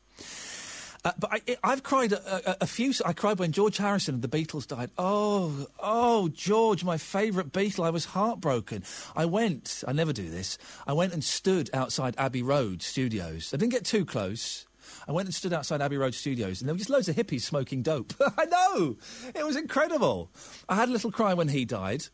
[1.06, 2.92] Uh, but I, I've cried a, a, a few.
[3.04, 4.90] I cried when George Harrison of the Beatles died.
[4.98, 7.84] Oh, oh, George, my favourite Beatle.
[7.84, 8.82] I was heartbroken.
[9.14, 9.84] I went.
[9.86, 10.58] I never do this.
[10.84, 13.54] I went and stood outside Abbey Road Studios.
[13.54, 14.66] I didn't get too close.
[15.06, 17.42] I went and stood outside Abbey Road Studios, and there were just loads of hippies
[17.42, 18.12] smoking dope.
[18.36, 18.96] I know
[19.32, 20.32] it was incredible.
[20.68, 22.06] I had a little cry when he died.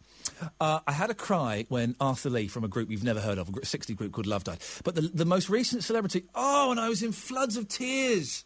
[0.60, 3.48] Uh, I had a cry when Arthur Lee from a group you've never heard of,
[3.48, 4.58] a gr- 60 group called Love died.
[4.84, 8.44] But the, the most recent celebrity, oh, and I was in floods of tears.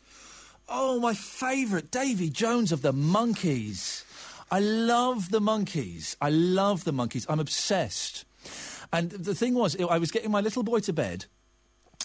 [0.68, 4.04] Oh, my favourite, Davy Jones of the Monkees.
[4.50, 6.16] I love the Monkees.
[6.20, 7.26] I love the Monkees.
[7.28, 8.24] I'm obsessed.
[8.92, 11.26] And the thing was, I was getting my little boy to bed,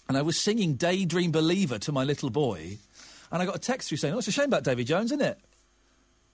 [0.07, 2.77] and I was singing Daydream Believer to my little boy,
[3.31, 5.21] and I got a text through saying, "Oh, it's a shame about Davy Jones, isn't
[5.21, 5.39] it?"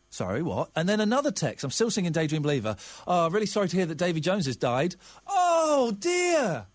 [0.09, 0.69] Sorry, what?
[0.75, 1.65] And then another text.
[1.65, 2.77] I'm still singing Daydream Believer.
[3.05, 4.95] Oh, really sorry to hear that Davy Jones has died.
[5.27, 6.67] Oh dear.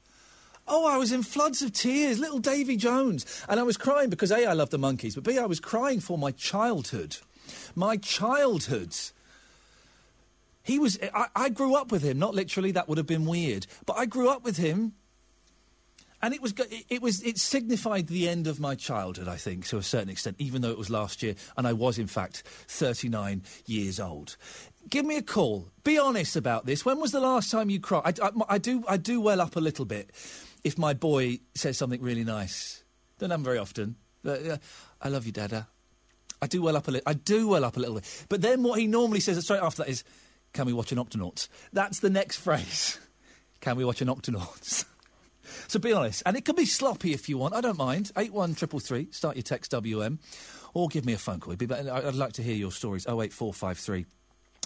[0.69, 3.27] Oh, I was in floods of tears, little Davy Jones.
[3.49, 6.01] And I was crying because A, I love the Monkees, but B, I was crying
[6.01, 7.17] for my childhood.
[7.75, 8.95] My childhood.
[10.63, 10.99] He was.
[11.13, 12.19] I, I grew up with him.
[12.19, 12.71] Not literally.
[12.71, 13.67] That would have been weird.
[13.87, 14.93] But I grew up with him.
[16.25, 19.77] And it was—it it was, it signified the end of my childhood, I think, to
[19.79, 23.43] a certain extent, even though it was last year, and I was, in fact, 39
[23.67, 24.37] years old.
[24.89, 25.67] Give me a call.
[25.83, 26.85] Be honest about this.
[26.85, 28.21] When was the last time you cried?
[28.21, 30.11] I, I- I do, I do well up a little bit
[30.65, 32.85] if my boy says something really nice.
[33.19, 33.97] Don't happen very often.
[34.23, 34.57] But, uh,
[35.01, 35.69] I love you, Dada.
[36.41, 37.09] I do well up a little.
[37.09, 38.27] I do well up a little bit.
[38.29, 40.03] But then what he normally says straight after that is,
[40.53, 42.99] "Can we watch an Octonauts?" That's the next phrase.
[43.61, 44.85] Can we watch an Octonauts?
[45.69, 47.55] so be honest, and it can be sloppy if you want.
[47.55, 48.11] I don't mind.
[48.17, 49.09] Eight one triple three.
[49.13, 50.19] Start your text WM,
[50.75, 51.55] or give me a phone call.
[51.55, 53.07] I'd like to hear your stories.
[53.09, 54.07] Oh eight four five three.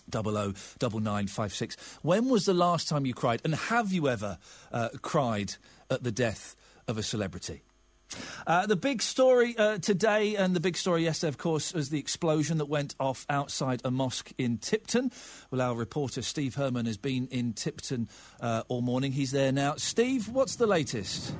[0.08, 1.76] Double O double nine five six.
[2.02, 4.38] When was the last time you cried, and have you ever
[4.72, 5.54] uh, cried
[5.90, 6.54] at the death
[6.88, 7.62] of a celebrity?
[8.46, 11.98] Uh, the big story uh, today and the big story yesterday, of course, was the
[11.98, 15.10] explosion that went off outside a mosque in Tipton.
[15.50, 18.08] Well, our reporter Steve Herman has been in Tipton
[18.40, 19.10] uh, all morning.
[19.10, 19.74] He's there now.
[19.74, 21.34] Steve, what's the latest?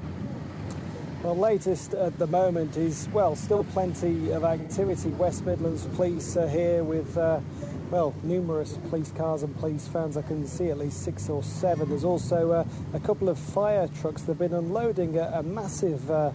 [1.23, 5.11] Well, latest at the moment is, well, still plenty of activity.
[5.11, 7.41] West Midlands Police are here with, uh,
[7.91, 10.17] well, numerous police cars and police vans.
[10.17, 11.89] I can see at least six or seven.
[11.89, 16.11] There's also uh, a couple of fire trucks that have been unloading a, a massive
[16.11, 16.33] uh,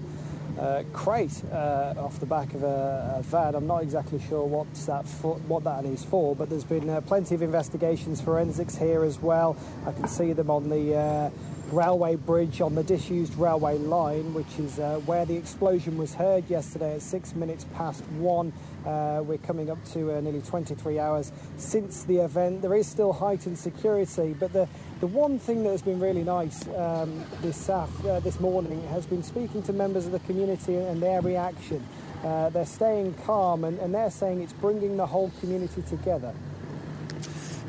[0.60, 3.56] uh, crate uh, off the back of a, a van.
[3.56, 7.02] I'm not exactly sure what's that for, what that is for, but there's been uh,
[7.02, 9.58] plenty of investigations, forensics here as well.
[9.86, 11.30] I can see them on the uh,
[11.72, 16.50] railway bridge on the disused railway line, which is uh, where the explosion was heard
[16.50, 18.52] yesterday at six minutes past one.
[18.86, 22.62] Uh, we're coming up to uh, nearly 23 hours since the event.
[22.62, 24.68] There is still heightened security, but the
[25.02, 27.88] the one thing that has been really nice um, this uh,
[28.24, 31.84] this morning has been speaking to members of the community and their reaction.
[32.24, 36.36] Uh, they're staying calm and, and they're saying it's bringing the whole community together.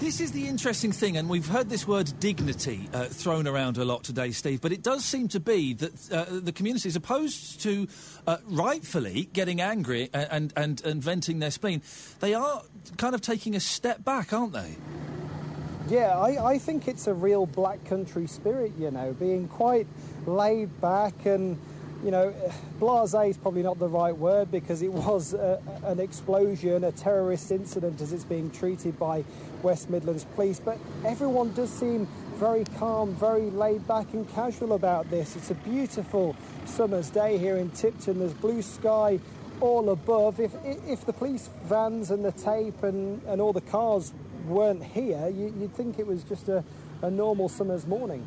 [0.03, 3.85] This is the interesting thing, and we've heard this word dignity uh, thrown around a
[3.85, 7.61] lot today, Steve, but it does seem to be that uh, the community, is opposed
[7.61, 7.87] to
[8.27, 11.83] uh, rightfully getting angry and, and, and, and venting their spleen,
[12.19, 12.63] they are
[12.97, 14.75] kind of taking a step back, aren't they?
[15.89, 19.87] Yeah, I, I think it's a real black country spirit, you know, being quite
[20.27, 21.57] laid back and,
[22.03, 22.35] you know,
[22.79, 27.51] blase is probably not the right word because it was a, an explosion, a terrorist
[27.51, 29.25] incident as it's being treated by
[29.63, 30.61] West Midlands Police.
[30.61, 32.07] But everyone does seem
[32.37, 35.37] very calm, very laid back and casual about this.
[35.37, 38.19] It's a beautiful summer's day here in Tipton.
[38.19, 39.21] There's blue sky
[39.61, 40.41] all above.
[40.41, 44.13] If, if the police vans and the tape and, and all the cars
[44.47, 46.65] weren't here, you, you'd think it was just a,
[47.03, 48.27] a normal summer's morning.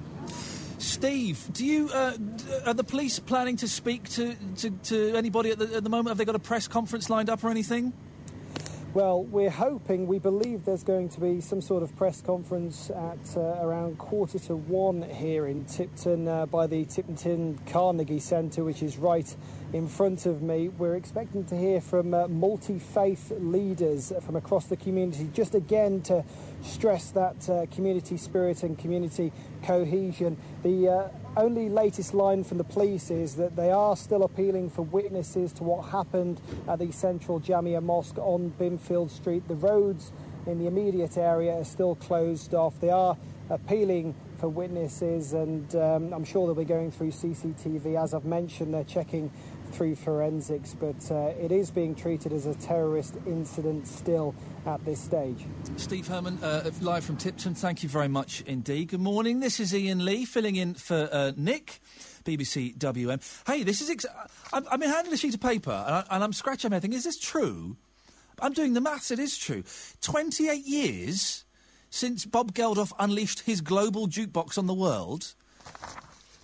[0.77, 2.17] Steve, do you uh,
[2.65, 6.09] are the police planning to speak to, to, to anybody at the, at the moment?
[6.09, 7.93] Have they got a press conference lined up or anything?
[8.95, 13.35] Well, we're hoping, we believe there's going to be some sort of press conference at
[13.35, 18.81] uh, around quarter to one here in Tipton uh, by the Tipton Carnegie Centre, which
[18.81, 19.35] is right
[19.73, 20.69] in front of me.
[20.69, 26.01] We're expecting to hear from uh, multi faith leaders from across the community, just again
[26.03, 26.23] to
[26.65, 29.31] stress that uh, community spirit and community
[29.63, 30.37] cohesion.
[30.63, 34.81] The uh, only latest line from the police is that they are still appealing for
[34.81, 39.47] witnesses to what happened at the Central Jamia Mosque on Binfield Street.
[39.47, 40.11] The roads
[40.45, 42.79] in the immediate area are still closed off.
[42.79, 43.17] They are
[43.49, 48.01] appealing for witnesses, and um, I'm sure they'll be going through CCTV.
[48.01, 49.31] As I've mentioned, they're checking
[49.75, 54.33] through forensics, but uh, it is being treated as a terrorist incident still
[54.65, 55.45] at this stage.
[55.75, 57.53] Steve Herman, uh, live from Tipton.
[57.53, 58.89] Thank you very much indeed.
[58.89, 59.41] Good morning.
[59.41, 61.81] This is Iain Lee filling in for uh, Nick,
[62.23, 63.19] BBC WM.
[63.45, 63.89] Hey, this is.
[63.89, 64.05] Ex-
[64.53, 66.97] I'm, I'm handling a sheet of paper and, I, and I'm scratching my head thinking,
[66.97, 67.75] is this true?
[68.39, 69.11] I'm doing the maths.
[69.11, 69.63] It is true.
[70.01, 71.43] 28 years
[71.89, 75.33] since Bob Geldof unleashed his global jukebox on the world.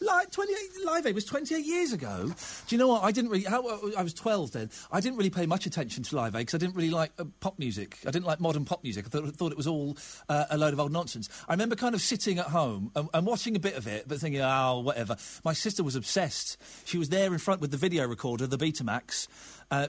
[0.01, 2.25] Like 28 Live Aid was 28 years ago.
[2.67, 3.03] Do you know what?
[3.03, 3.43] I didn't really.
[3.43, 3.63] How,
[3.95, 4.69] I was 12 then.
[4.91, 7.25] I didn't really pay much attention to Live Aid because I didn't really like uh,
[7.39, 7.99] pop music.
[8.07, 9.05] I didn't like modern pop music.
[9.05, 9.95] I thought, thought it was all
[10.27, 11.29] uh, a load of old nonsense.
[11.47, 14.17] I remember kind of sitting at home and, and watching a bit of it, but
[14.17, 15.17] thinking, oh, whatever.
[15.45, 16.57] My sister was obsessed.
[16.85, 19.27] She was there in front with the video recorder, the Betamax.
[19.69, 19.87] Uh,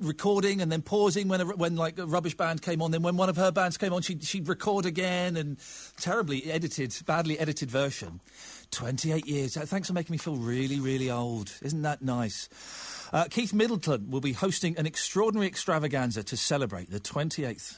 [0.00, 2.90] recording and then pausing when a, when like a rubbish band came on.
[2.90, 5.56] Then when one of her bands came on, she'd, she'd record again and
[5.98, 8.20] terribly edited, badly edited version.
[8.70, 9.56] 28 years.
[9.56, 11.52] Uh, Thanks for making me feel really, really old.
[11.62, 12.48] Isn't that nice?
[13.12, 17.76] Uh, Keith Middleton will be hosting an extraordinary extravaganza to celebrate the 28th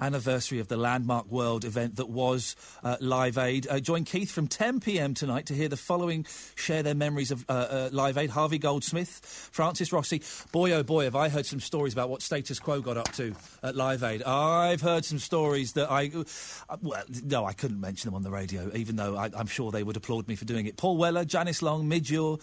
[0.00, 3.66] anniversary of the landmark world event that was uh, Live Aid.
[3.68, 7.44] Uh, join Keith from 10 pm tonight to hear the following share their memories of
[7.48, 10.22] uh, uh, Live Aid Harvey Goldsmith, Francis Rossi.
[10.52, 13.34] Boy, oh boy, have I heard some stories about what Status Quo got up to
[13.62, 14.22] at Live Aid.
[14.22, 16.10] I've heard some stories that I.
[16.68, 19.70] Uh, well, no, I couldn't mention them on the radio, even though I, I'm sure
[19.70, 20.76] they would applaud me for doing it.
[20.76, 22.40] Paul Weller, Janice Long, Midure,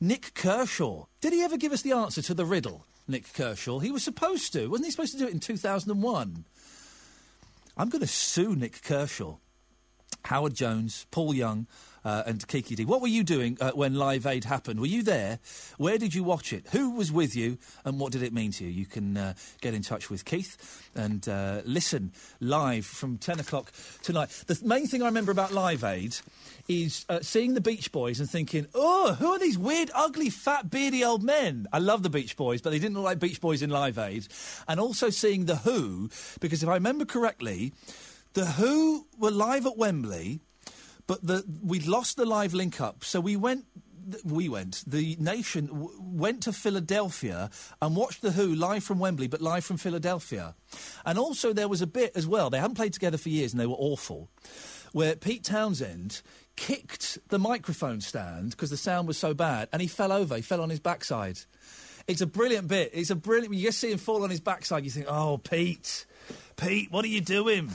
[0.00, 1.04] Nik Kershaw.
[1.20, 2.84] Did he ever give us the answer to the riddle?
[3.06, 3.78] Nik Kershaw.
[3.80, 4.68] He was supposed to.
[4.68, 6.44] Wasn't he supposed to do it in 2001?
[7.76, 9.36] I'm going to sue Nik Kershaw.
[10.26, 11.66] Howard Jones, Paul Young,
[12.04, 12.84] uh, and Kiki Dee.
[12.84, 14.80] What were you doing uh, when Live Aid happened?
[14.80, 15.38] Were you there?
[15.78, 16.66] Where did you watch it?
[16.72, 17.58] Who was with you?
[17.84, 18.70] And what did it mean to you?
[18.70, 23.72] You can uh, get in touch with Keith and uh, listen live from 10 o'clock
[24.02, 24.28] tonight.
[24.46, 26.16] The th- main thing I remember about Live Aid
[26.68, 30.70] is uh, seeing the Beach Boys and thinking, oh, who are these weird, ugly, fat,
[30.70, 31.66] beardy old men?
[31.72, 34.26] I love the Beach Boys, but they didn't look like Beach Boys in Live Aid.
[34.68, 36.10] And also seeing The Who,
[36.40, 37.72] because if I remember correctly,
[38.34, 40.40] The Who were live at Wembley
[41.06, 43.64] but the, we'd lost the live link up, so we went.
[44.22, 44.84] We went.
[44.86, 47.48] The nation w- went to Philadelphia
[47.80, 50.54] and watched the Who live from Wembley, but live from Philadelphia.
[51.06, 52.50] And also there was a bit as well.
[52.50, 54.28] They hadn't played together for years, and they were awful.
[54.92, 56.20] Where Pete Townshend
[56.54, 60.36] kicked the microphone stand because the sound was so bad, and he fell over.
[60.36, 61.38] He fell on his backside.
[62.06, 62.90] It's a brilliant bit.
[62.92, 63.54] It's a brilliant.
[63.54, 64.84] You just see him fall on his backside.
[64.84, 66.04] You think, "Oh, Pete,
[66.56, 67.72] Pete, what are you doing?"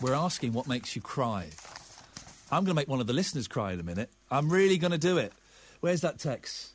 [0.00, 1.50] We're asking what makes you cry.
[2.52, 4.10] I'm going to make one of the listeners cry in a minute.
[4.30, 5.32] I'm really going to do it.
[5.80, 6.72] Where's that text?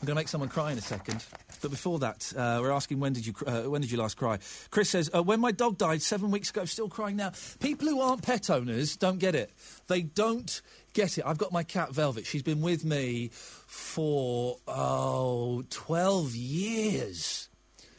[0.00, 1.24] I'm going to make someone cry in a second.
[1.62, 4.38] But before that, uh, we're asking when did you uh, when did you last cry?
[4.70, 7.32] Chris says uh, when my dog died seven weeks ago, still crying now.
[7.60, 9.52] People who aren't pet owners don't get it.
[9.86, 10.60] They don't
[10.92, 11.24] get it.
[11.24, 12.26] I've got my cat Velvet.
[12.26, 17.48] She's been with me for oh 12 years.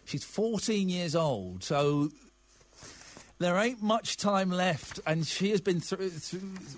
[0.03, 1.63] She's 14 years old.
[1.63, 2.09] So
[3.41, 5.81] there ain't much time left, and she has been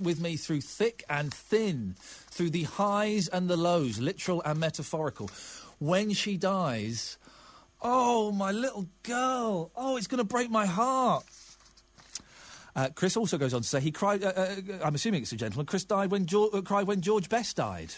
[0.02, 5.30] with me through thick and thin, through the highs and the lows, literal and metaphorical.
[5.80, 7.18] When she dies,
[7.82, 11.26] oh, my little girl, oh, it's going to break my heart.
[12.76, 14.24] Uh, Chris also goes on to say he cried.
[14.24, 15.66] Uh, uh, I'm assuming it's a gentleman.
[15.66, 17.94] Chris died when George, uh, cried when George Best died.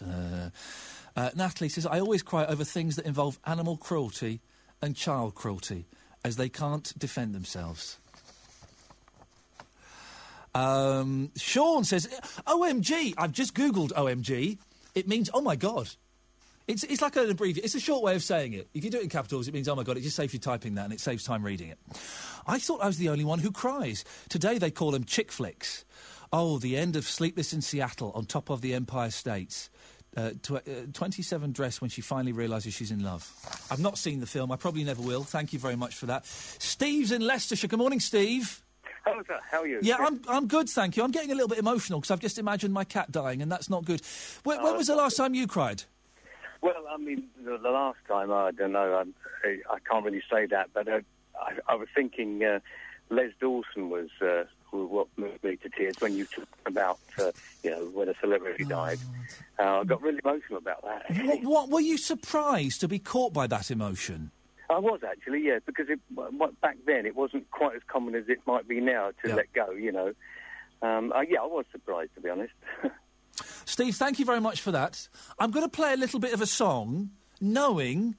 [0.00, 0.50] Uh,
[1.16, 4.40] uh, Natalie says I always cry over things that involve animal cruelty
[4.80, 5.86] and child cruelty
[6.24, 7.98] as they can't defend themselves.
[10.54, 12.08] Um, Sean says,
[12.46, 13.14] OMG.
[13.18, 14.58] I've just Googled OMG.
[14.94, 15.90] It means, oh my God.
[16.66, 17.64] It's, it's like an abbreviation.
[17.64, 18.68] It's a short way of saying it.
[18.72, 19.98] If you do it in capitals, it means, oh my God.
[19.98, 21.78] It just saves you typing that and it saves time reading it.
[22.46, 24.04] I thought I was the only one who cries.
[24.28, 25.84] Today they call them chick flicks.
[26.32, 29.70] Oh, the end of Sleepless in Seattle on top of the Empire States.
[30.16, 33.28] Uh, tw- uh, 27 dress when she finally realises she's in love.
[33.70, 34.52] I've not seen the film.
[34.52, 35.24] I probably never will.
[35.24, 36.24] Thank you very much for that.
[36.24, 37.66] Steve's in Leicestershire.
[37.66, 38.62] Good morning, Steve.
[39.04, 39.38] Hello, sir.
[39.50, 39.80] How are you?
[39.82, 41.02] Yeah, I'm, I'm good, thank you.
[41.02, 43.68] I'm getting a little bit emotional because I've just imagined my cat dying, and that's
[43.68, 44.00] not good.
[44.44, 45.82] When, when was the last time you cried?
[46.62, 49.04] Well, I mean, the, the last time, I don't know,
[49.44, 51.00] I, I can't really say that, but uh,
[51.38, 52.60] I, I was thinking uh,
[53.10, 54.44] Les Dawson was uh,
[54.74, 57.30] who- what moved me to tears when you talked about, uh,
[57.62, 58.98] you know, when a celebrity died.
[59.58, 61.24] Uh, I got really emotional about that.
[61.24, 64.32] What, what were you surprised to be caught by that emotion?
[64.68, 66.00] I was actually, yeah, because it,
[66.60, 69.70] back then it wasn't quite as common as it might be now to let go,
[69.70, 70.12] you know.
[70.82, 72.52] Um, uh, yeah, I was surprised, to be honest.
[73.64, 75.08] Steve, thank you very much for that.
[75.38, 78.16] I'm going to play a little bit of a song, knowing.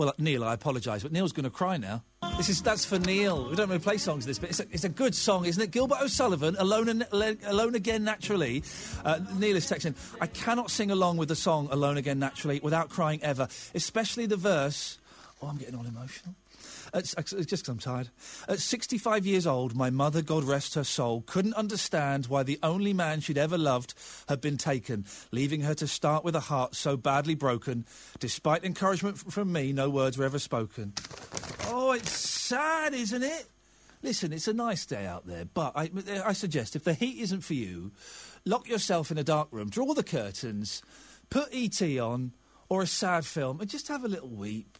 [0.00, 2.02] Well, Neil, I apologise, but Neil's going to cry now.
[2.38, 3.50] This is that's for Neil.
[3.50, 5.72] We don't really play songs this, but it's a, it's a good song, isn't it?
[5.72, 8.62] Gilbert O'Sullivan, "Alone, and, Alone Again Naturally."
[9.04, 9.94] Uh, Neil is texting.
[10.18, 14.38] I cannot sing along with the song "Alone Again Naturally" without crying ever, especially the
[14.38, 14.96] verse.
[15.42, 16.34] Oh, I'm getting all emotional.
[16.94, 18.10] It's just because I'm tired.
[18.48, 22.92] At 65 years old, my mother, God rest her soul, couldn't understand why the only
[22.92, 23.94] man she'd ever loved
[24.28, 27.84] had been taken, leaving her to start with a heart so badly broken.
[28.18, 30.94] Despite encouragement from me, no words were ever spoken.
[31.66, 33.46] Oh, it's sad, isn't it?
[34.02, 35.90] Listen, it's a nice day out there, but I,
[36.24, 37.92] I suggest if the heat isn't for you,
[38.46, 40.82] lock yourself in a dark room, draw the curtains,
[41.28, 42.00] put E.T.
[42.00, 42.32] on,
[42.70, 44.78] or a sad film, and just have a little weep.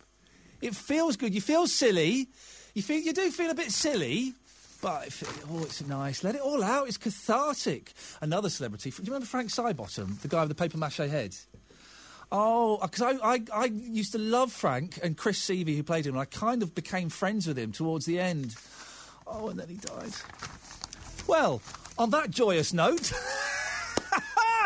[0.61, 1.35] It feels good.
[1.35, 2.29] You feel silly.
[2.75, 4.35] You feel you do feel a bit silly,
[4.81, 5.15] but it
[5.51, 6.23] oh, it's nice.
[6.23, 6.89] Let it all out.
[6.89, 7.93] It's cathartic.
[8.21, 8.91] Another celebrity.
[8.91, 11.35] Do you remember Frank Sidebottom, the guy with the paper mache head?
[12.33, 16.07] Oh, uh, because I, I, I used to love Frank and Chris Sievey, who played
[16.07, 18.55] him, and I kind of became friends with him towards the end.
[19.27, 20.13] Oh, and then he died.
[21.27, 21.61] Well,
[21.99, 23.13] on that joyous note,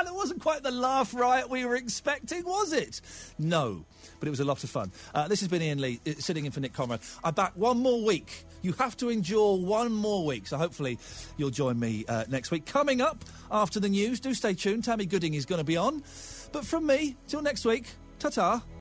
[0.04, 3.00] the wasn't quite the laugh riot we were expecting, was it?
[3.38, 3.84] No,
[4.18, 4.90] but it was a lot of fun.
[5.14, 7.00] Uh, this has been Iain Lee uh, sitting in for Nick Conrad.
[7.22, 8.44] I'm back one more week.
[8.62, 10.98] You have to endure one more week, so hopefully
[11.36, 12.66] you'll join me uh, next week.
[12.66, 14.84] Coming up after the news, do stay tuned.
[14.84, 16.02] Tammy Gooding is going to be on.
[16.52, 17.86] But from me, till next week,
[18.18, 18.64] ta ta.